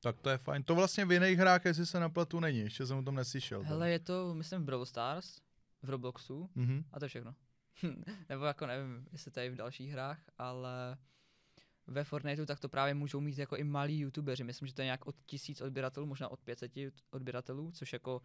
Tak 0.00 0.20
to 0.20 0.30
je 0.30 0.38
fajn. 0.38 0.62
To 0.62 0.74
vlastně 0.74 1.04
v 1.04 1.12
jiných 1.12 1.38
hrách, 1.38 1.64
jestli 1.64 1.86
se 1.86 2.00
na 2.00 2.08
platu 2.08 2.40
není, 2.40 2.58
ještě 2.58 2.86
jsem 2.86 2.98
o 2.98 3.02
tom 3.02 3.14
neslyšel. 3.14 3.62
Hele, 3.62 3.90
je 3.90 3.98
to, 3.98 4.34
myslím, 4.34 4.60
v 4.62 4.64
Brawl 4.64 4.86
Stars, 4.86 5.38
v 5.82 5.90
Robloxu 5.90 6.50
Mhm. 6.54 6.84
a 6.92 6.98
to 6.98 7.04
je 7.04 7.08
všechno. 7.08 7.34
Nebo 8.28 8.44
jako 8.44 8.66
nevím, 8.66 9.06
jestli 9.12 9.30
to 9.30 9.40
je 9.40 9.50
v 9.50 9.56
dalších 9.56 9.92
hrách, 9.92 10.20
ale 10.38 10.98
ve 11.86 12.04
Fortniteu 12.04 12.46
tak 12.46 12.60
to 12.60 12.68
právě 12.68 12.94
můžou 12.94 13.20
mít 13.20 13.38
jako 13.38 13.56
i 13.56 13.64
malí 13.64 13.98
youtubeři. 13.98 14.44
Myslím, 14.44 14.68
že 14.68 14.74
to 14.74 14.82
je 14.82 14.84
nějak 14.84 15.06
od 15.06 15.16
tisíc 15.26 15.60
odběratelů, 15.60 16.06
možná 16.06 16.28
od 16.28 16.40
500 16.40 16.72
odběratelů, 17.10 17.70
což 17.72 17.92
jako 17.92 18.22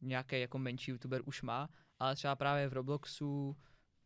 nějaký 0.00 0.40
jako 0.40 0.58
menší 0.58 0.90
youtuber 0.90 1.20
už 1.24 1.42
má, 1.42 1.68
ale 1.98 2.14
třeba 2.16 2.36
právě 2.36 2.68
v 2.68 2.72
Robloxu, 2.72 3.56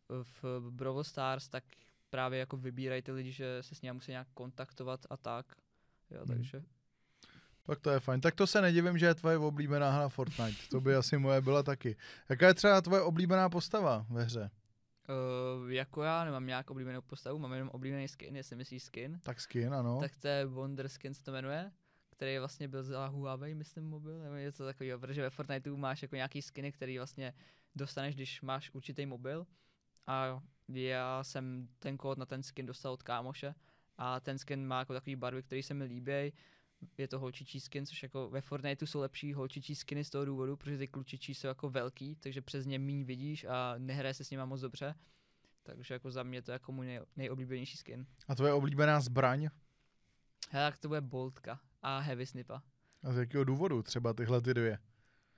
v 0.09 0.59
Brawl 0.71 1.03
Stars, 1.03 1.49
tak 1.49 1.63
právě 2.09 2.39
jako 2.39 2.57
vybírají 2.57 3.01
ty 3.01 3.11
lidi, 3.11 3.31
že 3.31 3.63
se 3.63 3.75
s 3.75 3.81
ním 3.81 3.93
musí 3.93 4.11
nějak 4.11 4.27
kontaktovat 4.33 5.05
a 5.09 5.17
tak. 5.17 5.45
Jo, 6.11 6.25
Hmm. 6.29 6.51
Tak 7.67 7.79
to 7.79 7.89
je 7.89 7.99
fajn. 7.99 8.21
Tak 8.21 8.35
to 8.35 8.47
se 8.47 8.61
nedivím, 8.61 8.97
že 8.97 9.05
je 9.05 9.15
tvoje 9.15 9.37
oblíbená 9.37 9.91
hra 9.91 10.09
Fortnite. 10.09 10.57
To 10.69 10.81
by 10.81 10.95
asi 10.95 11.17
moje 11.17 11.41
byla 11.41 11.63
taky. 11.63 11.95
Jaká 12.29 12.47
je 12.47 12.53
třeba 12.53 12.81
tvoje 12.81 13.01
oblíbená 13.01 13.49
postava 13.49 14.05
ve 14.09 14.23
hře? 14.23 14.49
Uh, 15.09 15.71
jako 15.71 16.03
já 16.03 16.23
nemám 16.23 16.47
nějak 16.47 16.71
oblíbenou 16.71 17.01
postavu, 17.01 17.39
mám 17.39 17.53
jenom 17.53 17.69
oblíbený 17.69 18.07
skin, 18.07 18.35
jestli 18.35 18.55
myslíš 18.55 18.83
skin. 18.83 19.19
Tak 19.23 19.41
skin, 19.41 19.73
ano. 19.73 19.99
Tak 19.99 20.15
to 20.15 20.27
je 20.27 20.45
Wonder 20.45 20.89
Skin 20.89 21.13
se 21.13 21.23
to 21.23 21.31
jmenuje, 21.31 21.71
který 22.09 22.39
vlastně 22.39 22.67
byl 22.67 22.83
za 22.83 23.07
Huawei, 23.07 23.55
myslím, 23.55 23.89
mobil, 23.89 24.19
nebo 24.19 24.35
něco 24.35 24.65
takového, 24.65 24.99
protože 24.99 25.21
ve 25.21 25.29
Fortniteu 25.29 25.77
máš 25.77 26.01
jako 26.01 26.15
nějaký 26.15 26.41
skiny, 26.41 26.71
který 26.71 26.97
vlastně 26.97 27.33
dostaneš, 27.75 28.15
když 28.15 28.41
máš 28.41 28.71
určitý 28.73 29.05
mobil. 29.05 29.47
A 30.07 30.41
já 30.67 31.23
jsem 31.23 31.67
ten 31.79 31.97
kód 31.97 32.17
na 32.17 32.25
ten 32.25 32.43
skin 32.43 32.65
dostal 32.65 32.93
od 32.93 33.03
kámoše 33.03 33.55
a 33.97 34.19
ten 34.19 34.37
skin 34.37 34.67
má 34.67 34.79
jako 34.79 34.93
takový 34.93 35.15
barvy, 35.15 35.43
které 35.43 35.63
se 35.63 35.73
mi 35.73 35.83
líbí. 35.83 36.33
Je 36.97 37.07
to 37.07 37.19
holčičí 37.19 37.59
skin, 37.59 37.85
což 37.85 38.03
jako 38.03 38.29
ve 38.29 38.41
Fortniteu 38.41 38.85
jsou 38.85 38.99
lepší 38.99 39.33
holčičí 39.33 39.75
skiny 39.75 40.03
z 40.03 40.09
toho 40.09 40.25
důvodu, 40.25 40.57
protože 40.57 40.77
ty 40.77 40.87
klučičí 40.87 41.35
jsou 41.35 41.47
jako 41.47 41.69
velký, 41.69 42.15
takže 42.15 42.41
přes 42.41 42.65
ně 42.65 42.79
míň 42.79 43.03
vidíš 43.03 43.43
a 43.43 43.75
nehraje 43.77 44.13
se 44.13 44.23
s 44.23 44.31
nima 44.31 44.45
moc 44.45 44.61
dobře. 44.61 44.95
Takže 45.63 45.93
jako 45.93 46.11
za 46.11 46.23
mě 46.23 46.41
to 46.41 46.51
je 46.51 46.53
jako 46.53 46.71
můj 46.71 46.85
nej, 46.85 46.99
nejoblíbenější 47.15 47.77
skin. 47.77 48.05
A 48.27 48.35
tvoje 48.35 48.53
oblíbená 48.53 49.01
zbraň? 49.01 49.49
Hele, 50.49 50.71
tak 50.71 50.77
to 50.77 50.87
bude 50.87 51.01
Boltka 51.01 51.59
a 51.81 51.99
Heavy 51.99 52.25
Snipa. 52.25 52.63
A 53.03 53.13
z 53.13 53.17
jakého 53.17 53.43
důvodu 53.43 53.83
třeba 53.83 54.13
tyhle 54.13 54.41
ty 54.41 54.53
dvě? 54.53 54.79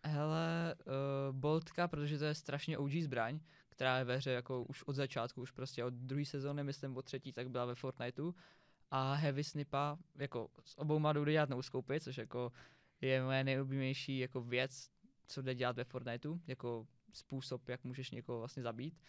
Hele, 0.03 0.75
uh, 0.85 1.35
Boltka, 1.35 1.87
protože 1.87 2.17
to 2.17 2.25
je 2.25 2.35
strašně 2.35 2.77
OG 2.77 2.91
zbraň, 2.91 3.39
která 3.69 3.97
je 3.97 4.03
ve 4.03 4.17
hře 4.17 4.31
jako 4.31 4.63
už 4.63 4.83
od 4.83 4.95
začátku, 4.95 5.41
už 5.41 5.51
prostě 5.51 5.83
od 5.83 5.93
druhé 5.93 6.25
sezóny, 6.25 6.63
myslím 6.63 6.97
od 6.97 7.05
třetí, 7.05 7.33
tak 7.33 7.49
byla 7.49 7.65
ve 7.65 7.75
Fortniteu. 7.75 8.33
A 8.91 9.13
Heavy 9.13 9.43
Snipa, 9.43 9.97
jako 10.15 10.49
s 10.65 10.77
obouma 10.77 11.13
jdou 11.13 11.25
dělat 11.25 11.49
no 11.49 11.57
což 11.99 12.17
jako 12.17 12.51
je 13.01 13.23
moje 13.23 13.43
nejoblíbenější 13.43 14.19
jako 14.19 14.41
věc, 14.41 14.89
co 15.27 15.41
jde 15.41 15.55
dělat 15.55 15.75
ve 15.75 15.83
Fortniteu, 15.83 16.39
jako 16.47 16.87
způsob, 17.13 17.69
jak 17.69 17.83
můžeš 17.83 18.11
někoho 18.11 18.39
vlastně 18.39 18.63
zabít. 18.63 18.99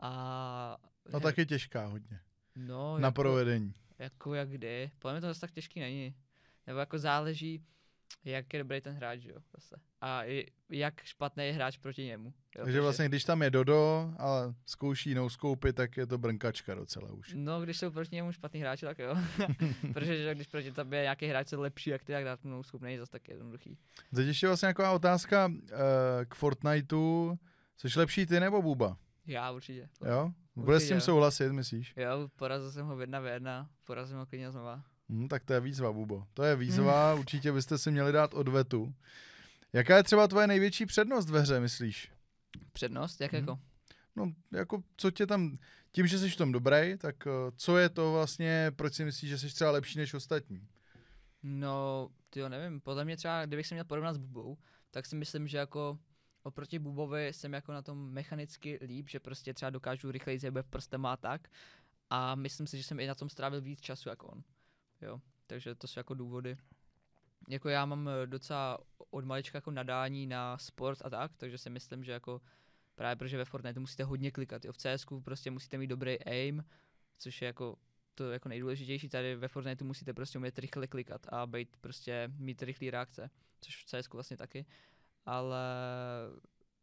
A 0.00 0.78
No 1.12 1.20
tak 1.20 1.38
je 1.38 1.46
těžká 1.46 1.86
hodně. 1.86 2.20
no, 2.56 2.98
Na 2.98 3.08
jako, 3.08 3.14
provedení. 3.22 3.74
jako 3.98 4.34
jak 4.34 4.48
kdy. 4.48 4.90
Podle 4.98 5.12
mě 5.14 5.20
to 5.20 5.26
zase 5.26 5.40
tak 5.40 5.50
těžký 5.52 5.80
není. 5.80 6.14
Nebo 6.66 6.78
jako 6.78 6.98
záleží, 6.98 7.64
jak 8.24 8.52
je 8.52 8.58
dobrý 8.58 8.80
ten 8.80 8.94
hráč, 8.94 9.20
jo, 9.24 9.36
zase. 9.54 9.76
A 10.00 10.22
jak 10.70 11.04
špatný 11.04 11.44
je 11.44 11.52
hráč 11.52 11.76
proti 11.76 12.04
němu. 12.04 12.32
Jo, 12.58 12.64
Takže 12.64 12.80
vlastně, 12.80 13.08
když 13.08 13.24
tam 13.24 13.42
je 13.42 13.50
Dodo 13.50 14.12
a 14.18 14.54
zkouší 14.66 15.08
jinou 15.10 15.28
skoupit, 15.28 15.76
tak 15.76 15.96
je 15.96 16.06
to 16.06 16.18
brnkačka 16.18 16.74
docela 16.74 17.12
už. 17.12 17.32
No, 17.36 17.60
když 17.60 17.78
jsou 17.78 17.90
proti 17.90 18.14
němu 18.14 18.32
špatný 18.32 18.60
hráči, 18.60 18.86
tak 18.86 18.98
jo. 18.98 19.16
Protože 19.92 20.16
že 20.16 20.34
když 20.34 20.46
proti 20.46 20.72
tobě 20.72 20.98
je 20.98 21.02
nějaký 21.02 21.26
hráč, 21.26 21.48
co 21.48 21.60
lepší, 21.60 21.90
jak 21.90 22.04
ty, 22.04 22.12
jak 22.12 22.24
dát 22.24 22.44
mu 22.44 22.62
skup, 22.62 22.82
není 22.82 22.98
zase 22.98 23.12
tak 23.12 23.28
jednoduchý. 23.28 23.78
Teď 24.14 24.26
ještě 24.26 24.46
vlastně 24.46 24.68
taková 24.68 24.92
otázka 24.92 25.46
uh, 25.46 25.56
k 26.28 26.34
Fortniteu. 26.34 27.36
Jsi 27.76 27.98
lepší 27.98 28.26
ty 28.26 28.40
nebo 28.40 28.62
Buba? 28.62 28.96
Já 29.26 29.50
určitě. 29.50 29.88
Jo? 30.06 30.32
Bude 30.56 30.80
s 30.80 30.82
tím 30.82 30.96
Určitě. 30.96 31.00
souhlasit, 31.04 31.52
myslíš? 31.52 31.94
Jo, 31.96 32.28
porazil 32.36 32.72
jsem 32.72 32.86
ho 32.86 32.96
v 32.96 33.00
jedna 33.00 33.20
v 33.20 33.26
jedna, 33.26 33.70
porazil 33.84 34.18
ho 34.18 34.26
klidně 34.26 34.50
znova. 34.50 34.82
Hm, 35.12 35.28
tak 35.28 35.44
to 35.44 35.52
je 35.52 35.60
výzva, 35.60 35.92
Bubo. 35.92 36.26
To 36.34 36.42
je 36.42 36.56
výzva, 36.56 37.14
určitě 37.14 37.52
byste 37.52 37.78
si 37.78 37.90
měli 37.90 38.12
dát 38.12 38.34
odvetu. 38.34 38.94
Jaká 39.72 39.96
je 39.96 40.02
třeba 40.02 40.28
tvoje 40.28 40.46
největší 40.46 40.86
přednost 40.86 41.30
ve 41.30 41.40
hře, 41.40 41.60
myslíš? 41.60 42.12
Přednost, 42.72 43.20
jak 43.20 43.32
Mhm. 43.32 43.40
jako? 43.40 43.58
No, 44.16 44.32
jako, 44.52 44.82
co 44.96 45.10
tě 45.10 45.26
tam 45.26 45.58
tím, 45.92 46.06
že 46.06 46.18
jsi 46.18 46.30
v 46.30 46.36
tom 46.36 46.52
dobrý, 46.52 46.96
tak 46.98 47.26
eh, 47.26 47.30
co 47.56 47.78
je 47.78 47.88
to 47.88 48.12
vlastně, 48.12 48.72
proč 48.76 48.94
si 48.94 49.04
myslíš, 49.04 49.30
že 49.30 49.38
jsi 49.38 49.46
třeba 49.54 49.70
lepší 49.70 49.98
než 49.98 50.14
ostatní? 50.14 50.68
No, 51.42 52.08
ty 52.30 52.40
jo, 52.40 52.48
nevím, 52.48 52.80
podle 52.80 53.04
mě 53.04 53.16
třeba, 53.16 53.46
kdybych 53.46 53.66
se 53.66 53.74
měl 53.74 53.84
porovnat 53.84 54.14
s 54.14 54.18
Bubou, 54.18 54.58
tak 54.90 55.06
si 55.06 55.16
myslím, 55.16 55.48
že 55.48 55.58
jako 55.58 55.98
oproti 56.42 56.78
Bubovi 56.78 57.26
jsem 57.28 57.52
jako 57.52 57.72
na 57.72 57.82
tom 57.82 58.10
mechanicky 58.10 58.78
líp, 58.82 59.08
že 59.08 59.20
prostě 59.20 59.54
třeba 59.54 59.70
dokážu 59.70 60.10
rychleji 60.10 60.38
zjebet 60.38 60.66
prstem 60.66 61.06
a 61.06 61.16
tak. 61.16 61.48
A 62.10 62.34
myslím 62.34 62.66
si, 62.66 62.76
že 62.76 62.82
jsem 62.84 63.00
i 63.00 63.06
na 63.06 63.14
tom 63.14 63.28
strávil 63.28 63.60
víc 63.60 63.80
času 63.80 64.08
jako 64.08 64.26
on. 64.26 64.42
Jo, 65.02 65.20
takže 65.46 65.74
to 65.74 65.86
jsou 65.86 66.00
jako 66.00 66.14
důvody. 66.14 66.56
Jako 67.48 67.68
já 67.68 67.86
mám 67.86 68.08
eh, 68.08 68.26
docela 68.26 68.78
od 69.10 69.24
malička 69.24 69.58
jako 69.58 69.70
nadání 69.70 70.26
na 70.26 70.58
sport 70.58 70.98
a 71.04 71.10
tak, 71.10 71.36
takže 71.36 71.58
si 71.58 71.70
myslím, 71.70 72.04
že 72.04 72.12
jako 72.12 72.40
právě 72.94 73.16
protože 73.16 73.36
ve 73.36 73.44
Fortnite 73.44 73.80
musíte 73.80 74.04
hodně 74.04 74.30
klikat. 74.30 74.64
Jo. 74.64 74.72
V 74.72 74.76
CS 74.76 75.06
prostě 75.24 75.50
musíte 75.50 75.78
mít 75.78 75.86
dobrý 75.86 76.24
aim, 76.24 76.64
což 77.18 77.42
je 77.42 77.46
jako 77.46 77.76
to 78.14 78.30
jako 78.30 78.48
nejdůležitější. 78.48 79.08
Tady 79.08 79.36
ve 79.36 79.48
Fortnite 79.48 79.84
musíte 79.84 80.12
prostě 80.12 80.38
umět 80.38 80.58
rychle 80.58 80.86
klikat 80.86 81.26
a 81.28 81.46
být 81.46 81.76
prostě 81.80 82.30
mít 82.38 82.62
rychlý 82.62 82.90
reakce, 82.90 83.30
což 83.60 83.84
v 83.84 83.86
CS 83.86 84.12
vlastně 84.12 84.36
taky. 84.36 84.66
Ale 85.26 85.64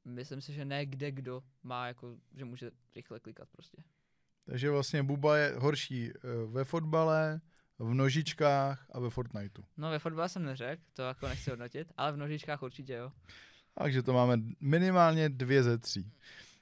myslím 0.05 0.41
si, 0.41 0.53
že 0.53 0.65
ne 0.65 0.85
kde 0.85 1.11
kdo 1.11 1.43
má 1.63 1.87
jako, 1.87 2.17
že 2.35 2.45
může 2.45 2.71
rychle 2.95 3.19
klikat 3.19 3.49
prostě. 3.49 3.83
Takže 4.45 4.71
vlastně 4.71 5.03
Buba 5.03 5.37
je 5.37 5.55
horší 5.57 6.09
eh, 6.09 6.21
ve 6.47 6.63
fotbale, 6.63 7.41
v 7.79 7.93
nožičkách 7.93 8.85
a 8.91 8.99
ve 8.99 9.09
Fortniteu. 9.09 9.63
No 9.77 9.89
ve 9.89 9.99
fotbale 9.99 10.29
jsem 10.29 10.43
neřekl, 10.43 10.81
to 10.93 11.01
jako 11.01 11.27
nechci 11.27 11.49
hodnotit, 11.49 11.91
ale 11.97 12.11
v 12.11 12.17
nožičkách 12.17 12.63
určitě 12.63 12.93
jo. 12.93 13.11
Takže 13.75 14.03
to 14.03 14.13
máme 14.13 14.37
minimálně 14.59 15.29
dvě 15.29 15.63
ze 15.63 15.77
tří. 15.77 16.11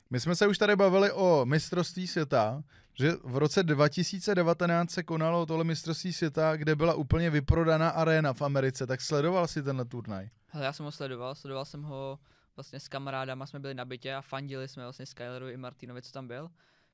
My 0.09 0.19
jsme 0.19 0.35
se 0.35 0.47
už 0.47 0.57
tady 0.57 0.75
bavili 0.75 1.11
o 1.11 1.45
mistrovství 1.45 2.07
světa, 2.07 2.63
že 2.93 3.11
v 3.23 3.37
roce 3.37 3.63
2019 3.63 4.91
se 4.91 5.03
konalo 5.03 5.45
tohle 5.45 5.63
mistrovství 5.63 6.13
světa, 6.13 6.57
kde 6.57 6.75
byla 6.75 6.93
úplně 6.93 7.29
vyprodaná 7.29 7.89
arena 7.89 8.33
v 8.33 8.41
Americe. 8.41 8.87
Tak 8.87 9.01
sledoval 9.01 9.47
si 9.47 9.63
tenhle 9.63 9.85
turnaj? 9.85 10.29
Hele, 10.47 10.65
já 10.65 10.73
jsem 10.73 10.85
ho 10.85 10.91
sledoval, 10.91 11.35
sledoval 11.35 11.65
jsem 11.65 11.83
ho 11.83 12.19
vlastně 12.55 12.79
s 12.79 12.87
kamarádama, 12.87 13.45
jsme 13.45 13.59
byli 13.59 13.73
na 13.73 13.85
bytě 13.85 14.15
a 14.15 14.21
fandili 14.21 14.67
jsme 14.67 14.83
vlastně 14.83 15.05
Skylerovi 15.05 15.53
i 15.53 15.57
Martinovi, 15.57 16.01
co 16.01 16.11
tam 16.11 16.27
byl, 16.27 16.49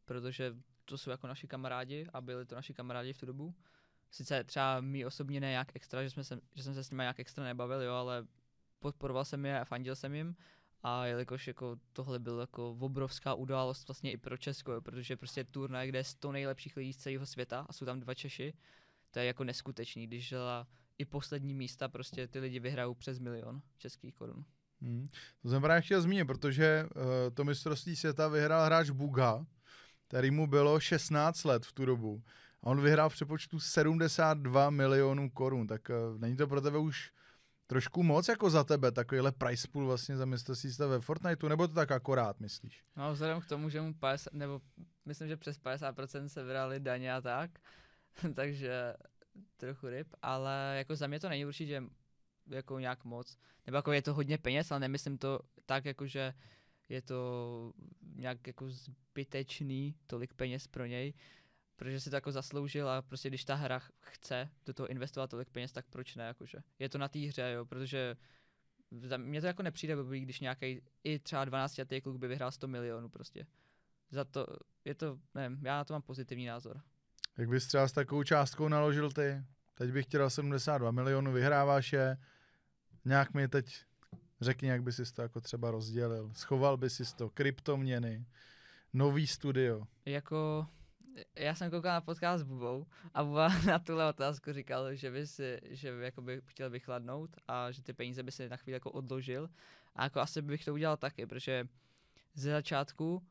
protože 0.06 0.54
to 0.86 0.98
jsou 0.98 1.10
jako 1.10 1.28
naši 1.28 1.48
kamarádi 1.48 2.08
a 2.14 2.22
byli 2.22 2.46
to 2.46 2.56
naši 2.56 2.74
kamarádi 2.74 3.14
v 3.14 3.18
tu 3.18 3.26
dobu. 3.26 3.56
Sice 4.14 4.44
třeba 4.44 4.82
mi 4.82 5.06
osobně 5.06 5.40
ne 5.40 5.52
jak 5.52 5.76
extra, 5.76 6.04
že, 6.04 6.10
jsme 6.10 6.24
se, 6.24 6.40
že 6.56 6.64
jsem 6.64 6.74
se 6.74 6.84
s 6.84 6.92
nimi 6.92 7.02
nějak 7.02 7.20
extra 7.20 7.44
nebavil, 7.44 7.82
jo, 7.82 7.94
ale 7.94 8.28
podporoval 8.80 9.26
jsem 9.26 9.46
je 9.46 9.60
a 9.60 9.66
fandil 9.66 9.96
jsem 9.96 10.16
jim. 10.16 10.36
A 10.84 11.06
jelikož 11.06 11.48
jako 11.48 11.76
tohle 11.94 12.20
byl 12.20 12.40
jako 12.40 12.72
obrovská 12.72 13.34
událost 13.34 13.88
vlastně 13.88 14.12
i 14.12 14.18
pro 14.18 14.38
Česko, 14.38 14.72
jo, 14.72 14.82
protože 14.82 15.18
prostě 15.18 15.44
turnaj, 15.44 15.88
kde 15.88 16.00
je 16.00 16.04
100 16.04 16.32
nejlepších 16.32 16.78
lidí 16.78 16.94
z 16.94 16.98
celého 16.98 17.26
světa 17.26 17.66
a 17.70 17.74
jsou 17.74 17.86
tam 17.86 18.00
dva 18.00 18.14
Češi, 18.14 18.54
to 19.12 19.20
je 19.20 19.26
jako 19.26 19.44
neskutečný, 19.44 20.08
když 20.08 20.28
žela 20.28 20.68
i 20.98 21.06
poslední 21.06 21.54
místa 21.54 21.88
prostě 21.88 22.28
ty 22.28 22.40
lidi 22.40 22.60
vyhrajou 22.60 22.94
přes 22.94 23.20
milion 23.20 23.62
českých 23.78 24.16
korun. 24.16 24.46
Hmm. 24.82 25.08
To 25.42 25.50
jsem 25.50 25.62
právě 25.62 25.82
chtěl 25.82 26.02
zmínit, 26.02 26.26
protože 26.26 26.86
uh, 26.96 27.02
to 27.34 27.44
mistrovství 27.44 27.96
světa 27.96 28.28
vyhrál 28.28 28.66
hráč 28.66 28.90
Buga, 28.90 29.46
který 30.08 30.32
mu 30.32 30.48
bylo 30.48 30.80
16 30.80 31.44
let 31.44 31.66
v 31.66 31.74
tu 31.74 31.86
dobu. 31.86 32.24
A 32.64 32.68
on 32.68 32.82
vyhrál 32.82 33.10
v 33.10 33.14
přepočtu 33.14 33.60
72 33.60 34.70
milionů 34.70 35.30
korun, 35.30 35.68
tak 35.68 35.90
uh, 35.90 36.20
není 36.20 36.38
to 36.38 36.48
pro 36.48 36.62
tebe 36.62 36.78
už 36.78 37.12
trošku 37.68 38.04
moc 38.04 38.28
jako 38.28 38.50
za 38.50 38.64
tebe, 38.64 38.92
takovýhle 38.92 39.32
price 39.32 39.68
pool 39.68 39.86
vlastně 39.86 40.18
za 40.18 40.26
mistrovství 40.26 40.72
světa 40.72 40.88
ve 40.88 41.00
Fortniteu, 41.00 41.48
nebo 41.48 41.68
to 41.68 41.74
tak 41.74 41.92
akorát 41.92 42.40
myslíš? 42.40 42.84
No 42.96 43.14
vzhledem 43.14 43.42
k 43.42 43.46
tomu, 43.46 43.70
že 43.70 43.82
mu 43.82 43.94
50, 43.94 44.34
nebo 44.34 44.62
myslím, 45.06 45.28
že 45.28 45.38
přes 45.38 45.60
50% 45.60 46.26
se 46.26 46.44
vyrali 46.44 46.80
daně 46.80 47.14
a 47.14 47.22
tak, 47.22 47.52
takže 48.36 48.94
trochu 49.58 49.88
ryb, 49.88 50.08
ale 50.22 50.76
jako 50.78 50.96
za 50.96 51.08
mě 51.08 51.20
to 51.20 51.30
není 51.30 51.46
určitě 51.46 51.84
jako 52.48 52.80
nějak 52.80 53.06
moc. 53.06 53.38
Nebo 53.66 53.76
jako 53.76 53.92
je 53.92 54.02
to 54.02 54.14
hodně 54.14 54.38
peněz, 54.38 54.72
ale 54.72 54.80
nemyslím 54.80 55.18
to 55.18 55.40
tak, 55.66 55.86
jako 55.86 56.08
že 56.08 56.34
je 56.90 57.02
to 57.02 57.72
nějak 58.16 58.48
jako 58.48 58.70
zbytečný 58.70 59.96
tolik 60.08 60.34
peněz 60.34 60.68
pro 60.68 60.86
něj, 60.86 61.14
protože 61.76 62.00
si 62.00 62.10
to 62.10 62.16
jako 62.16 62.32
zasloužil 62.32 62.90
a 62.90 63.02
prostě 63.02 63.30
když 63.30 63.46
ta 63.46 63.56
hra 63.56 63.82
chce 64.02 64.50
do 64.66 64.74
toho 64.74 64.88
investovat 64.88 65.30
tolik 65.30 65.50
peněz, 65.50 65.72
tak 65.72 65.86
proč 65.90 66.16
ne, 66.16 66.24
jakože. 66.24 66.58
Je 66.80 66.90
to 66.90 66.98
na 66.98 67.08
té 67.08 67.20
hře, 67.20 67.52
jo, 67.52 67.66
protože 67.66 68.16
mně 69.18 69.42
to 69.42 69.48
jako 69.48 69.64
nepřijde 69.64 69.96
blbý, 69.96 70.20
když 70.20 70.40
nějaký 70.40 70.82
i 71.04 71.20
třeba 71.20 71.46
12 71.46 71.78
letý 71.78 72.02
kluk 72.02 72.18
by 72.18 72.28
vyhrál 72.28 72.52
100 72.52 72.68
milionů 72.68 73.10
prostě. 73.10 73.46
Za 74.12 74.24
to, 74.24 74.48
je 74.86 74.96
to, 74.96 75.20
nevím, 75.36 75.66
já 75.66 75.78
na 75.78 75.84
to 75.84 75.94
mám 75.94 76.02
pozitivní 76.02 76.46
názor. 76.46 76.82
Jak 77.38 77.50
bys 77.50 77.68
třeba 77.68 77.88
s 77.88 77.92
takovou 77.92 78.24
částkou 78.24 78.68
naložil 78.68 79.12
ty? 79.12 79.44
Teď 79.74 79.92
bych 79.92 80.06
chtěl 80.06 80.30
72 80.30 80.92
milionů, 80.92 81.32
vyhráváš 81.32 81.94
je, 81.94 82.18
nějak 83.06 83.34
mi 83.34 83.48
teď 83.48 83.86
řekni, 84.42 84.70
jak 84.70 84.84
by 84.84 84.92
si 84.92 85.14
to 85.14 85.22
jako 85.22 85.42
třeba 85.42 85.72
rozdělil. 85.72 86.32
Schoval 86.34 86.78
by 86.78 86.90
si 86.90 87.16
to, 87.16 87.30
kryptoměny, 87.30 88.26
nový 88.94 89.28
studio. 89.28 89.88
Jako, 90.06 90.68
já 91.36 91.56
jsem 91.56 91.72
koukal 91.72 91.94
na 91.94 92.02
podcast 92.02 92.40
s 92.40 92.48
Bubou 92.48 92.86
a 93.14 93.24
Buba 93.24 93.50
na 93.68 93.80
tuhle 93.80 94.10
otázku 94.10 94.54
říkal, 94.54 94.96
že 94.96 95.12
by 95.12 95.28
si, 95.28 95.60
že 95.64 95.92
by, 95.92 96.04
jako 96.04 96.22
by 96.22 96.42
chtěl 96.46 96.70
vychladnout 96.70 97.36
a 97.48 97.72
že 97.72 97.84
ty 97.84 97.94
peníze 97.94 98.24
by 98.24 98.32
si 98.32 98.50
na 98.50 98.58
chvíli 98.58 98.74
jako 98.74 98.92
odložil. 98.92 99.50
A 99.96 100.04
jako 100.04 100.20
asi 100.20 100.42
bych 100.42 100.66
to 100.66 100.74
udělal 100.74 100.98
taky, 100.98 101.26
protože 101.26 101.68
ze 102.34 102.52
začátku 102.52 103.16
uh, 103.16 103.24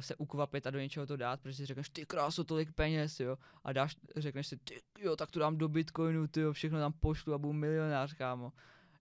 se 0.00 0.16
ukvapit 0.16 0.66
a 0.66 0.70
do 0.70 0.78
něčeho 0.78 1.06
to 1.06 1.16
dát, 1.16 1.40
protože 1.40 1.56
si 1.56 1.66
řekneš, 1.66 1.88
ty 1.88 2.06
krásu, 2.06 2.44
tolik 2.44 2.72
peněz, 2.72 3.20
jo, 3.20 3.38
a 3.64 3.72
dáš, 3.72 3.96
řekneš 4.16 4.46
si, 4.46 4.56
ty 4.56 4.80
jo, 4.98 5.16
tak 5.16 5.30
to 5.30 5.40
dám 5.40 5.58
do 5.58 5.68
Bitcoinu, 5.68 6.28
ty 6.28 6.40
jo, 6.40 6.52
všechno 6.52 6.78
tam 6.78 6.92
pošlu 6.92 7.34
a 7.34 7.38
budu 7.38 7.52
milionář, 7.52 8.14
kámo. 8.14 8.52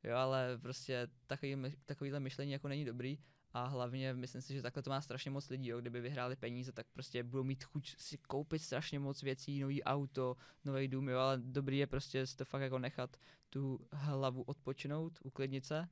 Jo, 0.03 0.15
ale 0.15 0.57
prostě 0.61 1.07
takový, 1.27 1.57
takovýhle 1.85 2.19
myšlení 2.19 2.51
jako 2.51 2.67
není 2.67 2.85
dobrý 2.85 3.19
a 3.53 3.67
hlavně 3.67 4.13
myslím 4.13 4.41
si, 4.41 4.53
že 4.53 4.61
takhle 4.61 4.83
to 4.83 4.89
má 4.89 5.01
strašně 5.01 5.31
moc 5.31 5.49
lidí, 5.49 5.67
jo. 5.67 5.81
kdyby 5.81 6.01
vyhráli 6.01 6.35
peníze, 6.35 6.71
tak 6.71 6.87
prostě 6.93 7.23
budou 7.23 7.43
mít 7.43 7.63
chuť 7.63 7.95
si 7.97 8.17
koupit 8.17 8.59
strašně 8.59 8.99
moc 8.99 9.23
věcí, 9.23 9.59
nový 9.59 9.83
auto, 9.83 10.37
nový 10.65 10.87
dům, 10.87 11.09
jo, 11.09 11.19
ale 11.19 11.37
dobrý 11.37 11.77
je 11.77 11.87
prostě 11.87 12.27
si 12.27 12.37
to 12.37 12.45
fakt 12.45 12.61
jako 12.61 12.79
nechat 12.79 13.17
tu 13.49 13.87
hlavu 13.91 14.41
odpočinout, 14.41 15.19
uklidnit 15.23 15.65
se 15.65 15.87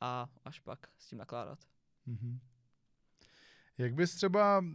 a 0.00 0.28
až 0.44 0.60
pak 0.60 0.88
s 0.98 1.06
tím 1.06 1.18
nakládat. 1.18 1.58
Mm-hmm. 2.08 2.38
Jak 3.78 3.94
bys 3.94 4.14
třeba 4.14 4.58
uh, 4.58 4.66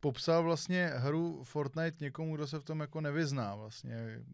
popsal 0.00 0.42
vlastně 0.42 0.86
hru 0.86 1.44
Fortnite 1.44 2.04
někomu, 2.04 2.36
kdo 2.36 2.46
se 2.46 2.58
v 2.58 2.64
tom 2.64 2.80
jako 2.80 3.00
nevyzná 3.00 3.54
vlastně? 3.54 4.24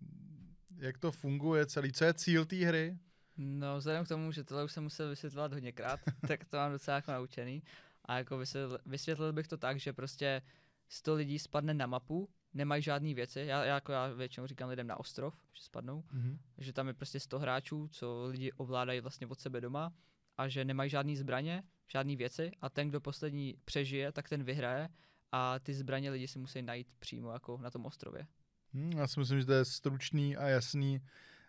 Jak 0.77 0.99
to 0.99 1.13
funguje 1.13 1.67
celý? 1.67 1.93
Co 1.93 2.05
je 2.05 2.15
cíl 2.15 2.45
té 2.45 2.57
hry? 2.57 2.99
No, 3.37 3.79
vzhledem 3.79 4.05
k 4.05 4.09
tomu, 4.09 4.33
že 4.33 4.45
tohle 4.45 4.65
už 4.65 4.73
jsem 4.73 4.83
musel 4.83 5.09
vysvětlovat 5.09 5.53
hodněkrát, 5.53 6.01
tak 6.29 6.45
to 6.45 6.57
mám 6.57 6.73
docela 6.73 6.95
jako 6.95 7.13
naučený. 7.13 7.63
A 8.05 8.19
jako 8.19 8.39
vysvětlil, 8.39 8.79
vysvětlil 8.87 9.33
bych 9.33 9.49
to 9.49 9.57
tak, 9.57 9.81
že 9.81 9.93
prostě 9.93 10.43
100 10.89 11.15
lidí 11.15 11.39
spadne 11.39 11.75
na 11.75 11.87
mapu, 11.87 12.29
nemají 12.55 12.83
žádné 12.83 13.15
věci. 13.15 13.41
Já, 13.41 13.65
já, 13.65 13.75
jako 13.75 13.93
já 13.93 14.09
většinou 14.09 14.47
říkám 14.47 14.69
lidem 14.69 14.87
na 14.87 15.01
ostrov, 15.01 15.35
že 15.53 15.63
spadnou. 15.63 16.03
Mm-hmm. 16.03 16.39
Že 16.59 16.73
tam 16.73 16.89
je 16.89 16.95
prostě 16.95 17.21
100 17.21 17.39
hráčů, 17.39 17.89
co 17.89 18.27
lidi 18.27 18.53
ovládají 18.53 19.01
vlastně 19.01 19.27
od 19.27 19.41
sebe 19.41 19.61
doma 19.61 19.93
a 20.37 20.49
že 20.49 20.65
nemají 20.65 20.91
žádné 20.91 21.17
zbraně, 21.17 21.63
žádné 21.87 22.17
věci 22.17 22.51
a 22.61 22.69
ten, 22.69 22.89
kdo 22.89 23.01
poslední 23.01 23.55
přežije, 23.65 24.13
tak 24.13 24.29
ten 24.29 24.45
vyhraje 24.45 24.89
a 25.33 25.59
ty 25.59 25.75
zbraně 25.75 26.11
lidi 26.11 26.29
si 26.29 26.39
musí 26.39 26.63
najít 26.63 26.89
přímo 26.99 27.33
jako 27.33 27.59
na 27.59 27.71
tom 27.71 27.87
ostrově. 27.87 28.27
Hmm, 28.73 28.93
já 28.93 29.07
si 29.07 29.21
myslím, 29.21 29.41
že 29.41 29.47
to 29.47 29.53
je 29.53 29.65
stručný 29.65 30.37
a 30.37 30.49
jasný 30.49 31.01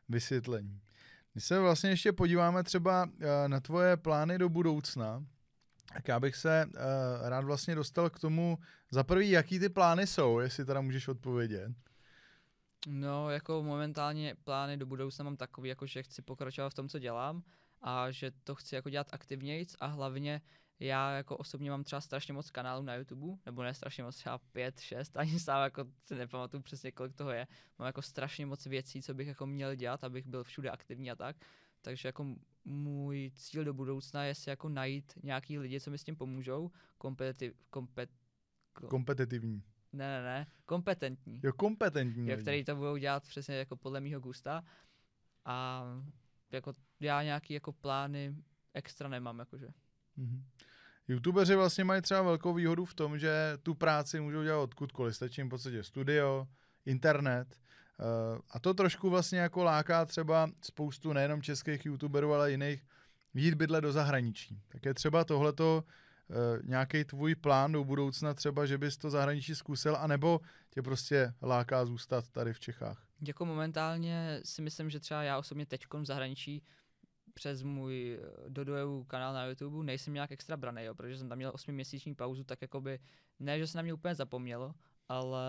vysvětlení. 0.10 0.82
Když 1.36 1.46
se 1.46 1.60
vlastně 1.60 1.90
ještě 1.90 2.12
podíváme 2.12 2.64
třeba 2.64 3.10
eh, 3.20 3.48
na 3.48 3.60
tvoje 3.60 3.98
plány 3.98 4.38
do 4.38 4.50
budoucna, 4.50 5.26
tak 5.94 6.08
já 6.08 6.20
bych 6.20 6.36
se 6.36 6.66
uh, 6.66 7.30
rád 7.30 7.46
vlastně 7.46 7.76
dostal 7.76 8.10
k 8.10 8.20
tomu, 8.20 8.58
za 8.92 9.04
prvý, 9.04 9.30
jaký 9.30 9.60
ty 9.60 9.70
plány 9.70 10.08
jsou, 10.08 10.40
jestli 10.40 10.66
teda 10.66 10.82
můžeš 10.82 11.08
odpovědět. 11.08 11.72
No, 12.88 13.30
jako 13.30 13.64
momentálně 13.64 14.36
plány 14.44 14.78
do 14.78 14.86
budoucna 14.86 15.24
mám 15.24 15.38
takový, 15.38 15.70
jako 15.70 15.86
že 15.86 16.04
chci 16.04 16.22
pokračovat 16.22 16.70
v 16.70 16.74
tom, 16.74 16.90
co 16.90 17.00
dělám 17.00 17.44
a 17.82 18.12
že 18.12 18.32
to 18.44 18.56
chci 18.56 18.76
jako 18.76 18.90
dělat 18.90 19.08
aktivnějc 19.12 19.76
a 19.80 19.86
hlavně 19.86 20.42
já 20.80 21.12
jako 21.12 21.38
osobně 21.38 21.70
mám 21.70 21.84
třeba 21.84 22.02
strašně 22.02 22.34
moc 22.34 22.52
kanálů 22.52 22.84
na 22.84 22.96
YouTube, 22.96 23.38
nebo 23.46 23.64
ne 23.64 23.74
strašně 23.74 24.04
moc, 24.04 24.16
třeba 24.16 24.38
pět, 24.38 24.80
šest, 24.80 25.18
ani 25.18 25.40
sám 25.40 25.64
jako 25.64 25.86
si 26.06 26.16
nepamatuju 26.16 26.64
přesně, 26.64 26.92
kolik 26.92 27.14
toho 27.14 27.32
je. 27.32 27.48
Mám 27.80 27.86
jako 27.86 28.02
strašně 28.02 28.46
moc 28.46 28.66
věcí, 28.66 29.02
co 29.02 29.14
bych 29.14 29.28
jako 29.28 29.46
měl 29.46 29.76
dělat, 29.76 30.04
abych 30.04 30.28
byl 30.28 30.44
všude 30.44 30.70
aktivní 30.70 31.12
a 31.12 31.16
tak. 31.16 31.36
Takže 31.82 32.08
jako 32.08 32.36
můj 32.66 33.32
cíl 33.36 33.64
do 33.64 33.74
budoucna 33.74 34.24
je 34.24 34.36
si 34.36 34.50
jako 34.50 34.70
najít 34.70 35.14
nějaký 35.24 35.60
lidi, 35.60 35.80
co 35.80 35.92
mi 35.92 35.98
s 35.98 36.04
tím 36.04 36.16
pomůžou, 36.16 36.72
kompetitiv, 36.98 37.54
kompet, 37.70 38.10
kompetitivní. 38.90 39.64
Ne, 39.94 40.08
ne, 40.08 40.24
ne, 40.24 40.48
kompetentní. 40.66 41.42
Jo, 41.44 41.54
kompetentní. 41.54 42.30
Jo, 42.30 42.38
který 42.38 42.66
to 42.66 42.76
budou 42.76 42.98
dělat 42.98 43.28
přesně 43.28 43.56
jako 43.56 43.76
podle 43.76 44.02
mýho 44.02 44.20
gusta. 44.20 44.64
A 45.46 45.84
jako 46.52 46.74
já 47.00 47.24
nějaký 47.24 47.54
jako 47.54 47.74
plány 47.74 48.36
extra 48.74 49.10
nemám, 49.10 49.40
jakože. 49.40 49.68
Mm-hmm. 50.18 50.42
YouTubeři 51.08 51.56
vlastně 51.56 51.84
mají 51.84 52.02
třeba 52.02 52.22
velkou 52.22 52.54
výhodu 52.54 52.86
v 52.86 52.94
tom, 52.94 53.20
že 53.20 53.58
tu 53.64 53.74
práci 53.74 54.20
můžou 54.20 54.44
dělat 54.44 54.62
odkudkoliv. 54.62 55.16
Stačí 55.16 55.42
jim 55.42 55.48
v 55.48 55.50
podstatě 55.50 55.84
studio, 55.84 56.48
internet. 56.86 57.48
Uh, 58.00 58.40
a 58.50 58.60
to 58.60 58.74
trošku 58.74 59.10
vlastně 59.10 59.40
jako 59.40 59.64
láká 59.64 60.06
třeba 60.06 60.50
spoustu 60.64 61.14
nejenom 61.14 61.42
českých 61.42 61.86
YouTuberů, 61.86 62.34
ale 62.34 62.52
jiných 62.52 62.86
jít 63.34 63.54
bydle 63.54 63.82
do 63.82 63.92
zahraničí. 63.92 64.62
Tak 64.68 64.86
je 64.86 64.94
třeba 64.94 65.24
tohleto 65.24 65.84
uh, 65.84 66.68
nějaký 66.70 67.04
tvůj 67.04 67.36
plán 67.36 67.72
do 67.72 67.84
budoucna 67.84 68.34
třeba, 68.34 68.66
že 68.66 68.78
bys 68.78 68.98
to 68.98 69.10
zahraničí 69.10 69.56
zkusil, 69.56 69.96
anebo 69.96 70.40
tě 70.70 70.82
prostě 70.82 71.34
láká 71.42 71.86
zůstat 71.86 72.30
tady 72.30 72.54
v 72.54 72.60
Čechách? 72.60 73.06
Jako 73.28 73.46
momentálně 73.46 74.40
si 74.44 74.62
myslím, 74.62 74.90
že 74.90 75.00
třeba 75.00 75.24
já 75.24 75.38
osobně 75.38 75.66
teďkom 75.66 76.02
v 76.02 76.06
zahraničí 76.06 76.64
přes 77.36 77.64
můj 77.64 78.20
eh, 78.22 78.50
Dodojevů 78.50 79.04
kanál 79.04 79.34
na 79.34 79.46
YouTube 79.46 79.86
nejsem 79.86 80.14
nějak 80.14 80.32
extra 80.32 80.58
braný, 80.58 80.84
jo, 80.84 80.96
protože 80.96 81.18
jsem 81.18 81.30
tam 81.30 81.38
měl 81.38 81.52
8-měsíční 81.52 82.16
pauzu, 82.16 82.44
tak 82.44 82.62
jakoby, 82.62 83.00
ne, 83.40 83.60
že 83.60 83.68
se 83.68 83.78
na 83.78 83.82
mě 83.82 83.94
úplně 83.94 84.16
zapomnělo, 84.16 84.74
ale 85.10 85.46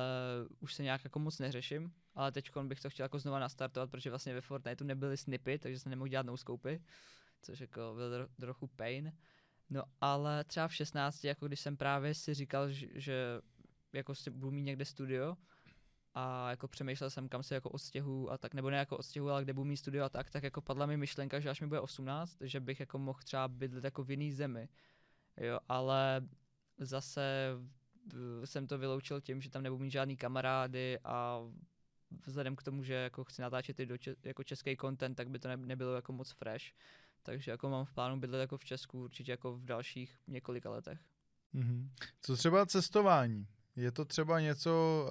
už 0.61 0.75
se 0.75 0.83
nějak 0.83 1.05
jako 1.05 1.19
moc 1.19 1.39
neřeším, 1.39 1.93
ale 2.15 2.33
teď 2.33 2.51
bych 2.63 2.81
to 2.81 2.91
chtěl 2.91 3.05
jako 3.05 3.19
znova 3.19 3.39
nastartovat, 3.39 3.91
protože 3.91 4.11
vlastně 4.11 4.35
ve 4.35 4.41
Fortniteu 4.41 4.85
nebyly 4.85 5.17
snipy, 5.17 5.59
takže 5.59 5.79
jsem 5.79 5.91
nemohl 5.91 6.09
dělat 6.09 6.27
nouscoupy, 6.27 6.77
což 7.43 7.61
jako 7.61 7.93
byl 7.95 8.11
tro, 8.11 8.35
trochu 8.41 8.67
pain. 8.67 9.13
No 9.71 9.83
ale 10.01 10.45
třeba 10.45 10.69
v 10.69 10.75
16, 10.75 11.25
jako 11.25 11.47
když 11.47 11.61
jsem 11.61 11.77
právě 11.77 12.15
si 12.15 12.35
říkal, 12.35 12.71
že, 12.71 12.87
že 12.95 13.41
jako 13.93 14.15
si 14.15 14.31
budu 14.31 14.51
mít 14.51 14.63
někde 14.63 14.85
studio, 14.85 15.37
a 16.19 16.51
jako 16.51 16.69
přemýšlel 16.69 17.11
jsem, 17.11 17.29
kam 17.29 17.43
se 17.43 17.55
jako 17.55 17.71
odstěhu 17.71 18.31
a 18.31 18.39
tak, 18.39 18.55
nebo 18.55 18.71
ne 18.71 18.77
jako 18.77 18.97
odstěhu, 18.97 19.31
ale 19.31 19.45
kde 19.45 19.53
budu 19.53 19.65
mít 19.65 19.77
studio 19.77 20.05
a 20.05 20.09
tak, 20.09 20.31
tak 20.31 20.43
jako 20.43 20.61
padla 20.61 20.87
mi 20.87 20.97
myšlenka, 20.97 21.41
že 21.41 21.51
až 21.51 21.61
mi 21.61 21.67
bude 21.67 21.81
18, 21.81 22.37
že 22.41 22.61
bych 22.61 22.81
jako 22.81 22.99
mohl 22.99 23.19
třeba 23.25 23.49
bydlet 23.49 23.85
jako 23.85 24.05
v 24.05 24.11
jiný 24.11 24.33
zemi, 24.33 24.69
jo, 25.37 25.59
ale 25.69 26.29
zase 26.79 27.51
jsem 28.45 28.67
to 28.67 28.79
vyloučil 28.79 29.21
tím, 29.21 29.41
že 29.41 29.51
tam 29.51 29.63
nebudu 29.63 29.85
mít 29.85 29.91
žádný 29.91 30.17
kamarády 30.17 30.99
a 31.05 31.41
vzhledem 32.27 32.57
k 32.57 32.63
tomu, 32.63 32.83
že 32.83 32.95
jako 32.95 33.25
chci 33.25 33.43
natáčet 33.43 33.81
i 33.81 33.87
do 33.87 33.99
če- 33.99 34.17
jako 34.23 34.45
český 34.45 34.77
content, 34.77 35.17
tak 35.17 35.29
by 35.29 35.39
to 35.39 35.49
ne- 35.49 35.57
nebylo 35.57 35.95
jako 35.95 36.13
moc 36.13 36.31
fresh. 36.31 36.65
Takže 37.23 37.51
jako 37.51 37.71
mám 37.71 37.85
v 37.85 37.93
plánu 37.93 38.21
bydlet 38.21 38.41
jako 38.41 38.57
v 38.57 38.65
Česku 38.65 39.05
určitě 39.05 39.31
jako 39.31 39.57
v 39.57 39.65
dalších 39.65 40.19
několika 40.27 40.71
letech. 40.71 41.01
Mm-hmm. 41.55 41.89
Co 42.21 42.37
třeba 42.37 42.67
cestování? 42.67 43.47
Je 43.77 43.93
to 43.93 44.05
třeba 44.05 44.41
něco, 44.41 45.07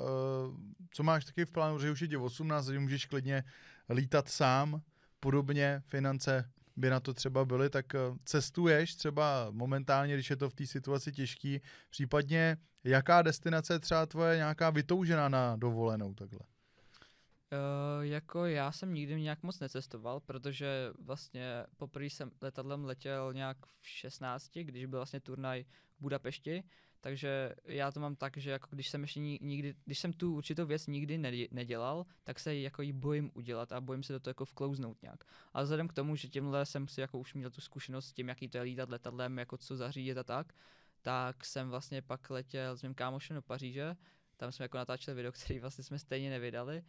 uh, 0.49 0.57
co 0.91 1.03
máš 1.03 1.25
taky 1.25 1.45
v 1.45 1.49
plánu, 1.49 1.79
že 1.79 1.91
už 1.91 2.01
je 2.01 2.07
tě 2.07 2.17
18, 2.17 2.67
že 2.67 2.79
můžeš 2.79 3.05
klidně 3.05 3.43
lítat 3.89 4.29
sám, 4.29 4.81
podobně 5.19 5.83
finance 5.87 6.51
by 6.75 6.89
na 6.89 6.99
to 6.99 7.13
třeba 7.13 7.45
byly, 7.45 7.69
tak 7.69 7.85
uh, 7.93 8.17
cestuješ 8.25 8.95
třeba 8.95 9.47
momentálně, 9.51 10.13
když 10.13 10.29
je 10.29 10.35
to 10.35 10.49
v 10.49 10.53
té 10.53 10.65
situaci 10.65 11.11
těžký, 11.11 11.61
případně 11.89 12.57
jaká 12.83 13.21
destinace 13.21 13.73
je 13.73 13.79
třeba 13.79 14.05
tvoje 14.05 14.37
nějaká 14.37 14.69
vytoužená 14.69 15.29
na 15.29 15.55
dovolenou 15.55 16.13
takhle? 16.13 16.39
Uh, 16.39 18.05
jako 18.05 18.45
já 18.45 18.71
jsem 18.71 18.93
nikdy 18.93 19.21
nějak 19.21 19.43
moc 19.43 19.59
necestoval, 19.59 20.19
protože 20.19 20.89
vlastně 20.99 21.63
poprvé 21.77 22.05
jsem 22.05 22.31
letadlem 22.41 22.85
letěl 22.85 23.33
nějak 23.33 23.57
v 23.65 23.87
16, 23.87 24.51
když 24.53 24.85
byl 24.85 24.99
vlastně 24.99 25.19
turnaj 25.19 25.63
v 25.97 26.01
Budapešti, 26.01 26.63
takže 27.05 27.55
já 27.65 27.91
to 27.91 27.99
mám 27.99 28.15
tak, 28.15 28.37
že 28.37 28.51
jako 28.51 28.67
když 28.71 28.89
jsem 28.89 29.01
ještě 29.01 29.19
nikdy, 29.19 29.75
když 29.85 29.99
jsem 29.99 30.13
tu 30.13 30.35
určitou 30.35 30.65
věc 30.65 30.87
nikdy 30.87 31.17
nedělal, 31.51 32.05
tak 32.23 32.39
se 32.39 32.55
jako 32.55 32.81
jí 32.81 32.93
bojím 32.93 33.31
udělat 33.33 33.71
a 33.71 33.81
bojím 33.81 34.03
se 34.03 34.13
do 34.13 34.19
toho 34.19 34.29
jako 34.29 34.45
vklouznout 34.45 35.01
nějak. 35.01 35.23
A 35.53 35.61
vzhledem 35.61 35.87
k 35.87 35.93
tomu, 35.93 36.15
že 36.15 36.27
tímhle 36.27 36.65
jsem 36.65 36.87
si 36.87 37.01
jako 37.01 37.19
už 37.19 37.33
měl 37.33 37.49
tu 37.49 37.61
zkušenost 37.61 38.05
s 38.05 38.13
tím, 38.13 38.27
jaký 38.27 38.47
to 38.47 38.57
je 38.57 38.63
lítat 38.63 38.89
letadlem, 38.89 39.37
jako 39.37 39.57
co 39.57 39.75
zařídit 39.75 40.17
a 40.17 40.23
tak, 40.23 40.53
tak 41.01 41.45
jsem 41.45 41.69
vlastně 41.69 42.01
pak 42.01 42.29
letěl 42.29 42.77
s 42.77 42.83
mým 42.83 42.93
kámošem 42.93 43.35
do 43.35 43.41
Paříže, 43.41 43.95
tam 44.37 44.51
jsme 44.51 44.65
jako 44.65 44.77
natáčeli 44.77 45.15
video, 45.15 45.31
který 45.43 45.59
vlastně 45.59 45.83
jsme 45.83 45.99
stejně 45.99 46.29
nevydali 46.29 46.83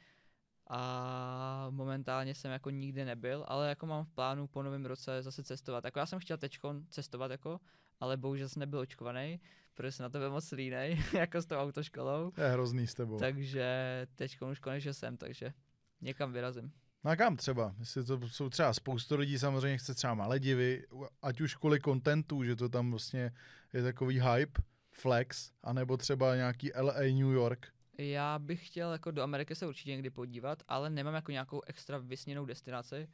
a 0.66 1.66
momentálně 1.70 2.34
jsem 2.34 2.50
jako 2.50 2.70
nikdy 2.70 3.04
nebyl, 3.04 3.44
ale 3.48 3.68
jako 3.68 3.86
mám 3.86 4.04
v 4.04 4.10
plánu 4.10 4.46
po 4.46 4.62
novém 4.62 4.86
roce 4.86 5.22
zase 5.22 5.42
cestovat. 5.42 5.84
Jako 5.84 5.98
já 5.98 6.06
jsem 6.06 6.18
chtěl 6.18 6.36
teď 6.36 6.58
cestovat 6.90 7.30
jako, 7.30 7.60
ale 8.00 8.16
bohužel 8.16 8.48
jsem 8.48 8.60
nebyl 8.60 8.78
očkovaný, 8.78 9.40
protože 9.74 9.92
jsem 9.92 10.02
na 10.04 10.08
to 10.08 10.18
byl 10.18 10.30
moc 10.30 10.52
línej, 10.52 11.02
jako 11.12 11.42
s 11.42 11.46
tou 11.46 11.56
autoškolou. 11.56 12.30
To 12.30 12.40
je 12.40 12.48
hrozný 12.48 12.86
s 12.86 12.94
tebou. 12.94 13.18
Takže 13.18 13.66
teď 14.14 14.42
už 14.50 14.60
konečně 14.60 14.94
jsem, 14.94 15.16
takže 15.16 15.52
někam 16.00 16.32
vyrazím. 16.32 16.72
No 17.04 17.10
a 17.10 17.16
kam 17.16 17.36
třeba? 17.36 17.74
Jestli 17.78 18.04
to 18.04 18.28
jsou 18.28 18.48
třeba 18.50 18.72
spoustu 18.72 19.16
lidí, 19.16 19.38
samozřejmě 19.38 19.78
chce 19.78 19.94
třeba 19.94 20.14
Maledivy, 20.14 20.84
ať 21.22 21.40
už 21.40 21.54
kvůli 21.54 21.80
kontentu, 21.80 22.44
že 22.44 22.56
to 22.56 22.68
tam 22.68 22.90
vlastně 22.90 23.32
je 23.72 23.82
takový 23.82 24.20
hype, 24.20 24.62
flex, 24.90 25.52
anebo 25.62 25.96
třeba 25.96 26.36
nějaký 26.36 26.70
LA, 26.80 27.00
New 27.00 27.32
York. 27.32 27.66
Já 27.98 28.38
bych 28.38 28.66
chtěl 28.66 28.92
jako 28.92 29.10
do 29.10 29.22
Ameriky 29.22 29.54
se 29.54 29.66
určitě 29.66 29.90
někdy 29.90 30.10
podívat, 30.10 30.62
ale 30.68 30.90
nemám 30.90 31.14
jako 31.14 31.32
nějakou 31.32 31.62
extra 31.66 31.98
vysněnou 31.98 32.44
destinaci. 32.44 33.08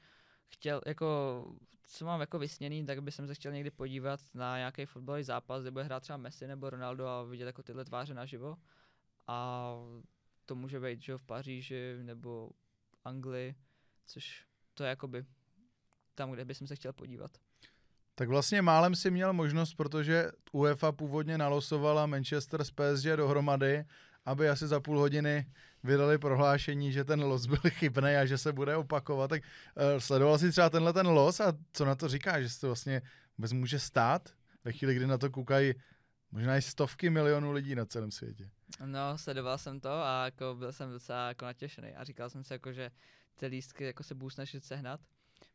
Chtěl, 0.54 0.80
jako, 0.86 1.06
co 1.82 2.04
mám 2.04 2.20
jako 2.20 2.38
vysněný, 2.38 2.86
tak 2.86 3.02
bych 3.02 3.14
se 3.14 3.34
chtěl 3.34 3.52
někdy 3.52 3.70
podívat 3.70 4.20
na 4.34 4.56
nějaký 4.56 4.86
fotbalový 4.86 5.22
zápas, 5.22 5.62
kde 5.62 5.70
bude 5.70 5.84
hrát 5.84 6.00
třeba 6.00 6.16
Messi 6.16 6.46
nebo 6.46 6.70
Ronaldo 6.70 7.06
a 7.06 7.22
vidět 7.22 7.44
jako 7.44 7.62
tyhle 7.62 7.84
tváře 7.84 8.14
naživo. 8.14 8.56
A 9.26 9.74
to 10.46 10.54
může 10.54 10.80
být, 10.80 11.00
že 11.00 11.18
v 11.18 11.22
Paříži 11.22 11.96
nebo 12.02 12.50
Anglii, 13.04 13.54
což 14.06 14.44
to 14.74 14.84
je 14.84 14.88
jakoby 14.88 15.24
tam, 16.14 16.30
kde 16.30 16.44
bych 16.44 16.56
se 16.56 16.76
chtěl 16.76 16.92
podívat. 16.92 17.30
Tak 18.14 18.28
vlastně 18.28 18.62
málem 18.62 18.94
si 18.94 19.10
měl 19.10 19.32
možnost, 19.32 19.74
protože 19.74 20.30
UEFA 20.52 20.92
původně 20.92 21.38
nalosovala 21.38 22.06
Manchester 22.06 22.64
s 22.64 22.70
PSG 22.70 23.04
dohromady 23.16 23.84
aby 24.24 24.48
asi 24.48 24.66
za 24.66 24.80
půl 24.80 24.98
hodiny 24.98 25.46
vydali 25.84 26.18
prohlášení, 26.18 26.92
že 26.92 27.04
ten 27.04 27.22
los 27.22 27.46
byl 27.46 27.58
chybný 27.68 28.16
a 28.16 28.26
že 28.26 28.38
se 28.38 28.52
bude 28.52 28.76
opakovat. 28.76 29.28
Tak 29.28 29.42
uh, 29.42 29.98
sledoval 29.98 30.38
si 30.38 30.50
třeba 30.50 30.70
tenhle 30.70 30.92
ten 30.92 31.06
los 31.06 31.40
a 31.40 31.52
co 31.72 31.84
na 31.84 31.94
to 31.94 32.08
říká, 32.08 32.42
že 32.42 32.48
se 32.48 32.60
to 32.60 32.66
vlastně 32.66 33.02
vůbec 33.38 33.52
může 33.52 33.78
stát 33.78 34.34
ve 34.64 34.72
chvíli, 34.72 34.94
kdy 34.94 35.06
na 35.06 35.18
to 35.18 35.30
koukají 35.30 35.74
možná 36.30 36.56
i 36.56 36.62
stovky 36.62 37.10
milionů 37.10 37.52
lidí 37.52 37.74
na 37.74 37.84
celém 37.84 38.10
světě. 38.10 38.50
No, 38.84 39.18
sledoval 39.18 39.58
jsem 39.58 39.80
to 39.80 39.90
a 39.90 40.24
jako 40.24 40.54
byl 40.58 40.72
jsem 40.72 40.90
docela 40.90 41.28
jako 41.28 41.44
natěšený 41.44 41.94
a 41.94 42.04
říkal 42.04 42.30
jsem 42.30 42.44
si 42.44 42.52
jako, 42.52 42.72
že 42.72 42.90
ty 43.36 43.46
lístky 43.46 43.84
jako 43.84 44.02
se 44.02 44.14
budu 44.14 44.30
snažit 44.30 44.64
sehnat. 44.64 45.00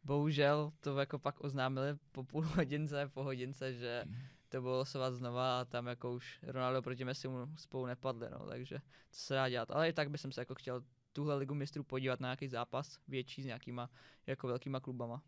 Bohužel 0.04 0.72
to 0.80 1.00
jako 1.00 1.20
pak 1.20 1.44
oznámili 1.44 1.96
po 2.12 2.24
půl 2.24 2.42
hodince, 2.42 3.10
po 3.14 3.24
hodince, 3.24 3.74
že 3.74 4.04
mhm 4.06 4.37
to 4.50 4.62
bylo 4.62 4.78
losovat 4.78 5.14
znova 5.14 5.60
a 5.60 5.66
tam 5.66 5.88
jako 5.88 6.14
už 6.14 6.40
Ronaldo 6.44 6.82
proti 6.82 7.06
Messi 7.06 7.28
mu 7.28 7.48
spolu 7.56 7.86
nepadli, 7.86 8.28
no, 8.32 8.46
takže 8.46 8.80
co 9.12 9.22
se 9.22 9.34
dá 9.34 9.50
dělat. 9.50 9.72
Ale 9.72 9.90
i 9.90 9.94
tak 9.94 10.10
bych 10.10 10.22
se 10.22 10.28
jako 10.38 10.56
chtěl 10.56 10.84
tuhle 11.14 11.36
ligu 11.36 11.56
mistrů 11.56 11.84
podívat 11.84 12.20
na 12.20 12.28
nějaký 12.28 12.48
zápas 12.48 13.00
větší 13.08 13.42
s 13.42 13.46
nějakýma 13.46 13.90
jako 14.28 14.48
velkýma 14.48 14.80
klubama. 14.80 15.22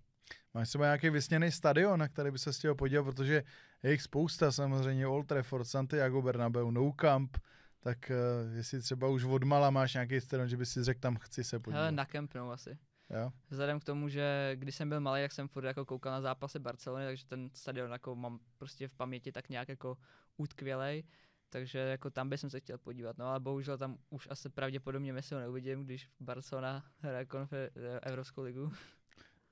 Máš 0.53 0.69
třeba 0.69 0.85
nějaký 0.85 1.09
vysněný 1.09 1.51
stadion, 1.51 1.99
na 1.99 2.07
který 2.07 2.31
by 2.31 2.39
se 2.39 2.51
chtěl 2.51 2.75
podívat, 2.75 3.03
protože 3.03 3.43
je 3.83 3.91
jich 3.91 4.01
spousta 4.01 4.51
samozřejmě, 4.51 5.07
Old 5.07 5.27
Trafford, 5.27 5.67
Santiago 5.67 6.21
Bernabeu, 6.21 6.71
Nou 6.71 6.91
Camp, 6.91 7.37
tak 7.79 8.11
uh, 8.11 8.55
jestli 8.55 8.81
třeba 8.81 9.07
už 9.07 9.23
od 9.23 9.43
mala 9.43 9.69
máš 9.69 9.93
nějaký 9.93 10.21
stadion, 10.21 10.49
že 10.49 10.57
by 10.57 10.65
si 10.65 10.83
řekl, 10.83 10.99
tam 10.99 11.15
chci 11.15 11.43
se 11.43 11.59
podívat. 11.59 11.79
Hele, 11.79 11.91
na 11.91 12.05
Camp 12.05 12.33
Nou 12.33 12.51
asi. 12.51 12.77
Jo. 13.09 13.31
Vzhledem 13.49 13.79
k 13.79 13.83
tomu, 13.83 14.09
že 14.09 14.51
když 14.55 14.75
jsem 14.75 14.89
byl 14.89 14.99
malý, 14.99 15.21
jak 15.21 15.31
jsem 15.31 15.47
furt 15.47 15.65
jako 15.65 15.85
koukal 15.85 16.11
na 16.11 16.21
zápasy 16.21 16.59
Barcelony, 16.59 17.05
takže 17.05 17.25
ten 17.25 17.49
stadion 17.53 17.91
jako 17.91 18.15
mám 18.15 18.39
prostě 18.57 18.87
v 18.87 18.93
paměti 18.93 19.31
tak 19.31 19.49
nějak 19.49 19.69
jako 19.69 19.97
utkvělej, 20.37 21.03
takže 21.49 21.79
jako 21.79 22.09
tam 22.09 22.29
bych 22.29 22.39
se 22.39 22.59
chtěl 22.59 22.77
podívat, 22.77 23.17
no 23.17 23.25
ale 23.25 23.39
bohužel 23.39 23.77
tam 23.77 23.97
už 24.09 24.27
asi 24.31 24.49
pravděpodobně 24.49 25.13
Messi 25.13 25.35
ho 25.35 25.41
neuvidím, 25.41 25.83
když 25.85 26.09
Barcelona 26.19 26.85
hraje 26.99 27.25
konfer- 27.25 27.69
Evropskou 28.01 28.41
ligu. 28.41 28.71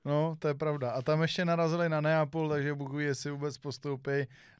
No, 0.04 0.36
to 0.38 0.48
je 0.48 0.54
pravda. 0.54 0.90
A 0.90 1.02
tam 1.02 1.22
ještě 1.22 1.44
narazili 1.44 1.88
na 1.88 2.00
Neapol, 2.00 2.48
takže 2.48 2.74
Bůh 2.74 3.00
jestli 3.00 3.30
vůbec 3.30 3.58
postoupí. 3.58 4.10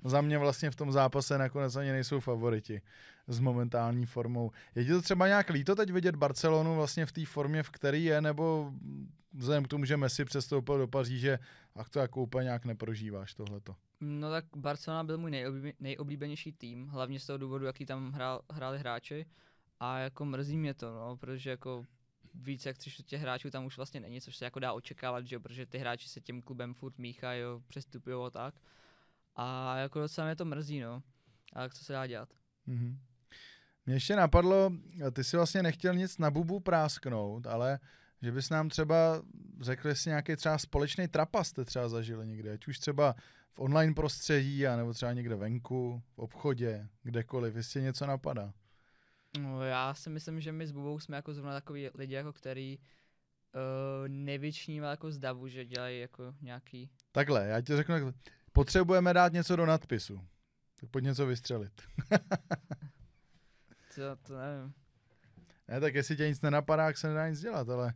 Za 0.05 0.20
mě 0.20 0.39
vlastně 0.39 0.70
v 0.70 0.76
tom 0.76 0.93
zápase 0.93 1.39
nakonec 1.39 1.76
ani 1.76 1.93
nejsou 1.93 2.20
favoriti 2.20 2.82
s 3.26 3.41
momentální 3.41 4.07
formou. 4.07 4.51
Je 4.74 4.84
ti 4.84 4.91
to 4.91 5.03
třeba 5.03 5.26
nějak 5.26 5.51
líto 5.51 5.74
teď 5.74 5.91
vidět 5.91 6.16
Barcelonu 6.16 6.74
vlastně 6.74 7.07
v 7.07 7.12
té 7.12 7.26
formě, 7.26 7.62
v 7.62 7.70
které 7.70 7.99
je, 7.99 8.20
nebo 8.20 8.72
vzhledem 9.32 9.64
k 9.64 9.68
tomu, 9.68 9.84
že 9.84 9.97
Messi 9.97 10.24
přestoupil 10.24 10.78
do 10.78 10.89
Paříže, 10.89 11.39
a 11.76 11.84
to 11.84 11.99
jako 11.99 12.22
úplně 12.22 12.45
nějak 12.45 12.64
neprožíváš 12.64 13.34
tohleto? 13.34 13.74
No 14.01 14.30
tak 14.30 14.45
Barcelona 14.57 15.05
byl 15.05 15.18
můj 15.18 15.30
nejoblíbenější 15.80 16.53
tým, 16.53 16.86
hlavně 16.86 17.20
z 17.20 17.26
toho 17.26 17.39
důvodu, 17.39 17.64
jaký 17.64 17.86
tam 17.86 18.12
hrál, 18.12 18.41
hráli 18.51 18.78
hráči 18.78 19.26
a 19.80 19.99
jako 19.99 20.24
mrzí 20.24 20.57
mě 20.57 20.74
to, 20.74 20.95
no, 20.95 21.16
protože 21.16 21.51
jako 21.51 21.84
víc 22.39 22.66
jak 22.66 22.78
tři 22.78 22.91
čtvrtě 22.91 23.16
hráčů 23.16 23.51
tam 23.51 23.64
už 23.64 23.76
vlastně 23.76 24.01
není, 24.01 24.20
což 24.20 24.36
se 24.36 24.45
jako 24.45 24.59
dá 24.59 24.72
očekávat, 24.72 25.26
že 25.26 25.39
protože 25.39 25.66
ty 25.66 25.78
hráči 25.78 26.09
se 26.09 26.20
tím 26.20 26.43
klubem 26.43 26.74
furt 26.74 26.99
míchají, 26.99 27.43
přestupují 27.66 28.26
a 28.26 28.30
tak. 28.30 28.55
A 29.36 29.76
jako 29.76 30.01
docela 30.01 30.26
mě 30.26 30.36
to 30.36 30.45
mrzí, 30.45 30.80
no. 30.80 31.03
Ale 31.53 31.70
co 31.70 31.84
se 31.84 31.93
dá 31.93 32.07
dělat? 32.07 32.28
Mm-hmm. 32.68 32.97
Mě 33.86 33.95
ještě 33.95 34.16
napadlo, 34.16 34.70
ty 35.12 35.24
si 35.24 35.36
vlastně 35.36 35.62
nechtěl 35.62 35.95
nic 35.95 36.18
na 36.18 36.30
bubu 36.30 36.61
prásknout, 36.61 37.47
ale 37.47 37.78
že 38.22 38.32
bys 38.32 38.51
nám 38.51 38.68
třeba 38.68 39.22
řekl, 39.61 39.89
jestli 39.89 40.09
nějaký 40.09 40.36
třeba 40.36 40.59
společný 40.59 41.09
trapas 41.09 41.49
jste 41.49 41.64
třeba 41.64 41.89
zažili 41.89 42.26
někde, 42.26 42.53
ať 42.53 42.68
už 42.68 42.78
třeba 42.78 43.14
v 43.53 43.61
online 43.61 43.95
prostředí, 43.95 44.62
nebo 44.76 44.93
třeba 44.93 45.12
někde 45.12 45.34
venku, 45.34 46.03
v 46.14 46.18
obchodě, 46.18 46.89
kdekoliv, 47.03 47.57
jestli 47.57 47.82
něco 47.82 48.07
napadá. 48.07 48.53
No, 49.37 49.62
já 49.62 49.95
si 49.95 50.11
myslím, 50.11 50.41
že 50.41 50.53
my 50.53 50.66
s 50.66 50.72
Bubou 50.72 50.99
jsme 51.01 51.16
jako 51.16 51.35
zrovna 51.35 51.53
takový 51.53 51.91
lidi, 51.95 52.14
jako 52.14 52.33
který 52.33 52.79
uh, 52.79 54.09
nevyčnívá 54.09 54.91
jako 54.91 55.11
z 55.12 55.18
davu, 55.18 55.49
že 55.49 55.64
dělají 55.64 56.01
jako 56.01 56.35
nějaký... 56.41 56.91
Takhle, 57.12 57.47
já 57.47 57.61
ti 57.61 57.76
řeknu, 57.76 57.95
takhle. 57.95 58.12
potřebujeme 58.53 59.14
dát 59.14 59.33
něco 59.33 59.57
do 59.57 59.66
nadpisu. 59.66 60.20
Tak 60.81 60.91
pojď 60.91 61.05
něco 61.05 61.26
vystřelit. 61.26 61.72
To, 63.95 64.16
to 64.16 64.39
nevím. 64.39 64.74
Ne, 65.68 65.81
tak 65.81 65.95
jestli 65.95 66.16
tě 66.16 66.29
nic 66.29 66.41
nenapadá, 66.41 66.87
tak 66.87 66.99
se 66.99 67.09
nedá 67.09 67.29
nic 67.29 67.41
dělat, 67.41 67.68
ale 67.68 67.95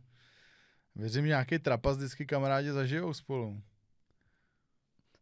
věřím, 0.95 1.23
že 1.23 1.27
nějaký 1.27 1.59
trapas 1.59 1.97
vždycky 1.97 2.25
kamarádi 2.25 2.71
zažijou 2.71 3.13
spolu. 3.13 3.63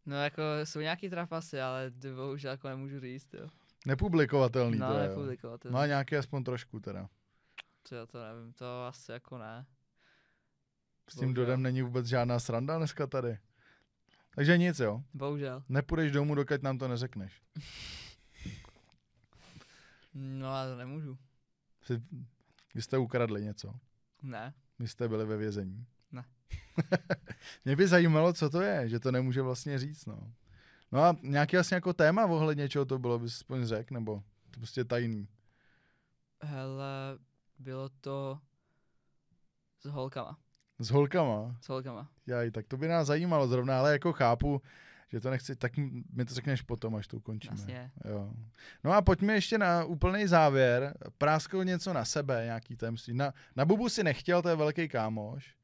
No 0.05 0.15
jako 0.15 0.41
jsou 0.63 0.79
nějaký 0.79 1.09
trapasy, 1.09 1.61
ale 1.61 1.91
bohužel 2.15 2.51
jako 2.51 2.67
nemůžu 2.67 2.99
říct, 2.99 3.33
jo. 3.33 3.49
Nepublikovatelný 3.87 4.77
No, 4.77 4.87
to 4.93 4.97
je. 4.99 5.07
nepublikovatelný. 5.09 5.73
No 5.73 5.79
a 5.79 5.85
nějaký 5.85 6.15
aspoň 6.17 6.43
trošku 6.43 6.79
teda. 6.79 7.09
To 7.89 7.95
já 7.95 8.05
to 8.05 8.23
nevím, 8.23 8.53
to 8.53 8.85
asi 8.85 9.11
jako 9.11 9.37
ne. 9.37 9.65
S 11.09 11.13
tím 11.13 11.19
Bohužel. 11.21 11.45
dodem 11.45 11.61
není 11.63 11.81
vůbec 11.81 12.05
žádná 12.05 12.39
sranda 12.39 12.77
dneska 12.77 13.07
tady. 13.07 13.37
Takže 14.35 14.57
nic, 14.57 14.79
jo. 14.79 15.03
Bohužel. 15.13 15.63
Nepůjdeš 15.69 16.11
domů, 16.11 16.35
dokud 16.35 16.63
nám 16.63 16.77
to 16.77 16.87
neřekneš. 16.87 17.41
No 20.13 20.47
ale 20.53 20.71
to 20.71 20.77
nemůžu. 20.77 21.17
Jsi, 21.83 22.01
vy 22.75 22.81
jste 22.81 22.97
ukradli 22.97 23.43
něco. 23.43 23.73
Ne. 24.21 24.53
Vy 24.79 24.87
jste 24.87 25.07
byli 25.07 25.25
ve 25.25 25.37
vězení. 25.37 25.85
Ne. 26.11 26.23
Mě 27.65 27.75
by 27.75 27.87
zajímalo, 27.87 28.33
co 28.33 28.49
to 28.49 28.61
je, 28.61 28.89
že 28.89 28.99
to 28.99 29.11
nemůže 29.11 29.41
vlastně 29.41 29.79
říct, 29.79 30.05
no. 30.05 30.33
No 30.91 31.03
a 31.03 31.15
nějaký 31.21 31.55
vlastně 31.55 31.75
jako 31.75 31.93
téma 31.93 32.25
ohledně 32.25 32.69
čeho 32.69 32.85
to 32.85 32.99
bylo, 32.99 33.19
bys 33.19 33.35
aspoň 33.35 33.65
řekl, 33.65 33.93
nebo 33.93 34.23
to 34.51 34.59
prostě 34.59 34.85
tajný. 34.85 35.27
Hele, 36.43 37.17
bylo 37.59 37.89
to 37.89 38.39
s 39.79 39.89
holkama. 39.89 40.37
S 40.79 40.89
holkama. 40.89 41.55
S 41.61 41.69
holkama. 41.69 42.09
Jaj, 42.27 42.51
tak 42.51 42.67
to 42.67 42.77
by 42.77 42.87
nás 42.87 43.07
zajímalo 43.07 43.47
zrovna, 43.47 43.79
ale 43.79 43.91
jako 43.91 44.13
chápu, 44.13 44.61
že 45.07 45.19
to 45.19 45.29
nechci, 45.29 45.55
tak 45.55 45.77
mi 46.13 46.25
to 46.27 46.33
řekneš 46.33 46.61
potom, 46.61 46.95
až 46.95 47.07
to 47.07 47.17
ukončíme. 47.17 47.55
Jasně. 47.59 47.91
Jo. 48.05 48.33
No 48.83 48.93
a 48.93 49.01
pojďme 49.01 49.33
ještě 49.33 49.57
na 49.57 49.83
úplný 49.83 50.27
závěr. 50.27 50.97
Práskl 51.17 51.63
něco 51.63 51.93
na 51.93 52.05
sebe, 52.05 52.41
nějaký 52.45 52.75
tajemství. 52.75 53.13
Na, 53.13 53.33
na 53.55 53.65
Bubu 53.65 53.89
si 53.89 54.03
nechtěl, 54.03 54.41
to 54.41 54.49
je 54.49 54.55
velký 54.55 54.89
kámoš. 54.89 55.55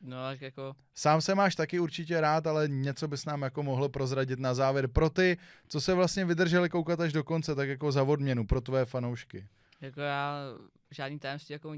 No 0.00 0.16
tak 0.16 0.40
jako, 0.40 0.76
Sám 0.94 1.20
se 1.20 1.34
máš 1.34 1.54
taky 1.54 1.78
určitě 1.80 2.20
rád, 2.20 2.46
ale 2.46 2.68
něco 2.68 3.08
bys 3.08 3.24
nám 3.24 3.42
jako 3.42 3.62
mohl 3.62 3.88
prozradit 3.88 4.38
na 4.38 4.54
závěr 4.54 4.88
pro 4.88 5.10
ty, 5.10 5.38
co 5.68 5.80
se 5.80 5.94
vlastně 5.94 6.24
vydrželi 6.24 6.68
koukat 6.68 7.00
až 7.00 7.12
do 7.12 7.24
konce, 7.24 7.54
tak 7.54 7.68
jako 7.68 7.92
za 7.92 8.02
odměnu 8.02 8.46
pro 8.46 8.60
tvé 8.60 8.84
fanoušky. 8.84 9.48
jako 9.80 10.00
já 10.00 10.40
žádný 10.90 11.18
tajemství 11.18 11.52
jako 11.52 11.74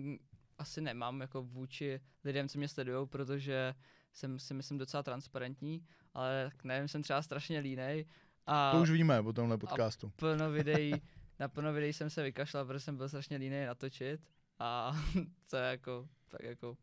asi 0.58 0.80
nemám 0.80 1.20
jako 1.20 1.42
vůči 1.42 2.00
lidem, 2.24 2.48
co 2.48 2.58
mě 2.58 2.68
sledují, 2.68 3.06
protože 3.06 3.74
jsem 4.12 4.38
si 4.38 4.54
myslím 4.54 4.78
docela 4.78 5.02
transparentní, 5.02 5.82
ale 6.14 6.50
nevím, 6.64 6.88
jsem 6.88 7.02
třeba 7.02 7.22
strašně 7.22 7.58
línej 7.58 8.06
a 8.46 8.72
To 8.72 8.80
už 8.82 8.90
víme 8.90 9.22
po 9.22 9.32
tomhle 9.32 9.58
podcastu. 9.58 10.12
plno 10.16 10.50
videí, 10.50 10.94
na 11.38 11.48
plno 11.48 11.72
videí 11.72 11.92
jsem 11.92 12.10
se 12.10 12.22
vykašlal, 12.22 12.64
protože 12.66 12.80
jsem 12.80 12.96
byl 12.96 13.08
strašně 13.08 13.36
línej 13.36 13.66
natočit 13.66 14.20
a 14.58 14.92
to 15.50 15.56
je 15.56 15.62
jako, 15.70 16.08
tak 16.28 16.42
jako, 16.42 16.76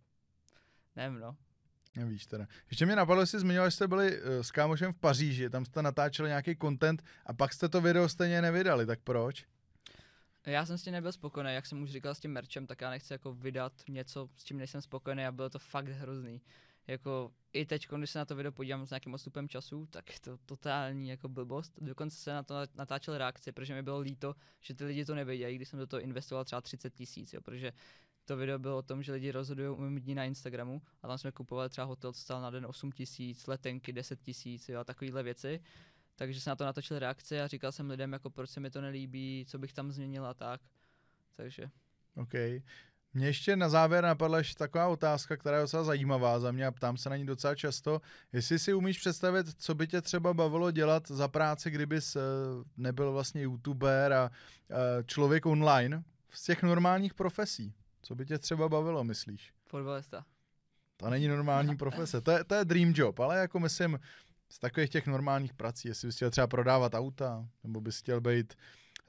nevím 0.95 1.19
no. 1.19 1.35
Nevíš 1.95 2.25
teda. 2.25 2.47
Ještě 2.69 2.85
mě 2.85 2.95
napadlo, 2.95 3.21
jestli 3.21 3.39
zmiňoval, 3.39 3.69
že 3.69 3.75
jste 3.75 3.87
byli 3.87 4.19
eh, 4.21 4.43
s 4.43 4.51
kámošem 4.51 4.93
v 4.93 4.97
Paříži, 4.97 5.49
tam 5.49 5.65
jste 5.65 5.81
natáčeli 5.81 6.29
nějaký 6.29 6.55
content 6.55 7.03
a 7.25 7.33
pak 7.33 7.53
jste 7.53 7.69
to 7.69 7.81
video 7.81 8.09
stejně 8.09 8.41
nevydali, 8.41 8.85
tak 8.85 8.99
proč? 9.03 9.45
Já 10.45 10.65
jsem 10.65 10.77
s 10.77 10.83
tím 10.83 10.93
nebyl 10.93 11.11
spokojený, 11.11 11.53
jak 11.53 11.65
jsem 11.65 11.81
už 11.81 11.91
říkal 11.91 12.15
s 12.15 12.19
tím 12.19 12.31
merčem, 12.31 12.67
tak 12.67 12.81
já 12.81 12.89
nechci 12.89 13.13
jako 13.13 13.33
vydat 13.33 13.73
něco, 13.89 14.29
s 14.37 14.43
čím 14.43 14.57
nejsem 14.57 14.81
spokojený 14.81 15.25
a 15.25 15.31
bylo 15.31 15.49
to 15.49 15.59
fakt 15.59 15.87
hrozný. 15.87 16.41
Jako 16.87 17.31
i 17.53 17.65
teď, 17.65 17.87
když 17.97 18.09
se 18.09 18.19
na 18.19 18.25
to 18.25 18.35
video 18.35 18.51
podívám 18.51 18.85
s 18.85 18.89
nějakým 18.89 19.13
odstupem 19.13 19.49
času, 19.49 19.87
tak 19.89 20.09
je 20.13 20.19
to 20.19 20.37
totální 20.45 21.09
jako 21.09 21.29
blbost. 21.29 21.73
Dokonce 21.81 22.17
se 22.17 22.33
na 22.33 22.43
to 22.43 22.55
natáčel 22.75 23.17
reakce, 23.17 23.51
protože 23.51 23.73
mi 23.73 23.83
bylo 23.83 23.99
líto, 23.99 24.35
že 24.61 24.73
ty 24.73 24.85
lidi 24.85 25.05
to 25.05 25.15
nevědějí, 25.15 25.55
když 25.55 25.69
jsem 25.69 25.79
do 25.79 25.87
toho 25.87 26.01
investoval 26.01 26.45
třeba 26.45 26.61
30 26.61 26.93
tisíc, 26.93 27.33
jo, 27.33 27.41
protože 27.41 27.73
to 28.25 28.37
video 28.37 28.59
bylo 28.59 28.77
o 28.77 28.81
tom, 28.81 29.03
že 29.03 29.11
lidi 29.11 29.31
rozhodují 29.31 29.69
o 29.69 29.99
dní 29.99 30.15
na 30.15 30.23
Instagramu 30.23 30.81
a 31.03 31.07
tam 31.07 31.17
jsme 31.17 31.31
kupovali 31.31 31.69
třeba 31.69 31.85
hotel, 31.85 32.13
co 32.13 32.21
stál 32.21 32.41
na 32.41 32.49
den 32.49 32.65
8 32.65 32.91
tisíc, 32.91 33.47
letenky 33.47 33.93
10 33.93 34.21
tisíc, 34.21 34.69
a 34.69 34.83
takovéhle 34.83 35.23
věci. 35.23 35.59
Takže 36.15 36.41
se 36.41 36.49
na 36.49 36.55
to 36.55 36.65
natočil 36.65 36.99
reakce 36.99 37.41
a 37.41 37.47
říkal 37.47 37.71
jsem 37.71 37.89
lidem, 37.89 38.13
jako 38.13 38.29
proč 38.29 38.49
se 38.49 38.59
mi 38.59 38.69
to 38.69 38.81
nelíbí, 38.81 39.45
co 39.47 39.59
bych 39.59 39.73
tam 39.73 39.91
změnil 39.91 40.25
a 40.25 40.33
tak. 40.33 40.61
Takže 41.35 41.69
OK. 42.15 42.33
Mě 43.13 43.27
ještě 43.27 43.55
na 43.55 43.69
závěr 43.69 44.03
napadla 44.03 44.37
ještě 44.37 44.55
taková 44.55 44.87
otázka, 44.87 45.37
která 45.37 45.57
je 45.57 45.63
docela 45.63 45.83
zajímavá 45.83 46.39
za 46.39 46.51
mě 46.51 46.65
a 46.65 46.71
ptám 46.71 46.97
se 46.97 47.09
na 47.09 47.15
ní 47.17 47.25
docela 47.25 47.55
často. 47.55 48.01
Jestli 48.33 48.59
si 48.59 48.73
umíš 48.73 48.99
představit, 48.99 49.47
co 49.57 49.75
by 49.75 49.87
tě 49.87 50.01
třeba 50.01 50.33
bavilo 50.33 50.71
dělat 50.71 51.07
za 51.07 51.27
práci, 51.27 51.71
kdybys 51.71 52.15
eh, 52.15 52.19
nebyl 52.77 53.11
vlastně 53.11 53.41
youtuber 53.41 54.13
a 54.13 54.31
eh, 54.69 54.75
člověk 55.03 55.45
online 55.45 56.03
z 56.29 56.43
těch 56.43 56.63
normálních 56.63 57.13
profesí. 57.13 57.73
Co 58.05 58.15
by 58.15 58.25
tě 58.25 58.37
třeba 58.37 58.69
bavilo, 58.69 59.03
myslíš? 59.03 59.53
fotbalista. 59.65 60.25
To 60.97 61.09
není 61.09 61.27
normální 61.27 61.77
profese, 61.77 62.21
to 62.21 62.31
je, 62.31 62.43
to 62.43 62.55
je 62.55 62.65
dream 62.65 62.93
job, 62.95 63.19
ale 63.19 63.37
jako 63.37 63.59
myslím 63.59 63.99
z 64.49 64.59
takových 64.59 64.89
těch 64.89 65.07
normálních 65.07 65.53
prací, 65.53 65.87
jestli 65.87 66.07
bys 66.07 66.15
chtěl 66.15 66.29
třeba 66.29 66.47
prodávat 66.47 66.93
auta, 66.93 67.49
nebo 67.63 67.81
bys 67.81 67.99
chtěl 67.99 68.21
být 68.21 68.53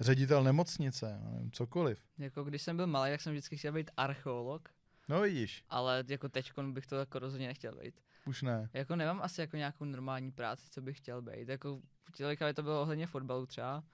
ředitel 0.00 0.44
nemocnice, 0.44 1.20
nevím, 1.30 1.50
cokoliv. 1.50 1.98
Jako 2.18 2.44
když 2.44 2.62
jsem 2.62 2.76
byl 2.76 2.86
malý, 2.86 3.10
tak 3.10 3.20
jsem 3.20 3.32
vždycky 3.32 3.56
chtěl 3.56 3.72
být 3.72 3.90
archeolog, 3.96 4.68
No 5.08 5.20
vidíš, 5.20 5.64
ale 5.68 6.04
jako 6.08 6.28
teďkon 6.28 6.72
bych 6.72 6.86
to 6.86 6.96
jako 6.96 7.18
rozhodně 7.18 7.46
nechtěl 7.46 7.74
být. 7.82 8.00
už 8.26 8.42
ne. 8.42 8.70
Jako 8.72 8.96
nemám 8.96 9.22
asi 9.22 9.40
jako 9.40 9.56
nějakou 9.56 9.84
normální 9.84 10.32
práci, 10.32 10.66
co 10.70 10.82
bych 10.82 10.96
chtěl 10.98 11.22
být. 11.22 11.48
Jako 11.48 11.80
člověka 12.14 12.46
by 12.46 12.54
to 12.54 12.62
bylo 12.62 12.82
ohledně 12.82 13.06
fotbalu 13.06 13.46
třeba, 13.46 13.84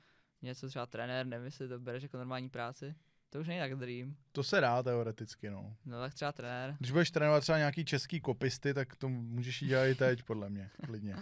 něco 0.42 0.68
třeba 0.68 0.86
trenér, 0.86 1.26
nevím, 1.26 1.44
jestli 1.44 1.68
to 1.68 1.78
bereš 1.78 2.02
jako 2.02 2.16
normální 2.16 2.48
práci. 2.48 2.94
To 3.32 3.40
už 3.40 3.46
není 3.46 3.60
tak 3.60 3.74
dream. 3.74 4.16
To 4.32 4.42
se 4.42 4.60
dá 4.60 4.82
teoreticky, 4.82 5.50
no. 5.50 5.76
No 5.84 6.00
tak 6.00 6.14
třeba 6.14 6.32
trenér. 6.32 6.76
Když 6.78 6.90
budeš 6.90 7.10
trénovat 7.10 7.42
třeba 7.42 7.58
nějaký 7.58 7.84
český 7.84 8.20
kopisty, 8.20 8.74
tak 8.74 8.96
to 8.96 9.08
můžeš 9.08 9.62
jí 9.62 9.68
dělat 9.68 9.86
i 9.86 9.94
teď, 9.94 10.22
podle 10.22 10.50
mě, 10.50 10.70
klidně. 10.86 11.16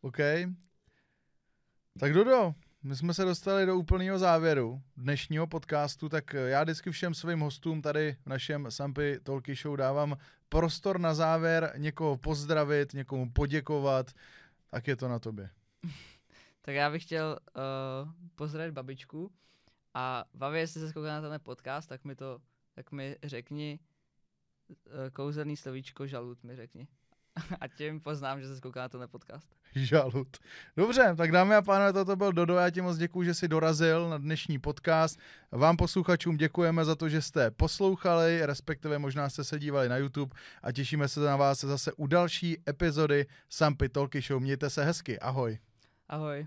OK. 0.00 0.16
Tak 1.98 2.12
Dodo, 2.12 2.54
my 2.82 2.96
jsme 2.96 3.14
se 3.14 3.24
dostali 3.24 3.66
do 3.66 3.76
úplného 3.76 4.18
závěru 4.18 4.82
dnešního 4.96 5.46
podcastu, 5.46 6.08
tak 6.08 6.32
já 6.32 6.62
vždycky 6.62 6.90
všem 6.90 7.14
svým 7.14 7.40
hostům 7.40 7.82
tady 7.82 8.16
v 8.22 8.26
našem 8.26 8.70
Sampy 8.70 9.20
Talky 9.22 9.54
Show 9.54 9.76
dávám 9.76 10.16
prostor 10.48 11.00
na 11.00 11.14
závěr 11.14 11.72
někoho 11.76 12.16
pozdravit, 12.16 12.94
někomu 12.94 13.32
poděkovat, 13.32 14.10
tak 14.70 14.88
je 14.88 14.96
to 14.96 15.08
na 15.08 15.18
tobě. 15.18 15.50
Tak 16.62 16.74
já 16.74 16.90
bych 16.90 17.02
chtěl 17.02 17.38
uh, 17.56 18.12
pozdravit 18.34 18.74
babičku 18.74 19.30
a 19.94 20.24
Vavi, 20.34 20.58
jestli 20.58 20.80
se 20.80 20.92
kouká 20.92 21.08
na 21.08 21.20
tenhle 21.20 21.38
podcast, 21.38 21.88
tak 21.88 22.04
mi 22.04 22.14
to, 22.14 22.40
tak 22.74 22.92
mi 22.92 23.16
řekni 23.22 23.78
uh, 24.68 24.92
kouzelný 25.12 25.56
slovíčko 25.56 26.06
žalud 26.06 26.44
mi 26.44 26.56
řekni. 26.56 26.88
a 27.60 27.68
tím 27.68 28.00
poznám, 28.00 28.40
že 28.40 28.54
se 28.54 28.60
kouká 28.60 28.80
na 28.80 28.88
tenhle 28.88 29.08
podcast. 29.08 29.56
Žalud. 29.74 30.36
Dobře, 30.76 31.14
tak 31.16 31.32
dámy 31.32 31.54
a 31.54 31.62
pánové, 31.62 31.92
toto 31.92 32.16
byl 32.16 32.32
Dodo, 32.32 32.54
já 32.54 32.70
ti 32.70 32.80
moc 32.80 32.96
děkuji, 32.96 33.22
že 33.22 33.34
jsi 33.34 33.48
dorazil 33.48 34.08
na 34.08 34.18
dnešní 34.18 34.58
podcast. 34.58 35.18
Vám 35.52 35.76
posluchačům 35.76 36.36
děkujeme 36.36 36.84
za 36.84 36.94
to, 36.94 37.08
že 37.08 37.22
jste 37.22 37.50
poslouchali, 37.50 38.46
respektive 38.46 38.98
možná 38.98 39.28
jste 39.28 39.44
se 39.44 39.58
dívali 39.58 39.88
na 39.88 39.96
YouTube 39.96 40.36
a 40.62 40.72
těšíme 40.72 41.08
se 41.08 41.20
na 41.20 41.36
vás 41.36 41.60
zase 41.60 41.92
u 41.92 42.06
další 42.06 42.56
epizody 42.68 43.26
Sampy 43.48 43.88
Talky 43.88 44.20
Show. 44.20 44.42
Mějte 44.42 44.70
se 44.70 44.84
hezky, 44.84 45.18
ahoj. 45.18 45.58
Ahoj. 46.08 46.46